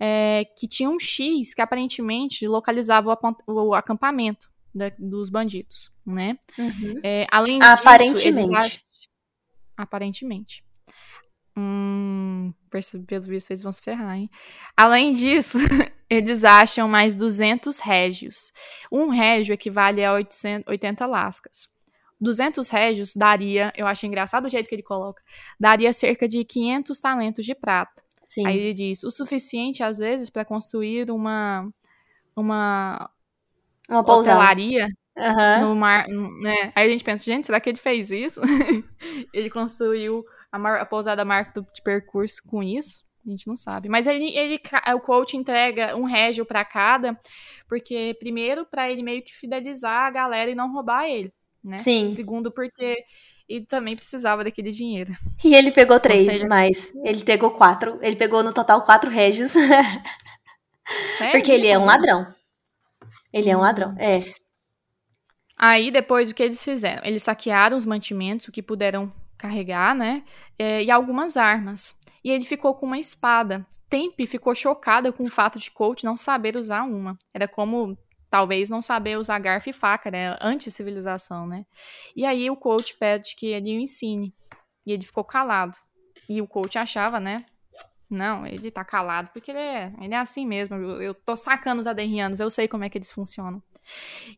[0.00, 3.12] é, que tinha um X que aparentemente localizava
[3.46, 6.38] o, o acampamento da, dos bandidos, né?
[6.58, 6.98] Uhum.
[7.02, 8.48] É, além aparentemente.
[8.48, 8.80] disso, eles
[9.76, 10.64] aparentemente.
[11.60, 14.30] Hum, pelo visto eles vão se ferrar, hein?
[14.76, 15.58] Além disso,
[16.08, 18.52] eles acham mais 200 régios.
[18.92, 21.66] Um régio equivale a 800, 80 lascas.
[22.20, 25.22] 200 régios daria, eu acho engraçado o jeito que ele coloca,
[25.58, 28.02] daria cerca de 500 talentos de prata.
[28.22, 28.46] Sim.
[28.46, 31.68] Aí ele diz, o suficiente às vezes para construir uma
[32.36, 33.10] uma
[33.88, 35.68] uma hotelaria uhum.
[35.68, 36.72] no mar, né?
[36.74, 38.40] Aí a gente pensa, gente, será que ele fez isso?
[39.32, 43.06] ele construiu a, mar, a pousada marca de percurso com isso.
[43.26, 43.88] A gente não sabe.
[43.88, 44.60] Mas ele, ele
[44.94, 47.18] o coach entrega um régio para cada,
[47.68, 51.76] porque primeiro para ele meio que fidelizar a galera e não roubar ele, né?
[51.76, 52.08] Sim.
[52.08, 53.04] Segundo porque
[53.48, 55.12] ele também precisava daquele dinheiro.
[55.44, 56.46] E ele pegou três, seja...
[56.46, 57.98] mas ele pegou quatro.
[58.00, 59.52] Ele pegou no total quatro régios.
[61.20, 62.26] É, porque ele é um ladrão.
[63.30, 64.24] Ele é um ladrão, é.
[65.54, 67.04] Aí depois o que eles fizeram?
[67.04, 70.24] Eles saquearam os mantimentos, o que puderam carregar, né?
[70.58, 72.00] É, e algumas armas.
[72.22, 73.66] E ele ficou com uma espada.
[73.88, 77.16] Tempe ficou chocada com o fato de Colt não saber usar uma.
[77.32, 77.96] Era como
[78.30, 80.36] talvez não saber usar garfo e faca, né?
[80.40, 81.64] Anti-civilização, né?
[82.14, 84.34] E aí o coach pede que ele o ensine.
[84.84, 85.76] E ele ficou calado.
[86.28, 87.46] E o coach achava, né?
[88.10, 90.76] Não, ele tá calado porque ele é, ele é assim mesmo.
[90.76, 93.62] Eu, eu tô sacando os aderrianos, eu sei como é que eles funcionam.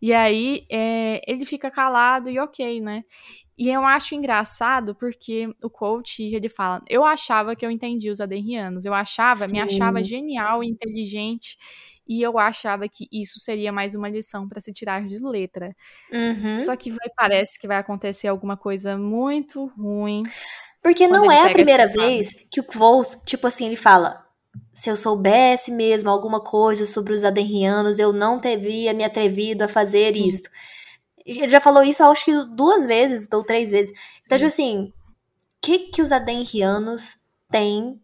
[0.01, 3.05] E aí é, ele fica calado e ok, né?
[3.61, 8.19] E eu acho engraçado porque o coach, ele fala, eu achava que eu entendi os
[8.19, 9.53] adenrianos, eu achava, Sim.
[9.53, 11.59] me achava genial, inteligente,
[12.09, 15.77] e eu achava que isso seria mais uma lição para se tirar de letra.
[16.11, 16.55] Uhum.
[16.55, 20.23] Só que vai, parece que vai acontecer alguma coisa muito ruim.
[20.83, 24.25] Porque não é a primeira vez que o Quoth, tipo assim, ele fala:
[24.73, 29.69] se eu soubesse mesmo alguma coisa sobre os adenrianos, eu não teria me atrevido a
[29.69, 30.29] fazer Sim.
[30.29, 30.49] isto.
[31.39, 33.93] Ele já falou isso, acho que duas vezes ou três vezes.
[33.93, 34.15] Então, Sim.
[34.25, 34.93] Então, tipo assim, o
[35.63, 37.17] que, que os adenrianos
[37.51, 38.01] têm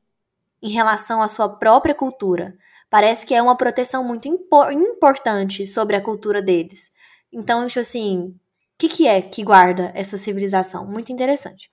[0.62, 2.56] em relação à sua própria cultura?
[2.88, 6.92] Parece que é uma proteção muito impor importante sobre a cultura deles.
[7.32, 8.34] Então, tipo assim, o
[8.78, 10.86] que, que é que guarda essa civilização?
[10.86, 11.70] Muito interessante.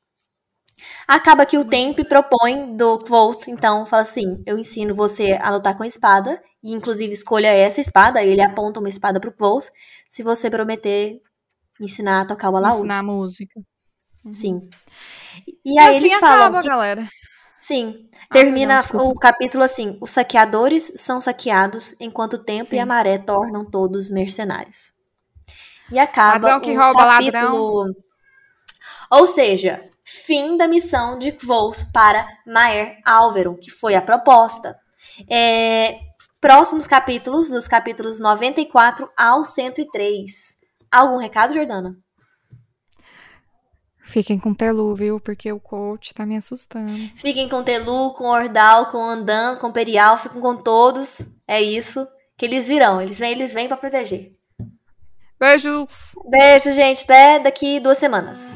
[1.07, 5.77] Acaba que o Temp propõe do Quoth, então, fala assim: eu ensino você a lutar
[5.77, 9.69] com a espada, e inclusive escolha essa espada, ele aponta uma espada pro Quoth,
[10.09, 11.21] se você prometer
[11.83, 12.77] me ensinar a tocar o alaúde.
[12.77, 13.59] Ensinar a música.
[14.23, 14.33] Uhum.
[14.33, 14.69] Sim.
[15.65, 16.43] E aí assim eles falam.
[16.47, 16.67] Acaba, que...
[16.67, 17.09] galera.
[17.59, 18.09] Sim.
[18.31, 22.77] Termina ah, não, o capítulo assim: os saqueadores são saqueados enquanto o tempo Sim.
[22.77, 24.93] e a maré tornam todos mercenários.
[25.91, 27.77] E acaba ladrão que o rouba capítulo.
[27.79, 27.95] Ladrão.
[29.11, 34.75] Ou seja, fim da missão de Kvoth para Maer Alveron, que foi a proposta.
[35.29, 35.99] É,
[36.41, 40.62] próximos capítulos, dos capítulos 94 ao 103.
[40.93, 41.97] Algum recado, Jordana?
[44.03, 45.19] Fiquem com Telu, viu?
[45.19, 47.09] Porque o coach tá me assustando.
[47.15, 51.25] Fiquem com Telu, com Ordal, com Andan, com Perial, fiquem com todos.
[51.47, 52.07] É isso.
[52.37, 53.01] Que eles virão.
[53.01, 54.33] Eles vêm, eles vêm para proteger.
[55.39, 56.11] Beijos.
[56.29, 57.05] Beijo, gente.
[57.05, 58.53] Até daqui duas semanas.